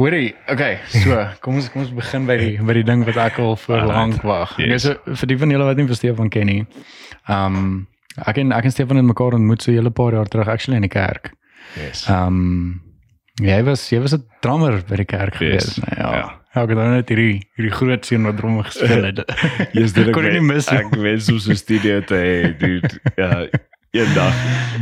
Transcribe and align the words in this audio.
Hoorie, 0.00 0.30
okay, 0.48 0.78
so 0.88 1.12
kom 1.44 1.58
ons 1.60 1.66
kom 1.72 1.82
ons 1.84 1.90
begin 1.92 2.24
by 2.28 2.36
die 2.40 2.52
by 2.64 2.72
die 2.78 2.84
ding 2.88 3.02
wat 3.04 3.18
ek 3.20 3.38
al 3.44 3.56
vir 3.60 3.82
lank 3.84 4.22
wag. 4.24 4.54
Okay, 4.56 4.70
Yes. 4.72 4.86
vir 5.20 5.28
die 5.28 5.36
van 5.42 5.50
julle 5.52 5.66
wat 5.68 5.76
nie 5.76 5.84
vir 5.90 5.98
Stefan 5.98 6.30
ken 6.32 6.46
nie. 6.48 6.62
Um 7.28 7.86
ek 8.26 8.38
en 8.40 8.54
ek 8.56 8.64
en 8.64 8.72
Stefan 8.72 8.96
het 8.96 9.04
mekaar 9.04 9.36
ontmoet 9.36 9.60
so 9.62 9.70
'n 9.70 9.76
hele 9.76 9.90
paar 9.92 10.12
jaar 10.16 10.24
terug 10.32 10.48
actually 10.48 10.76
in 10.80 10.86
die 10.88 10.94
kerk. 10.94 11.34
Yes. 11.76 12.06
Um 12.08 12.80
jy 13.40 13.60
was 13.62 13.84
jy 13.92 14.00
was 14.00 14.14
'n 14.16 14.24
drummer 14.40 14.80
by 14.88 14.96
die 14.96 15.04
kerk 15.04 15.36
Yes, 15.40 15.76
gewees, 15.76 15.76
nee, 15.84 15.98
ja. 16.00 16.12
ja. 16.16 16.28
Ja, 16.54 16.62
ek 16.64 16.68
het 16.72 16.78
nou 16.78 16.88
net 16.96 17.08
hierdie 17.08 17.42
hierdie 17.56 17.70
groot 17.76 18.04
seun 18.06 18.24
wat 18.24 18.36
drum 18.40 18.56
gespeel 18.62 19.04
het. 19.04 19.20
Yes, 19.78 19.92
dit 19.92 20.10
kon 20.12 20.24
jy 20.24 20.32
nie 20.32 20.40
mis. 20.48 20.66
nie. 20.70 20.78
Ek 20.80 20.96
weet 20.96 21.22
so 21.22 21.34
'n 21.36 21.56
studio 21.56 22.00
te 22.00 22.14
hê, 22.16 22.56
dude. 22.58 22.88
Ja, 23.16 23.46
eendag. 23.90 24.34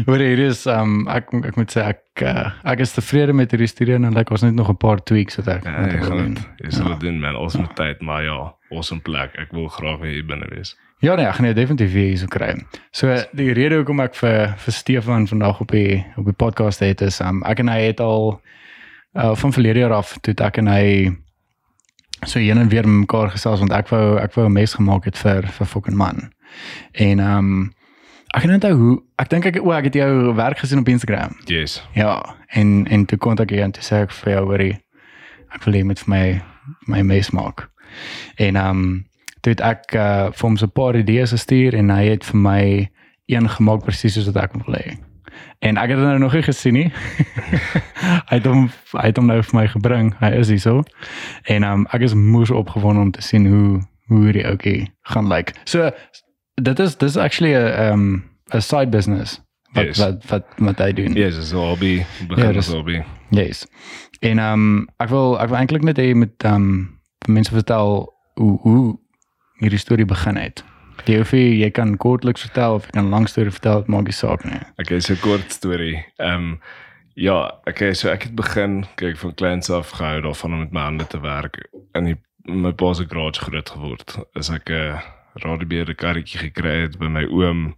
Hoor 0.07 0.21
hier 0.21 0.41
is 0.45 0.67
um 0.69 1.07
ek 1.09 1.31
ek 1.49 1.57
moet 1.57 1.73
sê 1.73 1.85
ek 1.95 2.23
uh, 2.29 2.51
ek 2.69 2.83
is 2.85 2.93
tevrede 2.93 3.33
met 3.37 3.53
hierdie 3.55 3.71
studie 3.71 3.97
en 3.97 4.11
like 4.13 4.33
ons 4.35 4.45
net 4.45 4.57
nog 4.57 4.69
'n 4.69 4.77
paar 4.77 5.01
tweaks 5.01 5.39
wat 5.41 5.49
ek 5.49 5.65
Ja, 5.65 5.87
ek 5.87 6.05
gaan 6.05 6.35
dit. 6.35 6.43
Jy 6.65 6.71
sal 6.77 6.89
dit 6.93 7.01
doen 7.07 7.21
man, 7.21 7.37
awesome 7.37 7.69
tyd, 7.75 8.03
maar 8.05 8.23
ja, 8.23 8.53
awesome 8.71 9.01
plek. 9.01 9.33
Ek 9.41 9.53
wil 9.53 9.69
graag 9.69 10.01
weer 10.01 10.13
hier 10.13 10.27
binne 10.27 10.49
wees. 10.53 10.77
Ja 11.01 11.15
nee, 11.15 11.25
ek 11.25 11.35
gaan 11.39 11.47
jou 11.47 11.55
definitief 11.55 11.93
weer 11.93 12.09
hier 12.09 12.19
so 12.19 12.27
kry. 12.27 12.53
So 12.93 13.17
die 13.33 13.53
rede 13.53 13.77
hoekom 13.81 14.01
ek 14.01 14.15
vir 14.15 14.55
vir 14.59 14.73
Stefan 14.73 15.27
vandag 15.27 15.61
op 15.61 15.73
die 15.73 16.05
op 16.17 16.25
die 16.25 16.37
podcast 16.37 16.81
het 16.81 17.01
is 17.01 17.21
um 17.21 17.43
ek 17.45 17.61
en 17.61 17.69
hy 17.69 17.81
het 17.89 18.01
al 18.01 18.41
uh, 19.17 19.35
van 19.35 19.53
verlede 19.53 19.87
jaar 19.87 19.97
af 20.03 20.19
toe 20.21 20.35
ek 20.35 20.59
en 20.59 20.67
hy 20.67 21.17
so 22.27 22.39
heen 22.39 22.59
en 22.59 22.69
weer 22.69 22.85
met 22.85 23.07
mekaar 23.09 23.31
gesels 23.31 23.61
want 23.61 23.73
ek 23.73 23.89
wou 23.89 24.19
ek 24.19 24.35
wou 24.35 24.47
'n 24.47 24.53
mes 24.53 24.75
gemaak 24.75 25.05
het 25.05 25.17
vir 25.17 25.47
vir 25.47 25.67
fucking 25.67 25.97
man. 25.97 26.33
En 26.93 27.21
um 27.21 27.73
ek 28.35 28.45
kan 28.45 28.53
onthou 28.53 28.75
hoe 28.77 29.03
ek 29.17 29.31
dink 29.31 29.47
ek 29.47 29.61
o 29.63 29.73
ek 29.73 29.85
het 29.85 29.95
jou 29.95 30.35
werk 30.35 30.59
gesien 30.59 30.79
op 30.79 30.89
Instagram. 30.89 31.37
Yes. 31.45 31.81
Ja, 31.95 32.37
en 32.49 32.87
en 32.87 33.07
toe 33.07 33.19
kontak 33.19 33.53
ek 33.53 33.65
en 33.65 33.73
toe 33.73 33.83
sê 33.83 34.05
ek 34.05 34.13
vir 34.21 34.33
jou 34.33 34.45
hoorie 34.45 34.77
ek 35.55 35.65
wil 35.65 35.75
hê 35.75 35.83
jy 35.83 35.97
vir 36.03 36.13
my 36.13 36.25
my 36.87 37.03
mes 37.03 37.31
maak. 37.31 37.69
En 38.37 38.57
ehm 38.57 38.71
um, 38.71 39.07
toe 39.41 39.53
het 39.55 39.61
ek 39.63 39.95
uh, 39.95 40.29
vir 40.35 40.47
hom 40.49 40.57
so 40.57 40.67
'n 40.67 40.75
paar 40.75 40.97
idees 40.97 41.31
gestuur 41.31 41.75
en 41.75 41.91
hy 41.91 42.05
het 42.09 42.25
vir 42.25 42.41
my 42.41 42.91
een 43.27 43.49
gemaak 43.49 43.85
presies 43.85 44.15
soos 44.15 44.27
wat 44.27 44.43
ek 44.45 44.53
wil 44.67 44.75
hê. 44.75 44.97
En 45.59 45.77
ek 45.77 45.89
het 45.91 45.99
dit 45.99 46.07
nou 46.07 46.19
nog 46.19 46.33
nie 46.33 46.43
gesien 46.43 46.75
nie. 46.75 46.93
hy 48.31 48.37
het 48.37 48.47
hom 48.47 48.69
hy 48.93 49.07
het 49.07 49.17
hom 49.17 49.27
nou 49.27 49.43
vir 49.43 49.61
my 49.61 49.67
gebring. 49.69 50.15
Hy 50.21 50.33
is 50.39 50.49
hier 50.49 50.61
so. 50.61 50.83
En 51.45 51.63
ehm 51.63 51.73
um, 51.73 51.87
ek 51.93 52.03
is 52.03 52.15
moes 52.15 52.51
opgewonde 52.51 53.01
om 53.01 53.11
te 53.11 53.23
sien 53.23 53.47
hoe 53.47 53.81
hoe 54.09 54.25
hierdie 54.25 54.47
ouetjie 54.47 54.93
gaan 55.03 55.29
lyk. 55.29 55.53
So 55.65 55.91
dit 56.63 56.79
is 56.79 56.97
dis 56.97 57.17
actually 57.17 57.55
'n 57.55 57.93
um, 57.93 58.25
'n 58.55 58.61
side 58.61 58.89
business 58.89 59.41
wat 59.73 59.85
Yes. 59.85 59.99
wat 59.99 60.25
wat 60.27 60.45
wat 60.59 60.79
hy 60.79 60.93
doen. 60.93 61.13
Yes, 61.13 61.37
is 61.37 61.53
'n 61.53 61.57
hobby. 61.57 62.05
Begin 62.29 62.45
Ja, 62.45 62.49
as 62.49 62.55
dis- 62.67 62.69
'n 62.73 62.77
hobby. 62.77 63.03
Yes. 63.31 63.67
En 64.21 64.39
um, 64.39 64.89
ek 64.99 65.09
wil 65.09 65.39
ek 65.41 65.49
wil 65.49 65.57
eintlik 65.59 65.83
net 65.83 65.99
hê 65.99 66.15
met 66.15 66.45
um, 66.45 66.99
mense 67.29 67.51
vertel 67.53 68.13
hoe 68.35 68.59
hoe 68.63 68.99
hierdie 69.61 69.79
storie 69.79 70.05
begin 70.07 70.37
het. 70.37 70.65
Jy 71.05 71.17
hoef 71.17 71.33
nie, 71.33 71.59
jy 71.59 71.71
kan 71.71 71.97
kortliks 71.97 72.41
vertel 72.41 72.75
of 72.75 72.85
jy 72.85 72.91
kan 72.91 73.05
'n 73.07 73.11
lang 73.11 73.29
storie 73.29 73.51
vertel, 73.51 73.79
dit 73.79 73.89
maak 73.89 74.05
nie 74.05 74.13
saak 74.13 74.45
nie. 74.45 74.61
Okay, 74.79 75.01
so 75.01 75.15
kort 75.15 75.53
storie. 75.53 76.05
Um, 76.19 76.61
ja, 77.15 77.51
okay, 77.67 77.95
so 77.95 78.09
ek 78.09 78.23
het 78.23 78.35
begin 78.35 78.85
kyk 78.97 79.17
van 79.17 79.35
kleins 79.35 79.71
af 79.71 79.91
gehou 79.91 80.21
daarvan 80.21 80.53
om 80.53 80.59
met 80.59 80.73
my 80.73 80.81
hande 80.81 81.07
te 81.07 81.21
werk. 81.21 81.69
In 81.95 82.05
die 82.05 82.17
my 82.45 82.73
pa 82.73 82.93
se 82.95 83.05
garage 83.09 83.41
groot 83.41 83.69
geword. 83.71 84.19
As 84.35 84.51
ek 84.51 84.71
'n 84.71 84.99
radiobeerde 85.45 85.95
karretjie 85.95 86.41
gekry 86.49 86.83
het 86.87 86.99
by 86.99 87.09
my 87.09 87.25
oom 87.31 87.75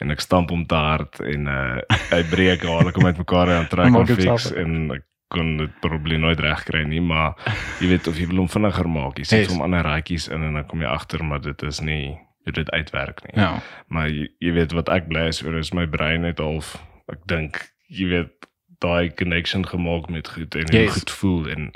en 0.00 0.10
ek 0.14 0.20
stamp 0.22 0.50
hom 0.54 0.64
te 0.70 0.74
hard 0.78 1.20
en 1.26 1.48
uh 1.50 1.80
hy 2.12 2.22
breek 2.30 2.62
haal 2.68 2.88
ek 2.88 2.96
hom 3.00 3.08
uitmekaar 3.10 3.50
en 3.56 3.68
trek 3.72 3.92
hom 3.96 4.06
dit 4.06 4.22
fix 4.28 4.52
en 4.54 4.92
ek 4.98 5.04
kon 5.28 5.56
dit 5.60 5.72
probably 5.84 6.16
nooit 6.16 6.40
reg 6.40 6.62
kry 6.64 6.84
nie, 6.88 7.02
maar 7.04 7.34
jy 7.82 7.90
weet 7.90 8.06
of 8.08 8.16
jy 8.16 8.24
wil 8.30 8.38
hom 8.44 8.48
vinniger 8.48 8.86
maak, 8.88 9.18
jy 9.20 9.26
sit 9.28 9.42
Yes. 9.42 9.50
hom 9.52 9.60
ander 9.66 9.82
raadjies 9.84 10.28
in 10.32 10.40
en 10.46 10.54
dan 10.56 10.64
kom 10.70 10.80
jy 10.80 10.88
agter 10.88 11.20
maar 11.24 11.42
dit 11.44 11.62
is 11.68 11.80
nie 11.84 12.14
hoe 12.46 12.52
dit 12.56 12.70
uitwerk 12.72 13.20
nie. 13.26 13.34
Ja. 13.36 13.58
Maar 13.92 14.08
jy, 14.08 14.30
jy 14.40 14.52
weet 14.56 14.72
wat 14.72 14.88
ek 14.88 15.10
bly 15.10 15.26
is 15.28 15.42
oor 15.44 15.58
is 15.60 15.74
my 15.76 15.84
brein 15.86 16.24
het 16.24 16.40
half 16.40 16.78
ek 17.12 17.26
dink 17.28 17.60
jy 17.92 18.08
weet 18.08 18.48
daai 18.80 19.10
connection 19.20 19.66
gemaak 19.68 20.08
met 20.08 20.28
goed 20.32 20.54
en 20.56 20.72
Yes. 20.72 20.94
goed 20.96 21.10
voel 21.20 21.50
en 21.52 21.68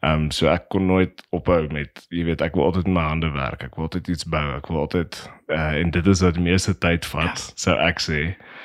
ehm 0.00 0.28
um, 0.28 0.30
so 0.30 0.46
ek 0.46 0.68
kon 0.70 0.86
nooit 0.86 1.22
ophou 1.34 1.64
met 1.74 2.04
jy 2.14 2.22
weet 2.28 2.42
ek 2.44 2.54
wil 2.54 2.68
altyd 2.68 2.86
met 2.86 2.94
my 2.94 3.06
hande 3.08 3.30
werk 3.34 3.64
ek 3.66 3.74
wil 3.74 3.88
altyd 3.88 4.10
iets 4.12 4.28
bou 4.30 4.44
ek 4.54 4.68
wil 4.70 4.84
altyd 4.84 5.18
uh, 5.50 5.72
en 5.74 5.90
dit 5.90 6.06
is 6.06 6.22
wat 6.22 6.36
die 6.36 6.44
meeste 6.44 6.74
tyd 6.78 7.06
vat 7.10 7.42
sou 7.58 7.74
ek 7.82 7.98
sê. 8.04 8.20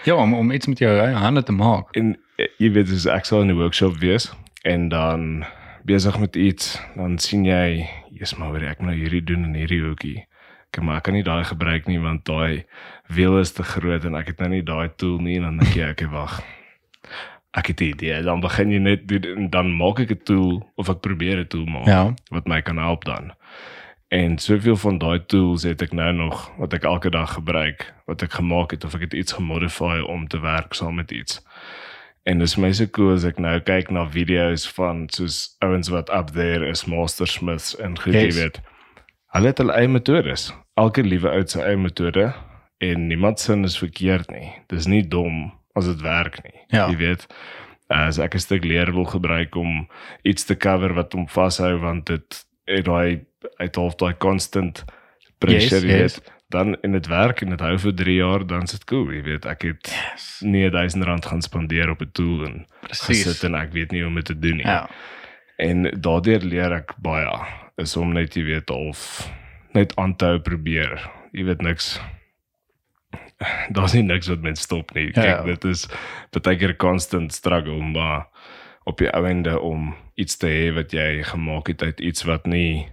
Ja, 0.05 0.19
om 0.19 0.35
om 0.38 0.51
iets 0.53 0.69
met 0.69 0.83
jou 0.83 0.91
eie 0.94 1.17
hande 1.17 1.44
te 1.44 1.55
maak. 1.55 1.89
en 1.97 2.13
eh, 2.38 2.49
jy 2.61 2.69
weet 2.77 2.91
dus 2.91 3.09
ek 3.09 3.25
sal 3.25 3.41
in 3.41 3.49
'n 3.49 3.57
workshop 3.57 3.97
wees 3.97 4.29
en 4.61 4.89
dan 4.94 5.45
besig 5.89 6.19
met 6.19 6.35
iets 6.35 6.77
dan 6.95 7.17
sien 7.17 7.45
jy 7.45 7.89
jy's 8.13 8.38
maar 8.38 8.53
weer 8.53 8.69
ek 8.69 8.79
moet 8.79 8.94
nou 8.94 9.00
hierdie 9.00 9.23
doen 9.23 9.44
in 9.50 9.57
hierdie 9.57 9.81
hoekie. 9.81 10.27
Ek 10.69 10.81
maar 10.81 11.01
ek 11.01 11.03
kan 11.09 11.13
nie 11.13 11.25
daai 11.25 11.44
gebruik 11.44 11.88
nie 11.88 12.00
want 12.00 12.25
daai 12.25 12.65
wiel 13.09 13.39
is 13.39 13.51
te 13.53 13.63
groot 13.63 14.05
en 14.05 14.15
ek 14.15 14.27
het 14.27 14.39
nou 14.39 14.50
nie 14.50 14.61
daai 14.61 14.89
tool 14.95 15.17
nie 15.17 15.38
en 15.38 15.50
dan 15.50 15.57
dink 15.57 15.75
jy 15.75 15.89
ek 15.89 16.05
wag 16.13 16.44
ek 17.53 17.67
het 17.67 17.79
'n 17.81 17.83
idee 17.93 18.21
dan 18.23 18.39
begin 18.41 18.71
jy 18.71 18.79
net 18.79 19.01
dan 19.51 19.71
maak 19.77 19.99
ek 19.99 20.11
'n 20.11 20.23
tool 20.23 20.71
of 20.75 20.89
ek 20.89 20.99
probeer 21.01 21.37
'n 21.39 21.47
tool 21.47 21.65
maak 21.65 21.85
Ja. 21.87 22.13
wat 22.31 22.47
my 22.47 22.61
kan 22.61 22.77
help 22.77 23.05
dan. 23.05 23.31
En 24.09 24.37
soveel 24.37 24.75
van 24.77 24.97
daai 24.97 25.25
tools 25.25 25.63
het 25.63 25.81
ek 25.81 25.91
nou 25.93 26.13
nog 26.13 26.51
wat 26.57 26.73
ek 26.73 26.83
elke 26.83 27.09
dag 27.09 27.33
gebruik, 27.33 27.93
wat 28.05 28.21
ek 28.21 28.31
gemaak 28.33 28.71
het 28.71 28.83
of 28.83 28.93
ek 28.93 29.01
het 29.01 29.13
iets 29.13 29.31
gemodify 29.33 29.99
om 30.05 30.27
te 30.27 30.39
werk 30.39 30.73
saam 30.73 30.95
met 30.95 31.11
iets. 31.11 31.41
En 32.23 32.37
dis 32.39 32.55
my 32.57 32.71
so 32.71 32.85
cool 32.87 33.13
as 33.13 33.23
ek 33.25 33.39
nou 33.39 33.59
kyk 33.59 33.89
na 33.91 34.05
video's 34.09 34.67
van 34.71 35.07
soos 35.09 35.55
ouens 35.59 35.89
wat 35.89 36.09
up 36.13 36.29
there 36.31 36.67
is 36.69 36.85
mastersmiths 36.85 37.75
en 37.79 37.99
goed 37.99 38.13
Yes. 38.13 38.35
weet. 38.35 38.61
Hulle 39.33 39.47
het 39.47 39.57
hulle 39.57 39.73
eie 39.73 39.87
metodes. 39.87 40.53
Elke 40.77 41.01
liewe 41.03 41.29
ou 41.29 41.43
se 41.47 41.61
eie 41.61 41.77
metode 41.77 42.33
en 42.77 43.07
niemand 43.07 43.39
sin 43.39 43.63
is 43.63 43.77
verkeerd 43.77 44.31
nie. 44.31 44.51
Dis 44.67 44.85
nie 44.85 45.07
dom 45.07 45.51
as 45.75 45.85
dit 45.85 46.01
werk 46.01 46.44
nie. 46.44 46.61
Ja. 46.67 46.88
Jy 46.89 46.97
weet 46.97 47.28
as 47.89 48.17
ek 48.19 48.35
'n 48.35 48.39
stuk 48.39 48.63
leer 48.63 48.91
wil 48.94 49.06
gebruik 49.06 49.56
om 49.56 49.88
iets 50.23 50.44
te 50.45 50.56
cover 50.56 50.94
wat 50.94 51.13
hom 51.13 51.28
vashou 51.28 51.78
want 51.79 52.06
dit 52.06 52.45
het 52.66 52.85
daai 52.85 53.25
uit 53.59 53.75
half 53.75 53.95
daai 53.95 54.13
constant 54.17 54.83
pressure 55.39 55.85
Yes, 55.88 56.16
yes. 56.16 56.22
dan 56.50 56.75
in 56.83 56.91
dit 56.91 57.07
werk 57.07 57.41
en 57.41 57.50
dit 57.50 57.59
hou 57.59 57.78
vir 57.78 57.94
3 57.94 58.16
jaar 58.16 58.45
dan 58.47 58.63
is 58.63 58.72
dit 58.72 58.83
cool 58.85 59.12
jy 59.12 59.22
weet 59.23 59.45
ek 59.45 59.62
het 59.63 59.88
Yes. 59.91 60.41
nie 60.41 60.69
1000 60.69 61.03
rand 61.03 61.25
gaan 61.25 61.41
spandeer 61.41 61.89
op 61.89 62.01
'n 62.01 62.12
tool 62.13 62.45
en 62.45 62.66
Presies. 62.81 63.23
gesit 63.25 63.44
en 63.44 63.56
ek 63.56 63.73
weet 63.73 63.91
nie 63.91 64.00
hoe 64.01 64.09
om 64.09 64.16
dit 64.16 64.25
te 64.25 64.39
doen 64.39 64.57
nie 64.57 64.66
Ja. 64.66 64.88
en 65.59 65.83
daardeur 66.01 66.39
leer 66.41 66.72
ek 66.73 66.94
baie 67.01 67.28
is 67.78 67.97
om 67.97 68.13
net 68.13 68.33
jy 68.36 68.44
weet 68.44 68.69
of 68.69 69.30
net 69.74 69.95
aan 69.97 70.15
te 70.15 70.25
hou 70.25 70.39
probeer 70.39 71.09
jy 71.33 71.44
weet 71.44 71.62
niks 71.62 72.00
daar's 73.75 73.94
nie 73.94 74.04
niks 74.04 74.27
wat 74.27 74.42
mens 74.42 74.62
stop 74.62 74.94
nie. 74.94 75.06
Ja, 75.06 75.21
kyk 75.21 75.25
ja. 75.25 75.44
dit 75.44 75.63
is 75.65 75.88
baie 76.31 76.57
keer 76.57 76.75
constant 76.75 77.33
struggle 77.33 77.81
maar 77.81 78.27
op 78.86 78.98
die 78.98 79.10
einde 79.10 79.60
om 79.60 79.94
iets 80.15 80.38
te 80.38 80.48
hê 80.48 80.74
wat 80.75 80.92
jy 80.92 81.24
gemaak 81.24 81.68
het 81.68 81.81
uit 81.83 82.00
iets 82.00 82.24
wat 82.27 82.45
nie 82.45 82.89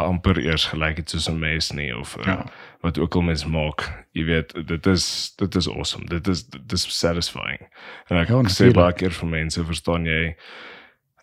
amper 0.00 0.38
eers 0.38 0.64
gelyk 0.70 0.96
het 0.96 1.10
soos 1.10 1.28
'n 1.28 1.38
mes 1.38 1.70
nie 1.72 1.92
of 1.96 2.16
uh, 2.16 2.24
Ja. 2.24 2.46
wat 2.80 2.98
ook 2.98 3.14
al 3.14 3.20
mens 3.22 3.44
maak. 3.46 4.06
Jy 4.12 4.24
weet 4.24 4.66
dit 4.66 4.86
is 4.86 5.34
dit 5.36 5.54
is 5.54 5.68
awesome. 5.68 6.06
Dit 6.06 6.26
is 6.28 6.46
dit 6.46 6.72
is 6.72 6.98
satisfying. 6.98 7.60
En 8.08 8.16
ek 8.16 8.28
Ja, 8.28 8.36
ja, 8.40 8.48
sê 8.48 8.72
baie 8.72 8.92
keer 8.92 9.10
vir 9.10 9.28
mense 9.28 9.64
verstaan 9.64 10.06
jy 10.06 10.36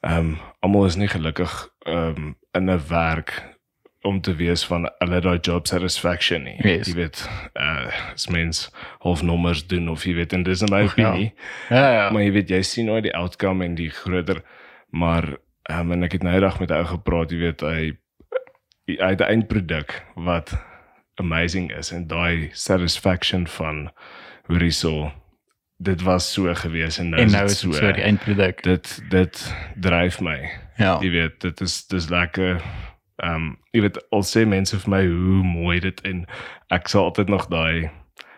ehm 0.01 0.17
um, 0.17 0.37
almal 0.61 0.85
is 0.85 0.95
nie 0.95 1.07
gelukkig 1.07 1.69
ehm 1.85 2.15
um, 2.17 2.35
in 2.53 2.69
'n 2.69 2.81
werk 2.89 3.56
om 4.01 4.21
te 4.21 4.35
wees 4.35 4.65
van 4.65 4.89
hulle 4.99 5.21
daai 5.21 5.39
job 5.39 5.67
satisfaction 5.67 6.43
nie. 6.43 6.55
Yes. 6.63 6.87
Jy 6.87 6.93
weet, 6.93 7.29
uh 7.59 8.13
as 8.13 8.27
mens 8.27 8.69
half 8.99 9.21
nommers 9.21 9.67
doen 9.67 9.89
of 9.89 10.05
jy 10.05 10.13
weet 10.13 10.33
en 10.33 10.43
dis 10.43 10.61
in 10.61 10.71
my 10.71 10.83
Och, 10.83 10.95
ja. 10.95 11.09
opinie. 11.09 11.33
Ja, 11.69 11.91
ja. 11.91 12.09
Maar 12.11 12.21
jy 12.21 12.31
weet 12.31 12.49
jy 12.49 12.61
sien 12.61 12.85
nooit 12.85 13.03
die 13.03 13.15
outcome 13.15 13.65
en 13.65 13.75
die 13.75 13.89
groter 13.89 14.43
maar 14.89 15.37
um, 15.71 15.91
en 15.91 16.03
ek 16.03 16.17
het 16.17 16.23
nou 16.23 16.33
eendag 16.35 16.59
met 16.59 16.69
'n 16.71 16.79
ou 16.79 16.85
gepraat, 16.85 17.31
jy 17.31 17.37
weet 17.37 17.61
hy 17.61 17.97
hy 18.87 19.09
het 19.11 19.21
'n 19.21 19.31
eindproduk 19.33 20.03
wat 20.15 20.55
amazing 21.15 21.71
is 21.75 21.91
en 21.91 22.07
daai 22.07 22.49
satisfaction 22.53 23.47
van 23.47 23.91
hoe 24.45 24.59
hy 24.59 24.69
so 24.69 25.11
dit 25.77 26.01
was 26.01 26.33
so 26.33 26.53
gewees 26.53 26.97
en 26.97 27.09
nou 27.09 27.21
en 27.21 27.27
is 27.27 27.33
nou 27.33 27.43
dit 27.43 27.51
is 27.51 27.59
so. 27.59 27.69
dit 27.69 27.79
so 27.79 27.91
die 27.91 28.03
eindproduk. 28.03 28.63
dit 28.63 29.01
dit 29.09 29.55
dryf 29.75 30.21
my. 30.21 30.49
Ja. 30.77 30.97
Jy 31.01 31.09
weet, 31.09 31.41
dit 31.41 31.61
is 31.61 31.87
dis 31.87 32.09
lekker. 32.09 32.61
Ehm 33.17 33.35
um, 33.35 33.45
jy 33.73 33.81
weet 33.81 33.97
al 34.13 34.23
sê 34.23 34.45
mense 34.47 34.77
vir 34.77 34.89
my 34.93 35.03
hoe 35.05 35.43
mooi 35.43 35.79
dit 35.79 36.01
en 36.05 36.25
ek 36.69 36.87
sal 36.91 37.03
altyd 37.09 37.29
nog 37.33 37.47
daai 37.49 37.89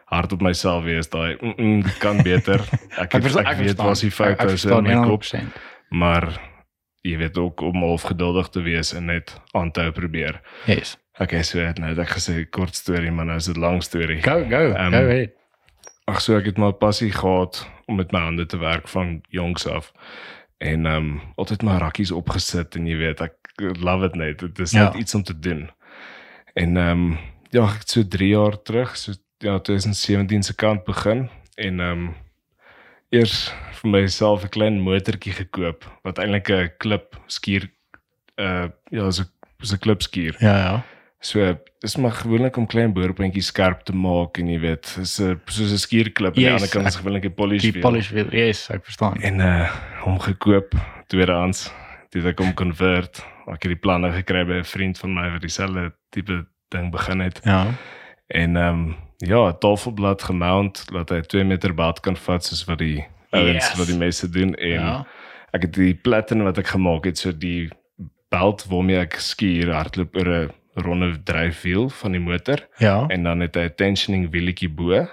hard 0.10 0.32
op 0.34 0.42
myself 0.42 0.84
wees 0.84 1.10
daai 1.10 1.36
mm, 1.42 1.54
mm, 1.58 1.82
dit 1.86 1.98
kan 2.02 2.22
beter. 2.24 2.64
Ek 3.04 3.14
ek, 3.14 3.26
ek, 3.26 3.36
ek 3.46 3.58
weet 3.58 3.76
verstaan. 3.76 3.86
was 3.88 4.00
die 4.02 4.08
Ek- 4.10 4.16
foute 4.16 4.44
ek 4.48 4.50
is 4.56 4.66
in 4.66 4.84
my 4.88 4.96
kop, 5.04 5.24
100%. 5.24 5.60
maar 5.90 6.30
jy 7.04 7.18
weet 7.18 7.38
ook 7.38 7.62
om 7.62 7.84
half 7.84 8.02
geduldig 8.10 8.50
te 8.50 8.62
wees 8.62 8.94
en 8.94 9.06
net 9.06 9.36
aan 9.54 9.72
te 9.72 9.82
hou 9.82 9.92
probeer. 9.92 10.42
Yes. 10.66 10.98
Okay, 11.20 11.44
so 11.44 11.60
het 11.60 11.78
nou 11.80 11.90
het 11.92 12.00
ek 12.00 12.10
gesê 12.16 12.46
kort 12.50 12.76
storie, 12.76 13.12
maar 13.12 13.26
nou 13.26 13.38
is 13.38 13.46
dit 13.52 13.58
lang 13.60 13.84
storie. 13.84 14.22
Go 14.24 14.40
go. 14.50 14.64
Ehm, 14.72 14.92
go 14.96 15.04
ahead. 15.06 15.36
Ag 16.08 16.22
so 16.24 16.38
ek 16.38 16.46
het 16.46 16.58
maar 16.58 16.74
passie 16.74 17.12
gehad 17.12 17.60
om 17.88 17.96
met 18.00 18.12
my 18.12 18.20
hande 18.20 18.46
te 18.46 18.58
werk 18.58 18.88
van 18.88 19.22
jongs 19.30 19.68
af. 19.68 19.92
En 20.60 20.86
ehm 20.86 20.96
um, 20.96 21.22
altyd 21.40 21.62
my 21.64 21.78
rakkies 21.80 22.12
opgesit 22.12 22.76
en 22.76 22.88
jy 22.88 22.98
weet 23.00 23.22
ek 23.24 23.36
love 23.80 24.06
it 24.06 24.16
net. 24.20 24.40
Dit 24.44 24.60
is 24.60 24.72
Ja. 24.76 24.84
net 24.90 24.96
iets 25.00 25.16
om 25.16 25.24
te 25.24 25.36
doen. 25.40 25.70
En 26.54 26.78
ehm 26.78 26.90
um, 27.12 27.18
ja, 27.52 27.64
ek 27.64 27.80
het 27.86 27.90
so 27.90 28.04
3 28.08 28.28
jaar 28.30 28.58
terug, 28.62 28.96
so 28.98 29.14
ja 29.40 29.60
2017 29.60 30.44
se 30.44 30.56
kant 30.56 30.84
begin 30.84 31.30
en 31.56 31.80
ehm 31.80 31.92
um, 32.08 32.16
eers 33.10 33.50
vir 33.82 33.90
myself 33.92 34.44
'n 34.44 34.50
klein 34.50 34.80
motortjie 34.82 35.34
gekoop 35.34 35.86
wat 36.04 36.20
eintlik 36.20 36.50
'n 36.50 36.72
klip 36.78 37.16
skuur 37.28 37.70
uh 38.38 38.68
ja, 38.92 39.12
so 39.12 39.24
so 39.62 39.76
'n 39.76 39.80
klip 39.80 40.02
skuur. 40.02 40.36
Ja, 40.40 40.58
ja. 40.58 40.84
So 41.22 41.58
dis 41.84 41.96
maar 42.00 42.12
gewoonlik 42.16 42.56
om 42.58 42.66
klein 42.68 42.94
boorpuntjies 42.96 43.50
skerp 43.52 43.82
te 43.84 43.94
maak 43.96 44.38
en 44.40 44.48
jy 44.48 44.60
weet, 44.60 44.86
is 45.02 45.20
'n 45.20 45.40
soos 45.48 45.72
'n 45.72 45.78
skuurklip 45.78 46.28
aan 46.32 46.34
die 46.36 46.44
Yes, 46.46 46.54
ander 46.62 46.70
kant 46.70 46.88
is 46.88 46.96
gewoonlik 46.96 47.26
'n 47.26 47.34
polish 47.34 47.62
Die 47.62 47.72
wheel. 47.72 47.82
polish 47.82 48.10
wheel. 48.12 48.30
Yes, 48.32 48.70
ek 48.70 48.84
verstaan. 48.86 49.22
En 49.22 49.40
uh 49.40 49.70
hom 50.06 50.20
gekoop 50.20 50.74
tweedehands. 51.08 51.72
Dit 52.12 52.26
ek 52.26 52.40
hom 52.40 52.54
convert. 52.54 53.20
Ek 53.48 53.64
het 53.64 53.72
die 53.72 53.76
planne 53.76 54.12
gekry 54.12 54.46
by 54.46 54.54
'n 54.60 54.64
vriend 54.64 54.98
van 54.98 55.14
my 55.14 55.30
wat 55.32 55.42
dieselfde 55.42 55.92
tipe 56.12 56.46
ding 56.70 56.92
begin 56.92 57.20
het. 57.20 57.42
Ja. 57.44 57.68
En 58.28 58.56
ehm 58.56 58.68
um, 58.74 58.96
ja, 59.18 59.52
tafelblad 59.54 60.24
gemount 60.24 60.86
dat 60.92 61.10
hy 61.10 61.22
2 61.22 61.44
meter 61.44 61.74
baat 61.74 62.00
kan 62.00 62.16
vat 62.16 62.44
soos 62.46 62.64
wat 62.66 62.78
die 62.80 63.06
ouens 63.32 63.54
Yes. 63.70 63.76
wat 63.78 63.88
die 63.88 63.98
mense 63.98 64.30
doen 64.30 64.56
en 64.56 64.70
Ja. 64.82 65.06
ek 65.52 65.62
het 65.62 65.74
die 65.74 65.94
platen 65.94 66.44
wat 66.44 66.58
ek 66.58 66.68
gemaak 66.68 67.04
het 67.06 67.18
so 67.18 67.32
die 67.38 67.70
belt 68.30 68.66
waarmee 68.70 68.98
ek 69.00 69.14
skuur 69.20 69.74
hardloop 69.74 70.16
oor 70.16 70.28
'n 70.28 70.52
ronde 70.82 71.24
dryfwiel 71.24 71.90
van 71.90 72.12
die 72.12 72.22
motor 72.22 72.68
Ja. 72.78 73.06
en 73.08 73.24
dan 73.24 73.40
het 73.40 73.56
hy 73.56 73.68
'n 73.70 73.76
tensioning 73.76 74.32
wieltjie 74.32 74.70
bo 74.70 75.08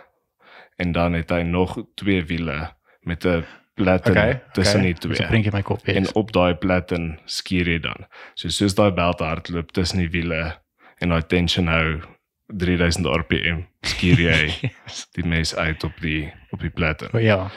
en 0.77 0.93
dan 0.93 1.13
het 1.13 1.31
hy 1.31 1.43
nog 1.43 1.79
twee 1.95 2.25
wiele 2.25 2.73
met 3.01 3.25
'n 3.25 3.45
platen 3.75 4.11
Okay. 4.13 4.43
tussen 4.53 4.81
okay. 4.81 4.93
die 4.93 5.01
twee. 5.01 5.19
'n 5.27 5.29
prentjie 5.29 5.51
in 5.53 5.57
my 5.57 5.63
kop. 5.63 5.87
Yes. 5.87 5.97
En 5.97 6.15
op 6.15 6.33
daai 6.33 6.55
platen 6.55 7.19
skuur 7.25 7.69
jy 7.69 7.79
dan. 7.79 8.07
So 8.35 8.49
soos 8.49 8.75
daai 8.75 8.91
belt 8.93 9.21
hardloop 9.21 9.73
tussen 9.73 9.99
die 9.99 10.11
wiele 10.11 10.59
en 10.99 11.09
daai 11.09 11.23
tension 11.27 11.67
hou 11.67 12.01
3000 12.47 13.07
rpm 13.07 13.61
skuur 13.83 14.21
jy 14.21 14.71
die 15.17 15.27
mes 15.27 15.55
uit 15.57 15.85
op 15.85 15.93
die 16.01 16.33
op 16.51 16.61
die 16.61 16.71
platen. 16.71 17.09
O, 17.13 17.19
ja. 17.19 17.51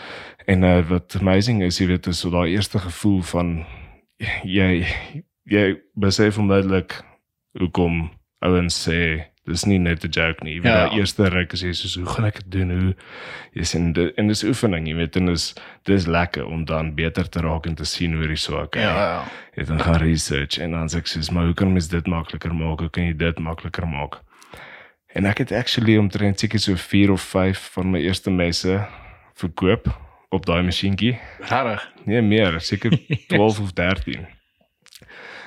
En 0.45 0.63
uh, 0.63 0.87
wat 0.89 1.15
amazing 1.19 1.63
is, 1.63 1.77
jy 1.77 1.85
weet, 1.87 2.07
is 2.07 2.19
so 2.19 2.29
daai 2.29 2.51
eerste 2.51 2.79
gevoel 2.79 3.21
van 3.21 3.65
jy 4.43 4.85
jy 5.43 5.77
besef 5.93 6.37
onmiddellik 6.37 7.03
hoekom 7.57 8.09
ouens 8.45 8.75
sê 8.87 9.25
dis 9.49 9.63
nie 9.65 9.79
net 9.79 10.03
'n 10.05 10.11
joke 10.11 10.43
nie. 10.43 10.53
Jy 10.55 10.61
weet 10.61 10.71
Ja. 10.73 10.85
daai 10.87 10.99
eerste 10.99 11.29
ruk 11.29 11.53
as 11.53 11.61
jy 11.61 11.71
soos 11.73 11.95
hoe 11.95 12.05
gaan 12.05 12.25
ek 12.25 12.35
dit 12.43 12.51
doen? 12.51 12.69
Hoe 12.69 12.95
jy 13.55 13.63
sien 13.63 13.93
dit 13.93 14.13
en 14.17 14.27
dis 14.27 14.43
oefening, 14.43 14.87
jy 14.87 14.95
weet, 14.95 15.15
en 15.17 15.25
dis 15.25 15.55
dis 15.85 16.05
lekker 16.05 16.45
om 16.45 16.65
dan 16.65 16.93
beter 16.95 17.29
te 17.29 17.39
raak 17.41 17.65
en 17.65 17.75
te 17.75 17.83
sien 17.85 18.13
hoe 18.13 18.27
die 18.27 18.35
swak 18.35 18.75
is. 18.75 18.81
Ja, 18.81 18.95
ja. 18.95 19.23
Jy 19.57 19.63
dan 19.65 19.79
gaan 19.79 19.95
research 20.01 20.59
en 20.59 20.71
dan 20.71 20.87
sê 20.87 20.97
ek 20.97 21.07
soos 21.07 21.31
maar 21.31 21.45
hoe 21.45 21.53
kan 21.53 21.71
mens 21.73 21.87
dit 21.87 22.05
makliker 22.07 22.53
maak? 22.53 22.79
Hoe 22.79 22.89
kan 22.89 23.03
jy 23.03 23.13
dit 23.17 23.39
makliker 23.39 23.87
maak? 23.87 24.21
En 25.15 25.25
ek 25.25 25.37
het 25.39 25.51
actually 25.51 25.97
omtrent 25.97 26.39
seker 26.39 26.59
so 26.59 26.75
4 26.75 27.11
of 27.11 27.21
5 27.21 27.57
van 27.73 27.91
my 27.91 27.99
eerste 27.99 28.29
messe 28.29 28.87
verkoop 29.35 29.87
op 30.31 30.45
daai 30.45 30.61
masjienkie. 30.63 31.17
Regtig. 31.39 31.87
Nee, 32.05 32.21
meer, 32.21 32.59
seker 32.61 32.91
12 33.27 33.59
of 33.59 33.73
13. 33.73 34.27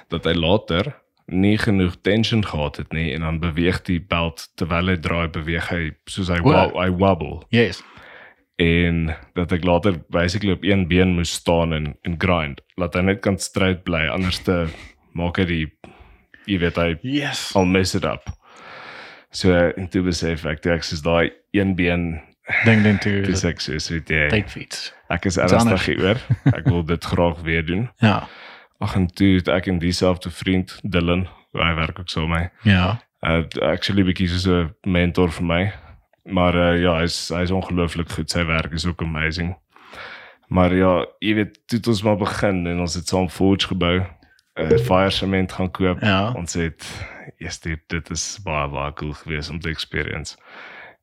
Dat 0.08 0.24
hy 0.24 0.32
later 0.32 0.94
nie 1.26 1.58
genoeg 1.58 1.94
tension 2.02 2.44
gehad 2.44 2.76
het 2.76 2.92
nie 2.92 3.12
en 3.14 3.20
dan 3.20 3.38
beweeg 3.40 3.82
die 3.86 4.00
belt 4.00 4.48
terwyl 4.56 4.88
hy 4.88 4.96
draai, 4.96 5.28
beweeg 5.32 5.68
hy 5.70 5.90
soos 6.10 6.28
hy 6.28 6.40
wa 6.42 6.68
hy 6.74 6.88
wobble 6.90 7.42
Yes. 7.50 7.82
en 8.58 9.14
dat 9.34 9.52
ek 9.52 9.64
later 9.64 9.96
basically 10.12 10.52
op 10.52 10.64
een 10.64 10.86
been 10.88 11.14
moes 11.16 11.32
staan 11.32 11.72
en 11.72 11.96
en 12.02 12.14
grind. 12.18 12.60
Laat 12.76 12.94
hy 12.94 13.00
net 13.00 13.20
kan 13.24 13.38
stryd 13.38 13.82
bly 13.84 14.06
anders 14.12 14.38
te 14.44 14.66
maak 15.14 15.38
hy 15.38 15.44
die 15.48 15.66
jy 16.46 16.58
weet 16.58 16.76
hy 16.76 16.98
Yes. 17.02 17.52
al 17.56 17.64
mess 17.64 17.94
it 17.94 18.04
up. 18.04 18.28
So 19.32 19.52
en 19.76 19.88
toe 19.88 20.02
besef 20.02 20.44
ek 20.46 20.60
toe 20.62 20.72
ek 20.74 20.84
soos 20.84 21.02
daai 21.02 21.30
een 21.52 21.74
been 21.74 22.20
Ding 22.66 22.82
ding 22.82 22.98
toe. 23.00 23.22
dis 23.22 23.44
ek 23.44 23.60
soos 23.62 23.88
weet 23.90 24.10
jy 24.10 24.28
Tyd 24.28 24.50
fiets. 24.50 24.92
ek 25.10 25.26
is 25.26 25.36
ernstig 25.38 25.84
hieroor. 25.86 26.18
Ek 26.52 26.66
wil 26.68 26.82
dit 26.84 27.04
graag 27.04 27.40
weer 27.46 27.62
doen. 27.66 27.88
Ja. 28.02 28.26
Ag 28.82 28.96
en 28.98 29.06
toe 29.14 29.36
het 29.38 29.48
ek 29.52 29.68
en 29.70 29.78
dieselfde 29.78 30.30
vriend 30.34 30.74
Dylan, 30.82 31.26
hy 31.54 31.72
werk 31.78 32.02
ook 32.02 32.10
so 32.10 32.26
met 32.26 32.38
my. 32.38 32.72
Ja. 32.72 32.98
Uh 33.22 33.44
actually 33.62 34.02
bietjie 34.02 34.28
soos 34.28 34.48
'n 34.50 34.74
mentor 34.82 35.30
vir 35.30 35.46
my. 35.46 35.62
Maar 36.24 36.54
uh, 36.54 36.80
ja, 36.82 36.98
hy's 36.98 37.28
hy's 37.34 37.50
ongelooflik 37.50 38.10
goed. 38.10 38.30
Sy 38.30 38.44
werk 38.46 38.72
is 38.72 38.86
ook 38.86 39.02
amazing. 39.02 39.54
Maar 40.52 40.74
ja, 40.74 41.06
jy 41.18 41.34
weet, 41.34 41.54
toe 41.66 41.78
het 41.78 41.86
ons 41.88 42.02
maar 42.02 42.16
begin 42.16 42.66
en 42.66 42.80
ons 42.80 42.94
het 42.94 43.08
saam 43.08 43.28
Forge 43.28 43.66
gebou. 43.66 44.02
'n 44.54 44.72
uh, 44.72 44.78
Fire 44.78 45.10
cement 45.10 45.52
gaan 45.52 45.70
koop. 45.70 46.00
Ja. 46.00 46.32
Ons 46.36 46.54
het 46.54 46.84
yes, 47.38 47.60
dit 47.60 47.80
dit 47.86 48.10
is 48.10 48.38
baie 48.44 48.68
baie 48.68 48.92
cool 48.92 49.12
geweest 49.12 49.50
om 49.50 49.60
te 49.60 49.68
experience. 49.68 50.36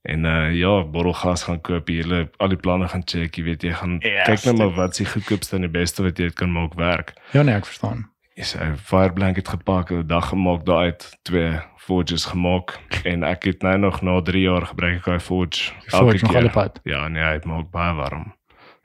En 0.02 0.24
uh 0.26 0.54
ja, 0.56 0.84
borrelgas 0.84 1.44
gaan 1.44 1.62
koop, 1.62 1.90
jy 1.90 1.96
hele 2.04 2.30
al 2.40 2.48
die 2.48 2.58
planne 2.58 2.88
gaan 2.88 3.04
check, 3.06 3.36
jy 3.36 3.44
weet 3.44 3.62
jy 3.64 3.74
gaan 3.74 3.98
Yes, 4.00 4.26
kyk 4.26 4.44
nou 4.46 4.56
maar 4.58 4.76
wat 4.76 4.96
se 4.96 5.06
goedkoopste 5.06 5.56
en 5.56 5.62
die 5.62 5.70
beste 5.74 6.04
wat 6.04 6.18
jy 6.18 6.30
dit 6.30 6.34
kan 6.40 6.52
maak 6.52 6.74
werk. 6.80 7.14
Ja, 7.34 7.42
nee, 7.44 7.56
ek 7.56 7.66
verstaan. 7.66 8.06
Is 8.40 8.56
'n 8.56 8.78
fire 8.78 9.12
blanket 9.14 9.48
gepak, 9.48 9.92
'n 9.92 10.08
dag 10.08 10.30
gemaak 10.30 10.64
daaruit, 10.66 11.18
twee 11.24 11.60
forges 11.78 12.26
gemaak 12.26 12.80
en 13.04 13.24
ek 13.24 13.44
het 13.44 13.62
nou 13.62 13.78
nog 13.78 14.02
na 14.02 14.22
3 14.22 14.42
jaar 14.42 14.66
gebruik 14.66 14.96
ek 14.98 15.06
daai 15.06 15.20
forge 15.20 15.72
Forge 15.88 16.26
nog 16.26 16.36
alle 16.36 16.50
pad. 16.50 16.80
Ja, 16.84 17.08
nee, 17.08 17.24
hy 17.24 17.40
maak 17.44 17.70
baie 17.72 17.94
warm. 17.96 18.34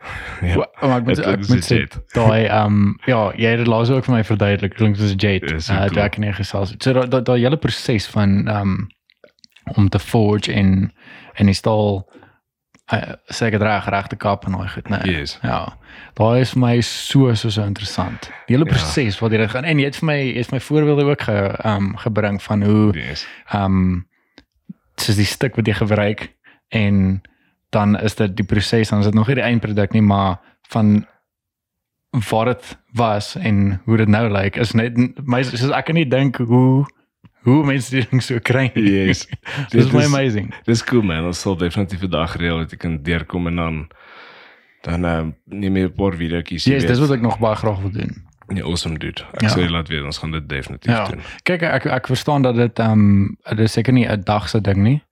ja, 0.42 0.56
Wa- 0.56 0.68
Maar 0.80 0.98
ek 0.98 1.04
moet 1.06 1.18
ek 1.18 1.48
moet 1.48 1.64
sê 1.64 1.86
daai 2.12 2.44
ehm 2.46 2.94
ja, 3.06 3.32
jy 3.36 3.48
het 3.54 3.58
dit 3.58 3.66
laas 3.66 3.90
ook 3.90 4.04
vir 4.04 4.14
my 4.14 4.24
verduidelik. 4.24 4.74
Klink 4.74 4.96
soos 4.96 5.12
'n 5.14 5.16
jet. 5.18 5.70
Uh 5.70 6.04
ek 6.04 6.16
en 6.18 6.34
gesels. 6.34 6.74
So 6.78 6.92
daai 6.92 7.22
daai 7.22 7.40
hele 7.40 7.56
proses 7.56 8.06
van 8.10 8.48
ehm 8.48 8.74
om 9.76 9.88
te 9.88 9.99
forge 9.99 10.52
en 10.52 10.92
en 11.35 11.47
die 11.47 11.54
staal 11.54 12.04
uh, 12.92 13.14
sê 13.33 13.50
dit 13.50 13.62
reg 13.62 13.88
regte 13.88 14.16
kap 14.16 14.44
en 14.47 14.52
daai 14.52 14.68
goed, 14.68 14.88
né? 14.88 15.00
Yes. 15.09 15.38
Ja. 15.42 15.76
Daai 16.14 16.40
is 16.40 16.50
vir 16.54 16.61
my 16.61 16.80
so 16.80 17.35
so 17.35 17.49
so 17.50 17.62
interessant. 17.64 18.30
Die 18.47 18.56
hele 18.56 18.64
Ja. 18.68 18.73
proses 18.73 19.18
wat 19.21 19.33
jy 19.33 19.38
dit 19.38 19.50
gaan 19.50 19.64
en 19.64 19.78
jy 19.78 19.85
het 19.85 19.97
vir 19.97 20.06
my 20.06 20.18
jy 20.21 20.38
het 20.38 20.52
my 20.52 20.61
voorbeelde 20.61 21.04
ook 21.11 21.23
ge 21.23 21.38
ehm 21.64 21.94
gebring 21.97 22.42
van 22.42 22.62
hoe 22.62 22.92
Yes. 22.97 23.26
ehm 23.52 23.64
um, 23.64 24.06
soos 24.97 25.16
die 25.16 25.25
stuk 25.26 25.56
wat 25.56 25.66
jy 25.66 25.75
gebruik 25.75 26.28
en 26.68 27.23
dan 27.71 27.97
is 28.00 28.14
dit 28.14 28.37
die 28.37 28.44
proses 28.47 28.88
dan 28.88 28.99
is 28.99 29.04
dit 29.04 29.14
nog 29.14 29.26
nie 29.26 29.35
die 29.35 29.42
eindproduk 29.44 29.92
nie 29.92 30.02
maar 30.02 30.38
van 30.71 31.06
wat 32.30 32.47
dit 32.47 32.78
was 32.92 33.35
en 33.35 33.80
hoe 33.85 33.97
dit 33.97 34.09
nou 34.09 34.28
lyk 34.30 34.56
is 34.56 34.73
net 34.73 34.94
my 35.26 35.42
soos 35.42 35.71
ek 35.71 35.85
kan 35.87 35.94
nie 35.99 36.06
dink 36.09 36.37
hoe 36.37 36.85
hoe 37.44 37.64
mense 37.64 37.90
die 37.94 38.06
ding 38.10 38.22
so 38.22 38.38
kry. 38.42 38.70
Yes. 38.74 39.26
Dis 39.70 39.84
Dit 39.84 39.92
my 39.92 40.00
is- 40.00 40.06
amazing. 40.12 40.52
Dis 40.64 40.84
cool 40.84 41.02
man. 41.02 41.24
Ons 41.28 41.40
sal 41.40 41.56
definitief 41.56 42.02
'n 42.02 42.10
dag 42.10 42.36
reël 42.40 42.58
dat 42.64 42.72
ek 42.72 42.78
kan 42.78 42.98
deurkom 43.02 43.46
en 43.46 43.56
dan 43.56 43.88
dan 44.84 45.04
uh, 45.04 45.24
neem 45.48 45.76
jy 45.76 45.84
'n 45.88 45.94
paar 45.96 46.12
videoetjies. 46.16 46.64
Yes, 46.68 46.84
dis 46.86 46.98
wat 47.00 47.10
ek 47.16 47.20
nog 47.22 47.38
baie 47.38 47.56
graag 47.56 47.80
wil 47.80 47.90
doen. 47.90 48.12
Nee, 48.48 48.62
awesome 48.62 48.98
dude. 48.98 49.22
Ek 49.32 49.40
Ja. 49.42 49.48
sê 49.56 49.64
laat 49.70 49.88
weet, 49.88 50.04
ons 50.04 50.18
gaan 50.18 50.30
dit 50.30 50.48
definitief 50.48 50.92
Ja. 50.92 51.04
doen. 51.08 51.20
Kyk 51.44 51.62
ek 51.62 51.86
ek 51.86 52.06
verstaan 52.06 52.42
dat 52.42 52.56
dit 52.56 52.78
ehm 52.78 52.90
um, 52.92 53.36
dit 53.48 53.58
is 53.64 53.72
seker 53.72 53.92
nie 53.92 54.04
'n 54.06 54.20
dag 54.24 54.48
se 54.48 54.60
ding 54.60 54.76
nie. 54.76 55.02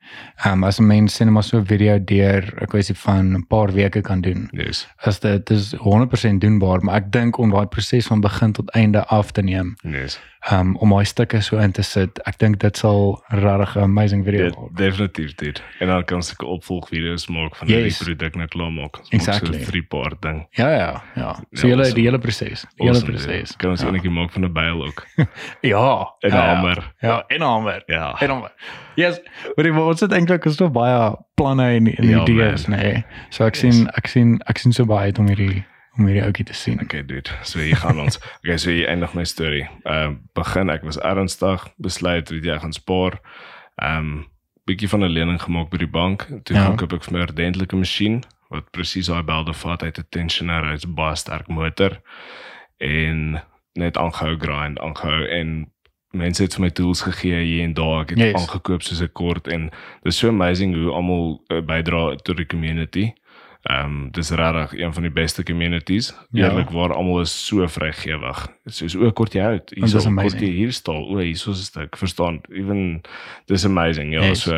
Ehm 0.45 0.53
um, 0.53 0.65
as 0.65 0.79
'n 0.81 0.87
mens 0.87 1.15
sien 1.15 1.33
maar 1.33 1.43
so 1.43 1.59
'n 1.59 1.67
video 1.67 1.99
deur 2.05 2.55
'n 2.61 2.67
kwessie 2.67 2.95
van 2.97 3.33
'n 3.37 3.47
paar 3.47 3.73
weke 3.73 4.01
kan 4.01 4.21
doen. 4.21 4.49
Yes. 4.53 4.89
As 4.97 5.21
dit 5.21 5.47
dis 5.47 5.75
100% 5.79 6.41
doenbaar, 6.41 6.83
maar 6.85 6.95
ek 6.97 7.11
dink 7.13 7.39
om 7.39 7.51
daai 7.51 7.67
proses 7.67 8.07
van 8.07 8.21
begin 8.21 8.53
tot 8.53 8.71
einde 8.71 9.05
af 9.07 9.31
te 9.31 9.43
neem, 9.43 9.75
Yes. 9.83 10.21
um, 10.53 10.77
om 10.77 10.91
daai 10.91 11.05
stukke 11.05 11.41
so 11.41 11.57
in 11.59 11.73
te 11.73 11.83
sit, 11.83 12.19
ek 12.27 12.39
dink 12.39 12.59
dit 12.61 12.77
sal 12.77 13.23
regtig 13.29 13.77
'n 13.77 13.81
amazing 13.83 14.25
video 14.25 14.49
De, 14.49 14.55
word. 14.57 14.77
definitief 14.77 15.35
dit. 15.35 15.63
En 15.79 15.87
dan 15.87 16.05
kan 16.05 16.19
ek 16.19 16.43
opvolgvideo's 16.43 17.29
maak 17.29 17.57
van 17.57 17.69
Yes. 17.69 17.99
die 17.99 18.05
produk 18.07 18.35
net 18.37 18.49
klaar 18.51 18.73
maak. 18.73 18.99
Ons 18.99 19.11
maak 19.11 19.21
Exactly. 19.21 19.63
So 19.65 19.71
'n 19.77 19.87
paar 19.89 20.13
ding. 20.21 20.47
Ja 20.51 20.69
ja, 20.71 21.03
ja. 21.15 21.35
So 21.53 21.67
Ja, 21.69 21.75
awesome. 21.77 21.95
die 21.95 22.05
hele 22.05 22.19
proses, 22.19 22.61
die 22.77 22.87
hele 22.87 22.91
Awesome, 22.99 23.13
proses. 23.13 23.57
Kan 23.57 23.71
ons 23.71 23.81
ja. 23.83 23.89
enetjie 23.89 24.11
maak 24.11 24.31
van 24.33 24.45
'n 24.45 24.53
byl 24.53 24.85
ook. 24.87 25.07
Ja, 25.61 26.13
En 26.21 26.31
ja, 26.31 26.37
ja. 26.37 26.55
hamer. 26.55 26.93
Ja, 27.01 27.25
en 27.29 27.41
hamer. 27.41 27.83
Ja. 27.87 28.21
En 28.21 28.29
hamer. 28.31 28.53
Yes, 28.97 29.21
maar 29.57 29.65
die 29.65 29.73
ons 29.73 30.01
het 30.01 30.13
eintlik 30.13 30.45
so 30.53 30.69
baie 30.71 31.17
planne 31.35 31.67
en, 31.77 31.87
en 31.97 32.09
Ja, 32.09 32.23
idees, 32.27 32.67
man. 32.67 32.79
nee. 32.79 33.05
So 33.31 33.45
ek 33.47 33.55
Yes. 33.57 33.61
sien 33.77 33.89
ek 33.97 34.07
sien 34.07 34.41
ek 34.47 34.59
sien 34.59 34.73
so 34.73 34.85
baie 34.85 35.05
uit 35.13 35.19
om 35.19 35.27
hierdie 35.29 35.65
om 35.99 36.07
hierdie 36.07 36.23
ouetjie 36.25 36.45
te 36.45 36.55
sien. 36.55 36.81
Okay, 36.83 37.03
dude. 37.07 37.31
So 37.43 37.59
hier 37.59 37.77
gaan 37.77 38.01
ons. 38.01 38.19
Okay, 38.45 38.57
so 38.59 38.71
hier 38.71 38.89
eindig 38.89 39.15
my 39.15 39.25
storie. 39.25 39.69
Ehm 39.85 40.11
uh, 40.11 40.17
begin 40.35 40.71
ek 40.71 40.83
was 40.83 40.99
ernstig 41.01 41.69
besluit 41.79 42.29
dat 42.29 42.45
jy 42.45 42.59
gaan 42.59 42.73
spaar. 42.73 43.21
Ehm 43.77 43.97
um, 43.99 44.27
bietjie 44.65 44.89
van 44.89 45.01
'n 45.05 45.11
lening 45.13 45.43
gemaak 45.43 45.71
by 45.71 45.77
die 45.79 45.91
bank. 45.91 46.27
Toe 46.45 46.57
Ja. 46.57 46.63
gaan 46.63 46.77
koop 46.77 46.93
ek 46.93 47.05
vir 47.05 47.13
my 47.13 47.19
'n 47.19 47.29
ordentlike 47.29 47.77
masjien 47.77 48.23
wat 48.51 48.71
presies 48.71 49.07
daai 49.07 49.23
belde 49.23 49.53
vat 49.55 49.83
uit 49.83 49.99
'n 49.99 50.07
tensioner, 50.11 50.65
hy's 50.71 50.85
baie 50.87 51.17
sterk 51.17 51.49
motor 51.49 52.01
en 52.79 53.41
net 53.75 53.97
aangehou 53.97 54.37
grind, 54.39 54.79
aangehou 54.81 55.25
en 55.29 55.73
mense 56.13 56.43
het 56.43 56.55
vir 56.55 56.61
my 56.67 56.71
tools 56.71 57.03
gegee 57.03 57.43
hier 57.45 57.65
en 57.65 57.75
daar. 57.75 58.01
Ek 58.03 58.11
het 58.11 58.19
Yes. 58.19 58.35
aangekoop 58.35 58.83
soos 58.83 59.01
'n 59.03 59.13
kort 59.13 59.49
en 59.49 59.71
dis 60.03 60.19
so 60.19 60.29
amazing 60.29 60.75
hoe 60.75 60.91
almal 60.93 61.43
uh, 61.49 61.61
bydra 61.61 62.17
tot 62.23 62.37
die 62.37 62.47
community. 62.47 63.13
Ehm 63.63 63.85
um, 63.87 64.09
dis 64.11 64.31
regtig 64.31 64.73
een 64.81 64.93
van 64.93 65.03
die 65.03 65.11
beste 65.13 65.43
communities. 65.45 66.15
Ja. 66.31 66.49
Eerlik 66.49 66.71
waar 66.71 66.93
almal 66.95 67.21
is 67.21 67.47
so 67.47 67.67
vrygewig. 67.69 68.49
Soos 68.67 68.97
o, 68.97 69.11
kort 69.13 69.33
jy 69.33 69.41
uit. 69.43 69.71
Hier 69.75 69.85
is 69.85 69.93
kort 70.05 70.41
jy 70.41 70.49
hier 70.51 70.73
staan. 70.73 70.97
O, 71.05 71.17
hier 71.19 71.31
is 71.31 71.47
'n 71.47 71.55
stuk. 71.55 71.97
Verstaan? 71.97 72.41
Even 72.51 73.01
dis 73.47 73.65
amazing. 73.65 74.13
Ja, 74.13 74.23
Yes. 74.25 74.43
so 74.43 74.55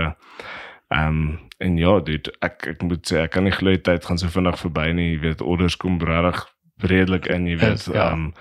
ehm 0.88 1.08
um, 1.08 1.38
en 1.58 1.76
ja, 1.76 2.00
dude, 2.00 2.32
ek 2.40 2.66
ek 2.66 2.82
moet 2.82 3.06
sê 3.12 3.16
ek 3.22 3.30
kan 3.30 3.42
nie 3.44 3.52
glo 3.52 3.76
tyd 3.76 4.04
gaan 4.04 4.18
so 4.18 4.26
vinnig 4.28 4.58
verby 4.58 4.92
nie. 4.92 5.12
Jy 5.12 5.20
weet 5.20 5.40
orders 5.42 5.76
kom 5.76 5.98
regtig 6.00 6.46
redelik 6.78 7.26
in, 7.26 7.46
jy 7.46 7.56
weet. 7.58 7.70
Yes, 7.70 7.84
ja. 7.92 8.10
Ehm 8.10 8.32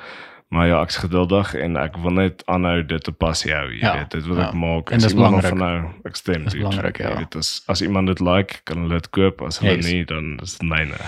maar 0.53 0.67
ja, 0.69 0.79
ek's 0.85 0.99
geduldig 1.01 1.53
en 1.57 1.77
ek 1.81 1.95
wil 2.03 2.13
net 2.19 2.43
aanhou 2.51 2.83
dit 2.85 3.03
te 3.03 3.11
passie 3.11 3.51
hou, 3.55 3.67
jy 3.73 3.79
Ja, 3.81 3.93
weet. 3.97 4.11
Dit 4.13 4.27
wat 4.29 4.37
ja. 4.37 4.47
ek 4.51 4.57
maak. 4.61 4.91
En 4.93 4.99
dis 5.01 5.15
belangrik. 5.17 5.49
Van 5.49 5.57
nou, 5.57 5.77
ek 6.05 6.15
stem. 6.19 6.43
Dis 6.45 6.53
dude. 6.53 6.67
belangrik, 6.67 6.97
ja. 7.01 7.09
Jy 7.15 7.23
weet 7.23 7.37
as 7.73 7.81
iemand 7.81 8.07
dit 8.11 8.19
like, 8.21 8.59
kan 8.69 8.83
hulle 8.85 8.99
dit 9.01 9.09
koop. 9.09 9.41
As 9.41 9.57
hulle 9.63 9.75
Yes. 9.79 9.87
nie, 9.89 10.03
dan 10.05 10.37
is 10.43 10.57
dit 10.59 10.67
myne. 10.69 10.99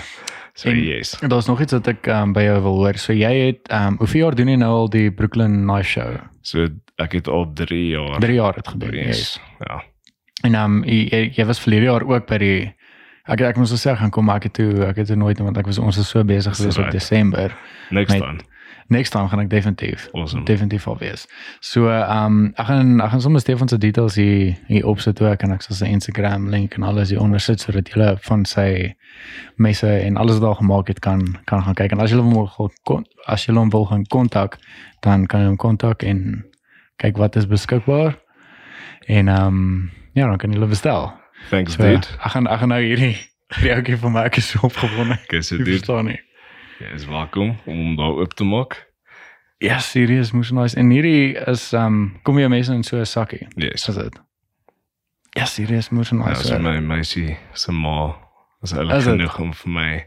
So 0.56 0.70
En- 0.70 0.82
yes. 0.82 1.14
En 1.20 1.28
daar's 1.28 1.46
nog 1.46 1.60
iets 1.60 1.72
wat 1.76 1.86
ek 1.92 2.06
um, 2.08 2.32
by 2.32 2.42
jou 2.42 2.60
wil 2.62 2.76
hoor. 2.82 2.96
So 2.98 3.12
jy 3.12 3.32
het 3.46 3.70
um 3.70 3.96
hoeveel 4.00 4.20
jaar 4.24 4.34
doen 4.34 4.48
jy 4.48 4.56
nou 4.56 4.70
al 4.72 4.88
die 4.88 5.10
Brooklyn 5.10 5.64
Night 5.66 5.84
Show? 5.86 6.16
So 6.42 6.66
ek 6.98 7.12
het 7.12 7.28
al 7.28 7.50
3 7.54 7.88
jaar 7.92 8.18
3 8.20 8.34
jaar 8.34 8.54
het 8.56 8.68
gedoen. 8.68 8.94
Yes. 8.96 9.06
yes. 9.06 9.40
Ja. 9.68 9.82
En 10.42 10.54
um 10.54 10.82
jy, 10.84 11.30
jy, 11.36 11.44
was 11.46 11.60
verlede 11.60 11.84
jaar 11.90 12.02
ook 12.02 12.26
by 12.26 12.38
die 12.38 12.72
ek 13.28 13.40
ek 13.40 13.56
moes 13.60 13.70
al 13.74 13.78
sê 13.82 13.96
gaan 13.98 14.10
kom 14.10 14.24
maar 14.24 14.36
ek 14.40 14.48
het 14.50 14.52
toe 14.54 14.86
ek 14.86 14.96
het 14.96 15.06
toe 15.06 15.16
nooit 15.16 15.38
want 15.38 15.58
ek 15.58 15.66
was 15.66 15.78
ons 15.78 15.98
is 15.98 16.08
so 16.08 16.24
besig 16.24 16.52
Dis 16.56 16.60
geweest 16.60 16.78
op 16.78 16.84
right. 16.84 16.98
Desember. 16.98 17.54
Next 17.90 18.12
Met- 18.12 18.22
time. 18.22 18.38
Next 18.88 19.10
time 19.10 19.28
gaan 19.28 19.40
ek 19.40 19.50
definitief. 19.50 20.08
Awesome. 20.12 20.44
Definitief 20.44 20.86
al 20.86 20.98
wees. 20.98 21.26
So 21.60 21.88
um 21.90 22.52
ek 22.54 22.66
gaan 22.66 23.00
ek 23.00 23.10
gaan 23.10 23.20
sommer 23.20 23.40
Stefan 23.40 23.68
se 23.68 23.78
details 23.78 24.14
hier 24.14 24.54
hier 24.66 24.86
opsit 24.86 25.20
ook 25.20 25.42
en 25.42 25.52
ek 25.56 25.62
sal 25.66 25.76
sy 25.76 25.86
Instagram 25.90 26.48
link 26.52 26.74
en 26.78 26.82
alles 26.86 27.10
hier 27.10 27.20
onder 27.20 27.40
sit 27.40 27.60
sodat 27.60 27.88
julle 27.90 28.12
van 28.28 28.44
sy 28.46 28.94
messe 29.56 29.90
en 29.90 30.16
alles 30.16 30.38
wat 30.38 30.42
daar 30.42 30.60
gemaak 30.60 30.88
het 30.88 31.00
kan 31.00 31.24
kan 31.44 31.62
gaan 31.62 31.74
kyk 31.74 31.92
en 31.96 32.00
as 32.00 32.10
julle 32.14 32.22
hom 32.22 32.34
wil 32.34 33.02
as 33.26 33.44
julle 33.46 33.58
hom 33.58 33.70
wil 33.74 33.86
gaan 33.90 34.04
kontak 34.06 34.58
dan 35.02 35.26
kan 35.26 35.40
jy 35.40 35.46
hom 35.46 35.56
kontak 35.56 36.02
en 36.02 36.44
kyk 37.02 37.18
wat 37.18 37.36
is 37.36 37.46
beskikbaar. 37.46 38.14
En 39.06 39.28
um 39.28 39.90
ja, 40.14 40.26
dan 40.26 40.36
kan 40.38 40.52
julle 40.52 40.66
bestel. 40.66 41.12
Thanks 41.50 41.72
So, 41.74 41.82
dude. 41.82 42.06
ek 42.24 42.30
gaan 42.32 42.46
ek 42.46 42.58
gaan 42.62 42.68
nou 42.68 42.80
hierdie 42.82 43.16
hierdie 43.54 43.74
ouetjie 43.74 43.96
vir 44.02 44.10
my 44.10 44.24
ek 44.30 44.38
is 44.40 44.48
so 44.50 44.62
opgewonde. 44.66 45.18
Okay, 45.26 45.42
so 45.42 45.54
Jy 45.56 45.64
dude, 45.64 45.76
verstaan 45.76 46.04
nie. 46.10 46.20
Jy 46.80 46.92
is 46.94 47.06
welkom 47.06 47.56
om 47.66 47.76
hom 47.76 47.96
daar 47.96 48.16
oop 48.20 48.34
te 48.34 48.44
maak. 48.44 48.86
Ja, 49.58 49.78
serieus, 49.78 50.32
moes 50.32 50.50
nice. 50.50 50.76
En 50.76 50.90
hierdie 50.90 51.34
is 51.48 51.72
um 51.72 52.18
kom 52.22 52.38
jy 52.38 52.48
mense 52.48 52.72
in 52.72 52.82
so 52.84 52.96
'n 53.00 53.06
sakkie. 53.06 53.46
Yes. 53.56 53.88
Is 53.88 53.94
dit? 53.94 54.20
Ja, 55.36 55.44
serieus, 55.44 55.88
moes 55.90 56.10
Ja, 56.10 56.16
nice. 56.16 56.42
so 56.42 56.52
wees. 56.54 56.62
my 56.62 56.78
meisie 56.80 57.36
se 57.52 57.72
ma 57.72 58.14
is 58.62 58.72
Is 58.72 58.78
eintlik 58.78 58.94
het? 58.96 59.04
genoeg 59.04 59.38
om 59.40 59.52
vir 59.54 59.70
my 59.70 60.06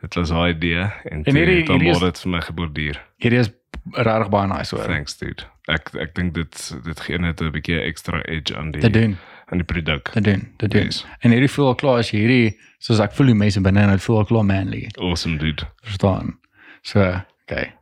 dit 0.00 0.14
was 0.14 0.30
haar 0.30 0.48
idee 0.50 0.78
en, 1.04 1.24
En 1.24 1.34
hierdie- 1.34 1.64
dan 1.64 1.74
hierdie 1.80 1.90
is- 1.90 1.98
word 2.00 2.12
dit 2.14 2.22
vir 2.22 2.30
my 2.30 2.40
geborduur. 2.40 3.00
hierdie 3.18 3.38
is 3.38 3.50
regtig 3.92 4.28
baie 4.30 4.46
nice 4.48 4.74
hoor. 4.76 4.84
Thanks 4.86 5.16
dude. 5.18 5.42
Ek 5.68 5.94
ek 5.94 6.14
dink 6.14 6.34
dit 6.34 6.74
dit 6.84 7.00
gee 7.00 7.18
net 7.18 7.40
'n 7.42 7.50
bietjie 7.50 7.80
extra 7.80 8.22
edge 8.24 8.56
aan 8.56 8.70
die 8.70 8.80
Te 8.80 8.90
doen, 8.90 9.16
aan 9.50 9.58
die 9.62 9.66
produk. 9.66 10.08
te 10.12 10.20
doen, 10.20 10.42
te 10.56 10.68
doen. 10.68 10.84
Yes. 10.90 11.04
En 11.20 11.30
hierdie 11.32 11.48
voel 11.50 11.66
al 11.72 11.74
klaar 11.80 11.98
as 12.02 12.10
hierdie 12.12 12.58
soos 12.78 13.00
ek 13.00 13.12
voel 13.16 13.26
die 13.32 13.34
mense 13.38 13.60
binne 13.64 13.80
en 13.80 13.90
dit 13.94 14.02
voel 14.04 14.18
al 14.22 14.24
klaar 14.28 14.44
manly. 14.44 14.86
Awesome 15.00 15.38
dude. 15.40 15.64
Verstaan? 15.82 16.34
So, 16.82 17.00
okay. 17.46 17.72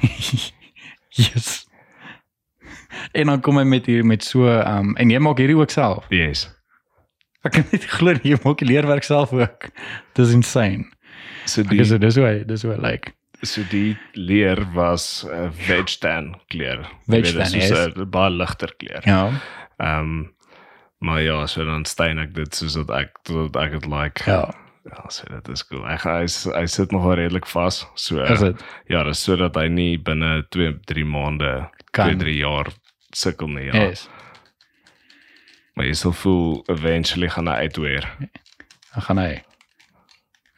yes. 1.08 1.66
En 3.12 3.26
dan 3.26 3.40
kom 3.40 3.56
hy 3.58 3.64
met 3.68 3.86
hier 3.86 4.04
met 4.06 4.24
so 4.24 4.46
um 4.48 4.94
en 4.96 5.10
jy 5.10 5.18
maak 5.22 5.38
hierdie 5.42 5.56
ook 5.58 5.70
self. 5.74 6.06
Yes. 6.14 6.46
Ek 7.44 7.52
kan 7.58 7.66
nie 7.70 7.80
glo 7.98 8.14
jy 8.22 8.38
maak 8.44 8.58
die 8.62 8.68
leerwerk 8.70 9.04
self 9.06 9.32
ook. 9.36 9.68
Dis 10.18 10.32
insane. 10.34 10.86
So 11.50 11.62
die 11.66 11.80
is 11.84 11.92
dis 12.00 12.16
hoe 12.18 12.26
hy- 12.26 12.44
dis 12.48 12.62
hoe 12.64 12.72
hy 12.74 12.80
like. 12.82 13.12
So 13.44 13.62
die 13.70 13.96
leer 14.12 14.60
was 14.74 15.24
'n 15.24 15.46
uh, 15.46 15.50
veg 15.52 15.98
tan 15.98 16.34
kleur. 16.48 16.84
Weet, 17.06 17.32
tan, 17.32 17.54
is. 17.54 17.70
'n 17.70 18.10
baie 18.10 18.30
ligter 18.30 18.74
kleur. 18.76 19.02
Ja. 19.04 19.30
Ehm 19.78 19.98
um, 20.00 20.32
maar 20.98 21.20
ja, 21.22 21.46
so 21.46 21.64
dan 21.64 21.84
stein 21.84 22.18
ek 22.18 22.34
dit 22.34 22.54
soos 22.54 22.74
dat 22.74 22.90
ek 22.90 23.10
dat 23.28 23.56
ek 23.56 23.72
dit 23.72 23.86
like. 23.86 24.22
Ja. 24.30 24.54
Ja, 24.84 25.08
so 25.08 25.24
dit 25.28 25.48
is 25.48 25.62
cool. 25.66 25.84
Hy 25.88 25.96
hy, 25.96 26.26
hy 26.60 26.66
sit 26.66 26.90
nog 26.92 27.14
redelik 27.14 27.46
vas. 27.46 27.86
So 27.94 28.20
Is 28.22 28.40
dit? 28.40 28.64
ja, 28.88 29.02
dis 29.04 29.22
sodat 29.22 29.54
hy 29.56 29.68
nie 29.68 29.98
binne 29.98 30.42
2 30.48 30.72
3 30.84 31.04
maande, 31.04 31.70
Kan. 31.92 32.08
2 32.08 32.16
3 32.20 32.34
jaar 32.36 32.68
sukkel 33.12 33.48
nie. 33.48 33.64
Ja. 33.64 33.72
Yes. 33.88 34.08
Maar 35.74 35.86
jy 35.86 35.92
sal 35.98 36.12
voel 36.12 36.62
eventually 36.68 37.28
gaan 37.28 37.48
hy 37.48 37.54
uitweer. 37.66 38.08
Dan 38.94 39.02
gaan 39.02 39.18
hy. 39.18 39.32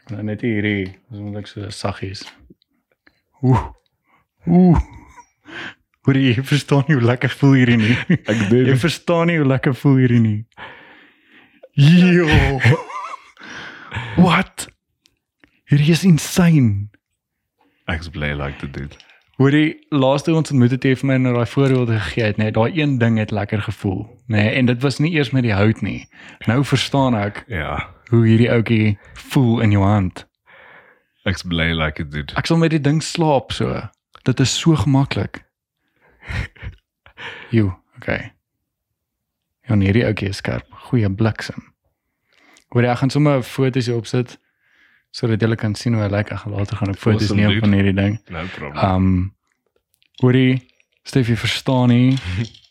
Ek 0.03 0.11
nou 0.11 0.23
net 0.23 0.43
hierdie, 0.45 0.93
dis 1.11 1.21
moet 1.23 1.37
ek 1.41 1.47
so 1.51 1.71
saggies. 1.71 2.27
Ooh. 3.47 3.65
Ooh. 4.51 4.83
Hoor 6.07 6.19
jy, 6.19 6.35
jy 6.37 6.43
verstaan 6.47 6.85
nie 6.87 6.97
hoe 6.99 7.07
lekker 7.07 7.33
voel 7.39 7.57
hierdie 7.61 7.79
nie. 7.81 7.95
Ek 8.31 8.45
Jy 8.51 8.77
verstaan 8.83 9.31
nie 9.31 9.39
hoe 9.41 9.49
lekker 9.49 9.75
voel 9.75 9.97
hierdie 10.03 10.23
nie. 10.23 10.39
Jo. 11.75 12.29
What? 14.17 14.69
Hierdie 15.71 15.93
is 15.93 16.05
insane. 16.07 16.89
ek's 17.91 18.09
bly 18.11 18.33
like 18.35 18.59
dit 18.63 18.73
doen. 18.75 18.91
Hoor 19.37 19.53
jy, 19.53 19.75
laaste 19.93 20.33
ons 20.33 20.51
ontmoet 20.51 20.73
het 20.73 20.85
jy 20.87 20.95
vir 20.97 21.09
my 21.11 21.17
nou 21.21 21.35
daai 21.37 21.51
voorbeelde 21.51 21.99
gegee 22.07 22.25
het, 22.31 22.39
nee, 22.41 22.53
daai 22.55 22.71
een 22.73 22.95
ding 23.03 23.19
het 23.21 23.35
lekker 23.37 23.61
gevoel, 23.67 24.01
nê, 24.33 24.39
nee, 24.39 24.55
en 24.57 24.71
dit 24.71 24.81
was 24.83 24.97
nie 25.03 25.11
eers 25.13 25.31
met 25.37 25.45
die 25.45 25.53
hout 25.53 25.83
nie. 25.85 26.07
Nou 26.49 26.63
verstaan 26.65 27.19
ek 27.19 27.43
Ja, 27.53 27.77
hoe 28.09 28.23
hierdie 28.25 28.49
ouetjie 28.51 28.97
voel 29.35 29.61
in 29.67 29.75
jou 29.77 29.85
hand. 29.85 30.25
Ek's 31.27 31.43
bly 31.47 31.73
like 31.75 32.03
dit 32.03 32.11
doen. 32.13 32.37
Ek 32.39 32.47
sal 32.49 32.59
met 32.61 32.71
die 32.75 32.81
ding 32.83 33.03
slaap 33.03 33.53
so. 33.53 33.71
Dit 34.27 34.41
is 34.41 34.53
so 34.59 34.77
gemaklik. 34.77 35.43
Jo, 37.51 37.71
okay. 37.97 38.33
Ja, 39.69 39.75
nee, 39.75 39.87
hierdie 39.89 40.05
ouetjie 40.05 40.29
is 40.29 40.41
skerp. 40.43 40.67
Goeie 40.89 41.09
bliksem. 41.11 41.63
Hoor 42.75 42.83
jy, 42.85 42.91
ek 42.93 42.99
gaan 43.01 43.13
sommer 43.15 43.43
foto's 43.47 43.87
hier 43.89 43.97
opsit 43.99 44.37
sodat 45.17 45.41
julle 45.41 45.57
kan 45.57 45.73
sien 45.79 45.95
hoe 45.97 46.03
hy 46.05 46.11
lyk. 46.13 46.29
Ek 46.35 46.43
gaan 46.43 46.53
later 46.53 46.77
gaan 46.77 46.91
ek 46.93 46.99
foto's 47.01 47.31
Awesome, 47.31 47.41
neem 47.41 47.55
dude. 47.55 47.63
van 47.65 47.73
hierdie 47.79 47.95
ding. 47.97 48.19
No 48.35 48.43
problem. 48.53 48.83
Um 48.85 49.07
hoorie, 50.21 50.59
Stefie 51.09 51.39
verstaan 51.41 51.89
nie. 51.95 52.19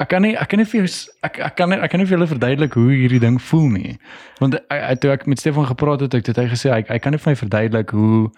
Ek 0.00 0.08
kan 0.08 0.22
nie 0.24 0.32
ek 0.40 0.48
kan 0.48 0.58
nie 0.62 0.64
vir 0.64 0.80
jou 0.80 0.88
ek 1.28 1.38
ek 1.44 1.56
kan 1.56 1.68
nie 1.68 1.76
ek 1.76 1.90
kan 1.92 2.00
nie 2.00 2.06
vir 2.08 2.16
julle 2.16 2.26
verduidelik 2.30 2.72
hoe 2.78 2.88
hierdie 2.92 3.20
ding 3.20 3.36
voel 3.50 3.68
nie. 3.74 3.98
Want 4.40 4.54
ek, 4.56 4.64
ek, 4.70 5.00
toe 5.02 5.10
ek 5.12 5.26
met 5.28 5.38
Stefan 5.42 5.66
gepraat 5.68 6.00
het, 6.00 6.16
het 6.16 6.36
hy 6.40 6.46
gesê 6.48 6.72
hy 6.72 6.80
hy 6.88 6.98
kan 6.98 7.12
nie 7.12 7.20
vir 7.20 7.32
my 7.32 7.36
verduidelik 7.36 7.90
hoe 7.96 8.30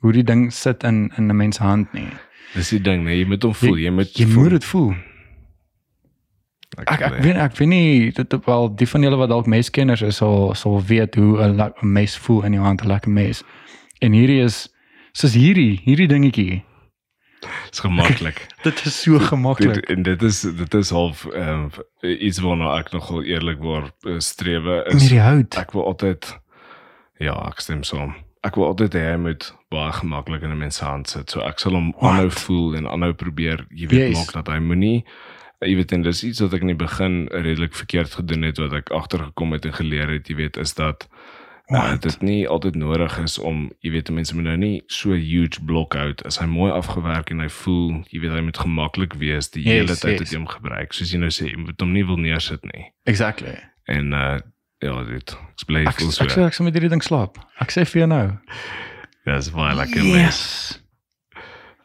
hoe 0.00 0.12
die 0.16 0.24
ding 0.24 0.46
sit 0.52 0.82
in 0.84 1.10
in 1.18 1.28
'n 1.28 1.36
mens 1.36 1.56
se 1.56 1.62
hand 1.62 1.92
nie. 1.92 2.08
Dis 2.54 2.70
die 2.70 2.80
ding, 2.80 3.04
nee, 3.04 3.18
jy 3.20 3.26
moet 3.28 3.42
hom 3.42 3.54
voel, 3.54 3.76
jy 3.78 3.90
moet 3.90 4.16
Jy 4.16 4.26
voel. 4.26 4.42
moet 4.42 4.50
dit 4.50 4.64
voel. 4.64 4.94
Ek 6.78 7.00
ek 7.02 7.18
weet 7.22 7.36
ek 7.36 7.56
weet 7.58 7.68
nie 7.68 8.10
dit 8.14 8.34
wel 8.46 8.68
die 8.78 8.86
van 8.88 9.02
julle 9.02 9.16
wat 9.18 9.28
dalk 9.28 9.46
meskenners 9.46 10.02
is 10.06 10.16
sal 10.16 10.54
sal 10.54 10.80
weet 10.82 11.14
hoe 11.14 11.42
'n 11.42 11.72
mes 11.82 12.16
voel 12.16 12.44
in 12.44 12.52
jou 12.52 12.64
hand, 12.64 12.82
'n 12.82 12.88
lekker 12.88 13.10
mes. 13.10 13.42
En 14.00 14.12
hierdie 14.12 14.40
is 14.42 14.68
soos 15.12 15.34
hierdie, 15.34 15.80
hierdie 15.84 16.06
dingetjie. 16.08 16.62
Is 17.72 17.80
gemaklik. 17.80 18.46
Dit 18.66 18.84
is 18.86 19.02
so 19.02 19.18
gemaklik. 19.18 19.74
Dit, 19.74 19.86
en 19.96 20.02
dit 20.02 20.22
is 20.22 20.40
dit 20.40 20.74
is 20.74 20.90
half 20.90 21.24
ehm 21.26 21.68
um, 21.68 21.70
iets 22.02 22.38
waarna 22.40 22.76
ek 22.78 22.90
nogal 22.92 23.22
eerlikwaar 23.22 23.90
eh, 24.06 24.18
strewe 24.18 24.82
Met 24.86 25.02
is. 25.02 25.08
die 25.08 25.20
hout. 25.20 25.54
Ek 25.60 25.72
wil 25.72 25.84
altyd 25.86 26.40
ja, 27.18 27.34
ek 27.48 27.60
stem 27.60 27.82
saam. 27.82 28.14
Ek 28.42 28.54
wil 28.56 28.66
altyd 28.72 28.94
hê 28.96 29.02
hy 29.12 29.16
moet 29.20 29.50
baie 29.70 29.92
gemaklik 29.92 30.42
in 30.42 30.50
'n 30.50 30.58
mens 30.58 30.76
se 30.80 30.84
hand 30.84 31.08
sit. 31.08 31.30
So 31.30 31.40
ek 31.40 31.58
sal 31.60 31.72
hom 31.76 31.92
aanhou 32.00 32.30
voel 32.30 32.76
en 32.76 32.86
aanhou 32.88 33.12
probeer, 33.12 33.66
jy 33.70 33.86
weet, 33.88 34.08
Yes. 34.08 34.18
maak 34.18 34.32
dat 34.32 34.48
hy 34.54 34.58
moenie 34.60 35.04
jy 35.60 35.74
weet 35.76 35.92
en 35.92 36.02
dis 36.02 36.22
iets 36.24 36.40
wat 36.40 36.54
ek 36.56 36.62
in 36.64 36.72
die 36.72 36.74
begin 36.86 37.28
redelik 37.28 37.74
verkeerd 37.76 38.14
gedoen 38.16 38.42
het 38.48 38.56
wat 38.58 38.72
ek 38.72 38.90
agtergekom 38.96 39.52
het 39.52 39.66
en 39.68 39.72
geleer 39.76 40.08
het, 40.08 40.28
jy 40.28 40.36
weet, 40.38 40.56
is 40.56 40.72
dat 40.74 41.04
What? 41.70 42.02
dit 42.02 42.22
nie 42.26 42.48
altyd 42.50 42.74
nodig 42.74 43.18
is 43.22 43.38
om 43.38 43.70
jy 43.84 43.90
weet 43.94 44.10
mense 44.10 44.34
moet 44.34 44.44
nou 44.48 44.56
nie 44.58 44.82
so 44.90 45.12
huge 45.14 45.60
blok 45.64 45.94
hout 45.94 46.22
as 46.26 46.38
hy 46.42 46.46
mooi 46.50 46.70
afgewerk 46.74 47.30
en 47.30 47.40
hy 47.44 47.48
voel 47.48 48.00
jy 48.10 48.20
weet 48.24 48.32
hy 48.34 48.40
moet 48.48 48.58
gemaklik 48.58 49.14
wees 49.20 49.50
die 49.54 49.62
Yes, 49.62 49.74
hele 49.76 49.94
tyd 49.96 50.10
yes. 50.16 50.20
wat 50.24 50.32
jy 50.34 50.38
hom 50.40 50.48
gebruik 50.50 50.92
soos 50.96 51.12
jy 51.14 51.20
nou 51.22 51.30
sê 51.30 51.50
jy 51.52 51.60
moet 51.62 51.80
hom 51.80 51.92
nie 51.94 52.02
wil 52.08 52.18
neersit 52.18 52.64
nie 52.72 52.88
Exactly. 53.06 53.54
en 53.88 54.12
uh 54.12 54.38
ja 54.80 54.94
dit 55.04 55.34
ek 55.36 55.66
bly 55.68 55.82
voel 55.92 56.10
so 56.16 56.24
ek 56.24 56.30
sê 56.32 56.42
ek 56.48 56.54
sal 56.56 56.64
met 56.64 56.74
hierdie 56.74 56.88
ding 56.88 57.02
slaap. 57.04 57.36
Ek 57.60 57.68
sê 57.74 57.82
vir 57.84 58.00
jou 58.00 58.06
nou. 58.08 58.26
dis 59.28 59.50
baie 59.52 59.74
lekker 59.76 60.02
mens 60.08 60.16
Yes. 60.16 60.80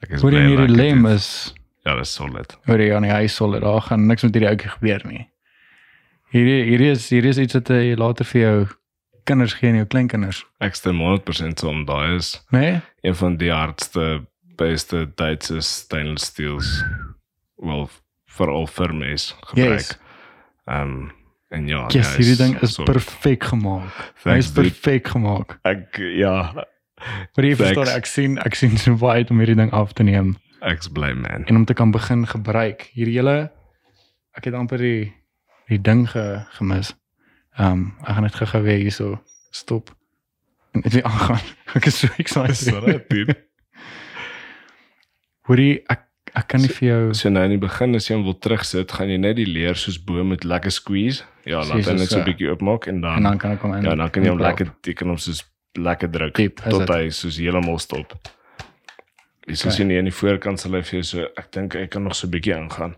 ek 0.02 0.14
is 0.16 0.22
jy 0.24 0.30
bly 0.32 0.42
hierdie 0.46 0.70
lekker 0.70 0.78
lem 0.80 1.06
is 1.12 1.28
ja 1.86 1.96
dis 2.00 2.14
solid 2.16 2.56
hoor 2.70 2.80
jy 2.80 2.94
aan 2.96 3.04
die 3.06 3.12
huis 3.12 3.36
solid. 3.36 3.62
Daar 3.68 3.82
gaan 3.82 4.08
niks 4.08 4.24
met 4.24 4.34
hierdie 4.34 4.50
ouetjie 4.50 4.72
gebeur 4.78 5.04
nie. 5.12 5.26
Hierdie 6.34 6.64
hierdie 6.72 6.90
is 6.96 7.10
hierdie 7.14 7.30
is 7.36 7.42
iets 7.44 7.54
wat 7.60 7.70
jy 7.76 7.94
later 8.00 8.26
vir 8.32 8.42
jou 8.42 8.56
kinders 9.26 9.54
gee 9.58 9.70
en 9.74 9.76
jou 9.82 9.88
kleinkinders, 9.90 10.44
ek 10.64 10.76
stem 10.78 11.00
100% 11.04 11.60
saam 11.62 11.84
daai 11.90 12.16
is? 12.20 12.32
Nee? 12.56 12.80
een 13.06 13.16
van 13.16 13.38
die 13.42 13.52
hardste 13.52 14.26
beste 14.58 15.06
Duitse 15.20 15.60
stainless 15.62 16.30
steels 16.32 16.70
wel 17.60 17.90
veral 18.38 18.68
vir 18.68 18.94
mes 18.96 19.30
gebruik 19.52 19.80
Yes. 19.80 19.94
Ehm 20.66 20.82
um, 20.96 21.12
En 21.54 21.68
ja, 21.70 21.86
Yes, 21.94 22.10
hy 22.16 22.24
hierdie 22.24 22.38
ding 22.40 22.56
is 22.66 22.74
so- 22.74 22.84
perfek 22.84 23.44
gemaak. 23.48 24.00
Hy 24.26 24.34
is 24.42 24.48
perfek 24.52 25.08
gemaak. 25.14 25.60
Ek 25.64 26.00
ja, 26.18 26.52
Maar 27.36 27.46
jy 27.46 27.54
verstaan, 27.56 27.92
ek 27.96 28.06
sien 28.10 28.38
ek 28.42 28.56
sien 28.58 28.74
so 28.82 28.96
baie 29.00 29.24
om 29.30 29.40
hierdie 29.40 29.56
ding 29.56 29.72
af 29.72 29.94
te 29.94 30.04
neem 30.04 30.34
ek's 30.66 30.90
bly 30.90 31.14
man. 31.14 31.46
en 31.48 31.56
om 31.62 31.66
te 31.66 31.74
kan 31.78 31.92
begin 31.94 32.26
gebruik. 32.28 32.90
Hierdie 32.98 33.20
hele 33.22 33.52
ek 34.36 34.50
het 34.50 34.54
amper 34.58 34.82
die 34.82 35.14
die 35.70 35.80
ding 35.82 36.08
ge, 36.10 36.26
gemis. 36.58 36.94
Ehm 37.58 37.72
um, 37.72 37.94
ek 38.02 38.08
gaan 38.16 38.24
net 38.24 38.36
gou-gou 38.36 38.62
weer 38.64 38.78
hierso 38.84 39.22
stop 39.52 39.90
en 40.74 40.82
dit 40.82 40.94
weer 40.94 41.04
aangaan. 41.08 41.40
Ek 41.76 41.86
is 41.86 42.00
so 42.00 42.08
excited. 42.18 42.56
Sorry, 42.56 43.06
dude. 43.10 43.36
Hoorie, 45.48 45.80
ek 45.90 46.02
ek 46.36 46.48
kan 46.52 46.60
nie 46.60 46.68
vir 46.74 46.88
jou 46.90 47.02
So 47.16 47.30
nou 47.32 47.46
in 47.48 47.54
die 47.56 47.62
begin 47.62 47.96
as 47.96 48.10
jy 48.10 48.16
hom 48.18 48.26
wil 48.28 48.36
terugsit, 48.44 48.92
gaan 48.92 49.12
jy 49.14 49.18
net 49.22 49.38
die 49.40 49.46
leer 49.48 49.78
soos 49.80 49.96
bo 50.04 50.24
met 50.28 50.44
lekker 50.44 50.74
squeeze. 50.74 51.24
Ja, 51.48 51.62
laat 51.62 51.78
Precies, 51.78 51.92
hy 51.92 51.98
net 52.02 52.10
so 52.10 52.18
'n 52.20 52.24
so. 52.24 52.28
bietjie 52.28 52.50
oopmaak 52.52 52.88
en 52.92 53.00
dan 53.02 53.18
en 53.22 53.28
dan 53.30 53.38
kan 53.38 53.52
ek 53.56 53.62
hom 53.62 53.74
in. 53.78 53.84
ja, 53.84 53.96
dan 53.96 54.10
kan 54.10 54.24
jy 54.24 54.30
hom 54.34 54.40
lekker 54.42 54.74
teken 54.82 55.08
hom 55.14 55.18
soos 55.18 55.44
lekker 55.78 56.12
druk 56.12 56.34
Diep, 56.36 56.60
is 56.66 56.74
tot 56.74 56.90
hy 56.90 57.10
soos 57.10 57.38
heeltemal 57.38 57.80
stop. 57.80 58.14
Dis 59.48 59.60
so 59.60 59.68
Okay. 59.70 59.78
sien 59.78 59.90
jy 59.92 59.98
aan 60.00 60.10
die 60.10 60.18
voorkant 60.20 60.60
sal 60.60 60.72
hy 60.74 60.82
vir 60.82 61.00
jou 61.00 61.04
so 61.04 61.28
ek 61.38 61.52
dink 61.52 61.74
hy 61.76 61.88
kan 61.88 62.04
nog 62.04 62.16
so 62.16 62.28
'n 62.28 62.32
bietjie 62.32 62.56
ingaan. 62.58 62.96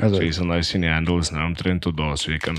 Also, 0.00 0.16
So 0.16 0.22
jy 0.22 0.32
sal 0.32 0.46
nou 0.46 0.62
sien 0.62 0.80
die 0.80 0.90
handle 0.90 1.18
is 1.20 1.30
nou 1.30 1.44
omtrent 1.46 1.82
tot 1.82 1.96
daar 1.96 2.16
so 2.16 2.32
jy 2.32 2.38
kan 2.38 2.56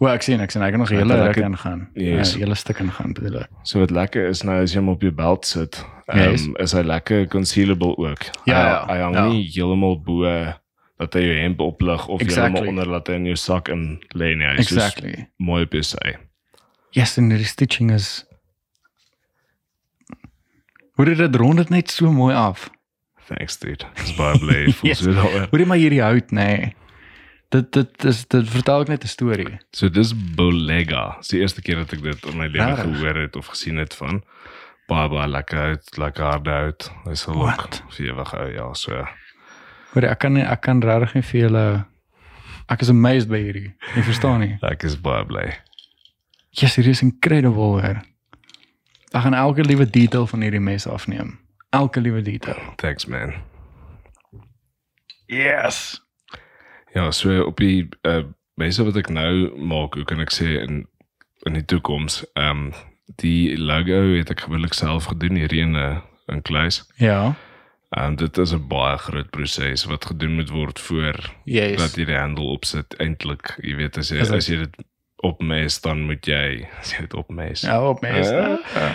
o, 0.00 0.06
ek 0.10 0.22
sien 0.22 0.40
ek 0.40 0.50
sien 0.50 0.62
ek 0.62 0.70
kan 0.74 0.80
nog 0.80 0.90
'n 0.90 0.96
hele 0.96 1.16
ruk 1.26 1.36
ingaan. 1.36 1.88
Yes. 1.94 2.32
Ja, 2.34 2.38
hele 2.44 2.54
stuk 2.54 2.78
ingaan 2.80 3.12
bedoel 3.14 3.40
ek. 3.42 3.48
So 3.62 3.78
wat 3.80 3.90
lekker 3.90 4.26
is 4.28 4.42
nou 4.42 4.62
as 4.62 4.72
jy 4.74 4.78
hom 4.80 4.88
op 4.88 5.00
jou 5.02 5.12
belt 5.12 5.46
sit, 5.46 5.84
ehm 6.08 6.30
Yes. 6.30 6.48
is 6.58 6.72
hy 6.72 6.82
lekker 6.82 7.26
concealable 7.28 7.96
ook. 7.96 8.22
Ja, 8.44 8.54
hy, 8.54 8.68
ja, 8.68 8.86
hy 8.86 8.98
hang 9.00 9.14
ja. 9.14 9.28
nie 9.28 9.50
heeltemal 9.54 10.00
bo 10.02 10.24
dat 10.98 11.14
hy 11.14 11.20
jou 11.20 11.36
hemp 11.40 11.60
oplig 11.60 12.06
of 12.08 12.20
Exactly. 12.20 12.42
heeltemal 12.52 12.68
onder 12.68 12.86
laat 12.86 13.06
hy 13.08 13.14
in 13.14 13.24
jou 13.24 13.36
sak 13.36 13.68
in 13.68 13.98
lê 14.14 14.34
nie. 14.36 14.46
Hy 14.46 14.58
is 14.58 14.70
Exactly. 14.72 15.28
mooi 15.38 15.62
op 15.64 15.72
jou 15.72 15.82
sy. 15.82 16.16
Yes, 16.92 17.16
en 17.18 17.28
die 17.28 17.44
stitching 17.44 17.90
is 17.90 18.24
Hoe 20.94 21.04
dit 21.04 21.16
dit 21.18 21.36
rond 21.36 21.56
dit 21.56 21.68
net 21.70 21.90
so 21.90 22.10
mooi 22.12 22.34
af. 22.34 22.70
Thanks 23.26 23.56
dude. 23.58 23.84
Dis 23.96 24.14
baie 24.14 24.38
bly 24.38 24.68
voel 24.72 24.88
Yes. 24.90 24.98
so 25.02 25.10
daaroor. 25.12 25.46
Hoe 25.50 25.58
jy 25.58 25.66
maar 25.66 25.80
hierdie 25.80 26.02
hout 26.02 26.30
nê. 26.30 26.44
Nee. 26.46 26.74
Dit 27.54 27.70
dit 27.76 28.04
is 28.10 28.24
dit 28.34 28.48
vertel 28.50 28.82
ek 28.82 28.88
net 28.90 29.04
'n 29.04 29.10
storie. 29.12 29.58
So 29.72 29.88
dis 29.88 30.10
Bolega. 30.34 31.16
Dis 31.20 31.28
die 31.28 31.40
eerste 31.40 31.62
keer 31.62 31.76
dat 31.84 31.92
ek 31.94 32.02
dit 32.02 32.24
in 32.26 32.36
my 32.38 32.46
lewe 32.50 32.76
gehoor 32.76 33.20
het 33.22 33.36
of 33.36 33.46
gesien 33.54 33.76
het 33.78 33.94
van 33.94 34.22
baie 34.90 35.08
baie 35.08 35.28
lekker 35.30 35.58
uit, 35.58 35.96
lekker 35.96 36.24
hard 36.24 36.48
uit. 36.48 36.90
Hy 37.04 37.14
sal 37.14 37.34
ook 37.34 37.42
What? 37.46 37.82
vir 37.94 38.06
ewig 38.10 38.30
hou 38.30 38.48
ja, 38.52 38.72
so. 38.74 39.04
Hoor 39.94 40.04
ek 40.10 40.18
kan 40.18 40.32
nie, 40.34 40.42
ek 40.42 40.60
kan 40.66 40.82
regtig 40.82 41.14
nie 41.14 41.22
vir 41.22 41.40
julle 41.40 41.84
ek 42.68 42.80
is 42.82 42.88
amazed 42.90 43.28
by 43.28 43.38
hierdie. 43.38 43.74
Jy 43.94 44.02
verstaan 44.02 44.40
nie. 44.40 44.58
Ek 44.72 44.82
is 44.84 44.96
baie 45.00 45.24
bly. 45.24 45.54
Yes, 46.50 46.74
hierdie 46.76 46.90
is 46.96 47.02
incredible 47.02 47.78
hoor. 47.78 48.02
Ek 49.12 49.22
gaan 49.22 49.34
elke 49.34 49.62
liewe 49.62 49.86
detail 49.86 50.26
van 50.26 50.40
hierdie 50.42 50.60
mes 50.60 50.86
afneem. 50.86 51.38
Elke 51.70 52.00
liewe 52.00 52.22
detail. 52.22 52.58
Thanks 52.76 53.06
man. 53.06 53.34
Yes. 55.26 56.00
Ja, 56.94 57.10
so 57.10 57.42
op 57.44 57.56
die 57.62 57.88
uh 58.06 58.22
mense 58.54 58.84
wat 58.86 58.96
ek 58.96 59.08
nou 59.10 59.50
maak, 59.58 59.96
hoe 59.98 60.04
kan 60.06 60.20
ek 60.22 60.30
sê 60.30 60.60
in 60.62 60.84
in 61.44 61.56
die 61.58 61.64
toekoms, 61.64 62.20
ehm 62.38 62.68
um, 62.68 62.72
die 63.20 63.56
logo 63.58 64.14
het 64.14 64.30
ek 64.30 64.46
gewoonlik 64.46 64.72
self 64.78 65.10
gedoen 65.10 65.36
hier 65.36 65.52
in 65.52 65.74
'n 65.76 66.02
in 66.32 66.42
kluis. 66.42 66.84
Ja. 66.96 67.34
Ehm 67.96 68.06
um, 68.06 68.16
dit 68.16 68.38
is 68.38 68.52
'n 68.54 68.68
baie 68.68 68.96
groot 68.98 69.30
proses 69.30 69.84
wat 69.84 70.04
gedoen 70.06 70.34
moet 70.34 70.50
word 70.50 70.80
voor 70.80 71.18
Yes. 71.44 71.78
dat 71.78 71.96
jy 71.96 72.04
die 72.04 72.16
handle 72.18 72.44
opsit 72.54 72.94
eintlik. 72.98 73.56
Jy 73.62 73.76
weet 73.76 73.98
as 73.98 74.08
jy 74.10 74.20
Is 74.20 74.30
as 74.30 74.46
jy 74.46 74.56
dit 74.56 74.76
opmes 75.24 75.80
dan 75.80 76.00
moet 76.06 76.26
jy 76.26 76.68
as 76.80 76.92
jy 76.92 77.00
dit 77.00 77.14
opmes. 77.14 77.60
Ja, 77.60 77.88
op 77.88 78.00
mes. 78.00 78.28
Eh? 78.28 78.56
Ja. 78.74 78.90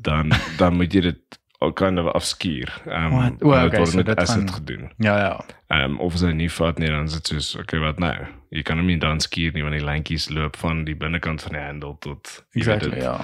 Dan 0.00 0.32
dan 0.58 0.76
moet 0.76 0.92
jy 0.92 1.00
dit 1.00 1.38
al 1.62 1.72
kind 1.78 1.98
of 2.02 2.06
afskuur. 2.14 2.70
Ehm 2.86 3.12
um, 3.12 3.12
O, 3.14 3.28
dit 3.30 3.42
okay, 3.66 3.78
word 3.78 3.88
so 3.88 3.96
met 3.96 4.06
dit 4.06 4.18
acid 4.18 4.36
gaan- 4.36 4.52
gedoen. 4.58 4.90
Ja, 4.98 5.16
ja. 5.18 5.40
Ehm 5.68 5.90
um, 5.94 6.00
of 6.00 6.14
as 6.14 6.20
hy 6.26 6.32
nie 6.36 6.50
vat 6.50 6.78
nie 6.78 6.88
dan 6.90 7.04
is 7.08 7.14
dit 7.18 7.26
soos 7.32 7.54
okay 7.60 7.80
wat 7.80 7.98
nou? 8.02 8.14
Jy 8.50 8.62
kan 8.62 8.76
hom 8.82 8.86
nie 8.86 8.98
dan 8.98 9.20
skuur 9.20 9.52
nie 9.54 9.62
want 9.64 9.74
die 9.78 9.84
lyntjies 9.84 10.28
loop 10.30 10.56
van 10.60 10.84
die 10.84 10.94
binnekant 10.98 11.42
van 11.42 11.52
die 11.56 11.62
handle 11.64 11.96
tot 12.00 12.44
Exactly, 12.52 12.90
dit. 12.90 13.02
ja. 13.02 13.20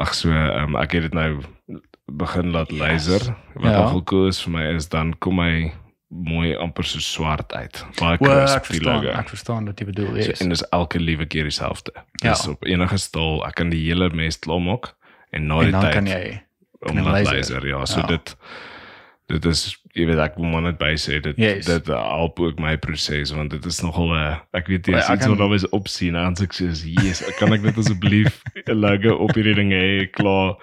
Ag 0.00 0.14
so 0.14 0.30
ehm 0.30 0.74
um, 0.74 0.76
ek 0.76 0.92
het 0.92 1.02
dit 1.08 1.14
nou 1.14 1.40
begin 2.10 2.50
laat 2.50 2.70
laser. 2.70 3.20
Wat 3.54 3.72
Ja. 3.72 3.80
nogal 3.82 4.02
cool 4.04 4.26
is 4.28 4.42
vir 4.42 4.52
my 4.52 4.64
is 4.74 4.88
dan 4.88 5.14
kom 5.18 5.38
hy 5.38 5.72
mooi 6.10 6.56
amper 6.56 6.84
so 6.84 6.98
swart 6.98 7.52
uit. 7.54 7.84
Baie 8.00 8.18
crisp 8.18 8.66
die 8.72 8.80
logo. 8.82 9.08
Ek 9.14 9.28
verstaan 9.30 9.64
wat 9.70 9.78
jy 9.78 9.86
bedoel. 9.86 10.08
So, 10.22 10.30
Yes. 10.30 10.40
en 10.40 10.48
dis 10.48 10.64
elke 10.70 10.98
liewe 10.98 11.26
keer 11.26 11.44
dieselfde. 11.46 11.92
Ja. 12.22 12.30
Dis 12.32 12.46
op 12.48 12.64
enige 12.66 12.98
stal, 12.98 13.44
ek 13.46 13.54
kan 13.54 13.70
die 13.70 13.84
hele 13.86 14.08
mes 14.10 14.38
klaarmaak 14.38 14.94
en 15.30 15.46
na 15.46 15.58
en 15.60 15.62
die 15.62 15.70
dan 15.72 15.80
tyd 15.82 15.92
kan 15.94 16.06
jy 16.06 16.40
om 16.88 16.96
laat 16.96 17.24
laser. 17.24 17.36
laser. 17.36 17.66
Ja, 17.66 17.84
so 17.86 18.00
Ja. 18.00 18.06
dit 18.06 18.36
dit 19.30 19.44
is 19.44 19.76
jy 19.94 20.06
weet 20.06 20.18
ek 20.18 20.38
maar 20.38 20.62
net 20.62 20.78
by 20.78 20.94
sê 20.98 21.20
dit 21.22 21.36
Yes. 21.38 21.64
dit 21.66 21.86
help 21.86 22.40
ook 22.40 22.58
my 22.58 22.76
proses 22.76 23.30
want 23.30 23.50
dit 23.50 23.64
is 23.64 23.80
nogal 23.82 24.10
'n 24.14 24.40
ek 24.52 24.66
weet 24.66 24.86
jy 24.86 24.96
is 24.98 25.08
iets 25.08 25.20
kan- 25.24 25.30
wat 25.30 25.40
always 25.40 25.68
opsien 25.70 26.16
en 26.16 26.34
sê 26.34 26.46
yes, 27.02 27.22
kan 27.38 27.52
ek 27.52 27.62
net 27.62 27.78
asseblief 27.78 28.42
'n 28.68 28.74
logo 28.80 29.14
op 29.22 29.34
hierdie 29.34 29.54
ding 29.54 29.70
hê 29.70 30.10
klaar. 30.10 30.56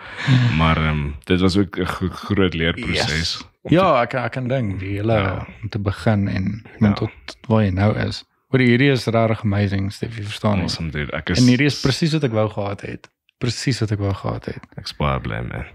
Maar 0.57 0.77
um, 0.89 1.15
dit 1.25 1.39
was 1.39 1.57
ook 1.57 1.77
'n 1.79 1.85
gro- 1.85 2.09
groot 2.09 2.53
leerproses. 2.53 3.41
om 3.63 3.71
Ja, 3.73 4.01
ek 4.01 4.09
kan- 4.09 4.23
ek 4.25 4.31
kan 4.31 4.47
dink 4.47 4.79
die 4.79 4.97
hele 4.97 5.13
Ja. 5.13 5.47
om 5.63 5.69
te 5.69 5.79
begin 5.79 6.27
en 6.27 6.63
Ja. 6.79 6.93
tot 6.93 7.11
waar 7.47 7.63
jy 7.63 7.71
nou 7.71 7.95
is. 7.97 8.23
Hoor 8.49 8.59
hierdie 8.61 8.91
is 8.91 9.05
regtig 9.05 9.43
amazing, 9.43 9.91
Stef, 9.91 10.15
jy 10.17 10.23
verstaan 10.23 10.55
nie. 10.55 10.61
Awesome 10.63 10.89
dude. 10.91 11.11
Ek 11.13 11.29
is 11.29 11.39
En 11.39 11.47
hierdie 11.47 11.65
is 11.67 11.81
presies 11.81 12.13
wat 12.13 12.23
ek 12.23 12.31
wou 12.31 12.49
gehad 12.49 12.81
het. 12.81 13.09
Presies 13.39 13.79
wat 13.79 13.91
ek 13.91 13.99
wou 13.99 14.13
gehad 14.13 14.45
het. 14.45 14.59
ek's 14.77 14.93
baie 14.93 15.19
bly 15.19 15.41
man. 15.41 15.65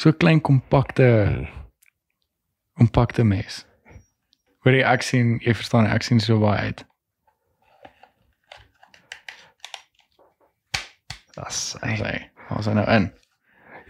So 0.00 0.12
klein 0.12 0.40
kompakte 0.40 1.28
Mm. 1.28 1.46
kompakte 2.78 3.24
mes. 3.24 3.66
Hoor 4.64 4.72
jy 4.72 4.84
ek 4.88 5.02
sien, 5.04 5.34
jy 5.44 5.52
verstaan, 5.52 5.84
ek 5.86 6.02
sien 6.02 6.20
so 6.20 6.38
baie 6.40 6.70
uit. 6.70 6.84
Das 11.36 11.76
Ons 11.82 12.00
hy, 12.00 12.14
ons 12.48 12.66
is 12.66 12.78
nou 12.78 12.86
in. 12.96 13.10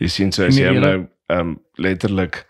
Jy 0.03 0.09
sien 0.11 0.35
so 0.35 0.49
as 0.49 0.59
die 0.59 0.65
jy 0.65 0.73
nou 0.83 0.97
ehm 1.31 1.39
um, 1.39 1.53
letterlik 1.79 2.41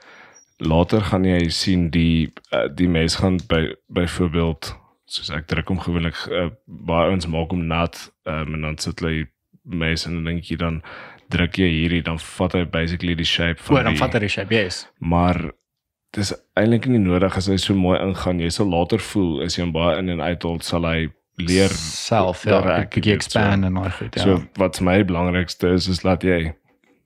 later 0.65 1.05
gaan 1.11 1.29
jy 1.29 1.51
sien 1.53 1.91
die 1.93 2.33
uh, 2.57 2.65
die 2.73 2.89
mes 2.89 3.19
gaan 3.21 3.37
by 3.49 3.67
byvoorbeeld 3.93 4.73
soos 5.05 5.29
ek 5.37 5.53
druk 5.53 5.69
hom 5.69 5.85
gewoonlik 5.85 6.17
uh, 6.33 6.49
baie 6.65 7.13
ons 7.13 7.29
maak 7.29 7.53
hom 7.53 7.67
nat 7.69 8.01
um, 8.25 8.55
en 8.57 8.61
dan 8.71 8.81
sit 8.81 9.05
hy 9.05 9.27
mes 9.65 10.07
en 10.09 10.17
dan 10.17 10.33
dink 10.33 10.49
jy 10.49 10.57
dan 10.57 10.81
druk 11.31 11.59
jy 11.61 11.71
hierdie 11.71 12.03
dan 12.07 12.21
vat 12.25 12.59
hy 12.59 12.65
basically 12.69 13.17
die 13.19 13.29
shape 13.29 13.63
van 13.63 13.77
O, 13.77 13.83
dan 13.87 13.97
die 13.97 14.03
vat 14.03 14.19
hy 14.19 14.25
die 14.27 14.33
shape, 14.33 14.55
yes. 14.55 14.85
maar 14.99 15.41
dis 16.17 16.33
eintlik 16.59 16.89
nie 16.91 17.03
nodig 17.03 17.37
as 17.39 17.49
hy 17.51 17.57
so 17.63 17.77
mooi 17.79 17.99
ingaan 18.03 18.43
jy 18.43 18.51
sal 18.55 18.71
later 18.71 19.03
voel 19.13 19.45
as 19.47 19.57
jy 19.57 19.65
hom 19.67 19.75
baie 19.75 19.99
in 20.03 20.11
en 20.17 20.23
uithaal 20.25 20.59
sal 20.67 20.89
hy 20.89 21.11
leer 21.41 21.73
self 21.73 22.43
ja, 22.45 22.59
ek 22.77 22.97
bietjie 22.97 23.15
weet, 23.15 23.25
so. 23.25 23.39
expand 23.39 23.69
en 23.69 23.79
daai 23.79 23.93
goed, 23.97 24.17
ja. 24.19 24.25
so 24.27 24.41
wat 24.61 24.81
my 24.85 24.99
belangrikste 25.07 25.71
is 25.79 25.89
is 25.89 26.03
laat 26.05 26.27
jy 26.27 26.51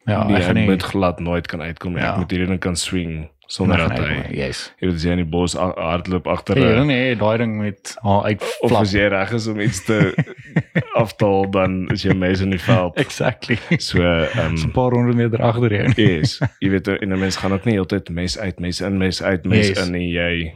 ja, 0.08 0.24
nee, 0.28 0.40
ek 0.40 0.56
nie 0.56 0.66
moet 0.68 0.84
glad 0.84 1.20
nooit 1.20 1.46
kan 1.48 1.62
uitkom 1.64 1.94
nie. 1.96 2.02
Ja. 2.02 2.12
Ek 2.12 2.24
moet 2.24 2.34
hierdie 2.34 2.50
ding 2.50 2.60
kan 2.62 2.76
swing 2.76 3.14
sonder 3.46 3.76
hy 3.90 4.34
Yes. 4.34 4.72
jy 4.80 4.86
weet 4.88 4.94
as 4.96 5.04
jy 5.04 5.10
in 5.10 5.16
die 5.22 5.24
bos 5.30 5.54
hardloop 5.54 6.26
agter 6.26 6.56
'n 6.58 6.86
nee, 6.86 7.14
daai 7.16 7.38
ding 7.38 7.58
met 7.60 7.94
haar 8.02 8.22
uit 8.24 8.42
of 8.62 8.70
flap. 8.70 8.82
as 8.82 8.92
jy 8.92 9.08
reg 9.08 9.32
is 9.32 9.46
om 9.46 9.60
iets 9.60 9.84
te 9.84 10.14
aftal 11.04 11.50
dan 11.50 11.88
is 11.92 12.02
jy 12.04 12.14
mes 12.14 12.40
in 12.40 12.50
die 12.50 12.58
veld. 12.60 12.96
Exactly. 12.96 13.58
So 13.78 14.00
ehm 14.02 14.56
So 14.56 14.66
'n 14.66 14.72
paar 14.72 14.90
honderd 14.92 15.16
meter 15.16 15.42
agter 15.42 15.72
jou. 15.72 15.92
yes, 15.96 16.38
jy 16.60 16.70
weet 16.70 16.88
en 16.88 17.12
'n 17.12 17.18
mens 17.18 17.36
gaan 17.36 17.52
ook 17.52 17.64
nie 17.64 17.74
heeltyd 17.74 18.08
mes 18.10 18.38
uit, 18.38 18.58
mes 18.60 18.80
in, 18.80 18.98
mes 18.98 19.22
uit, 19.22 19.44
mes 19.44 19.68
Yes. 19.68 19.86
in 19.86 19.92
nie. 19.92 20.10
Jy 20.12 20.54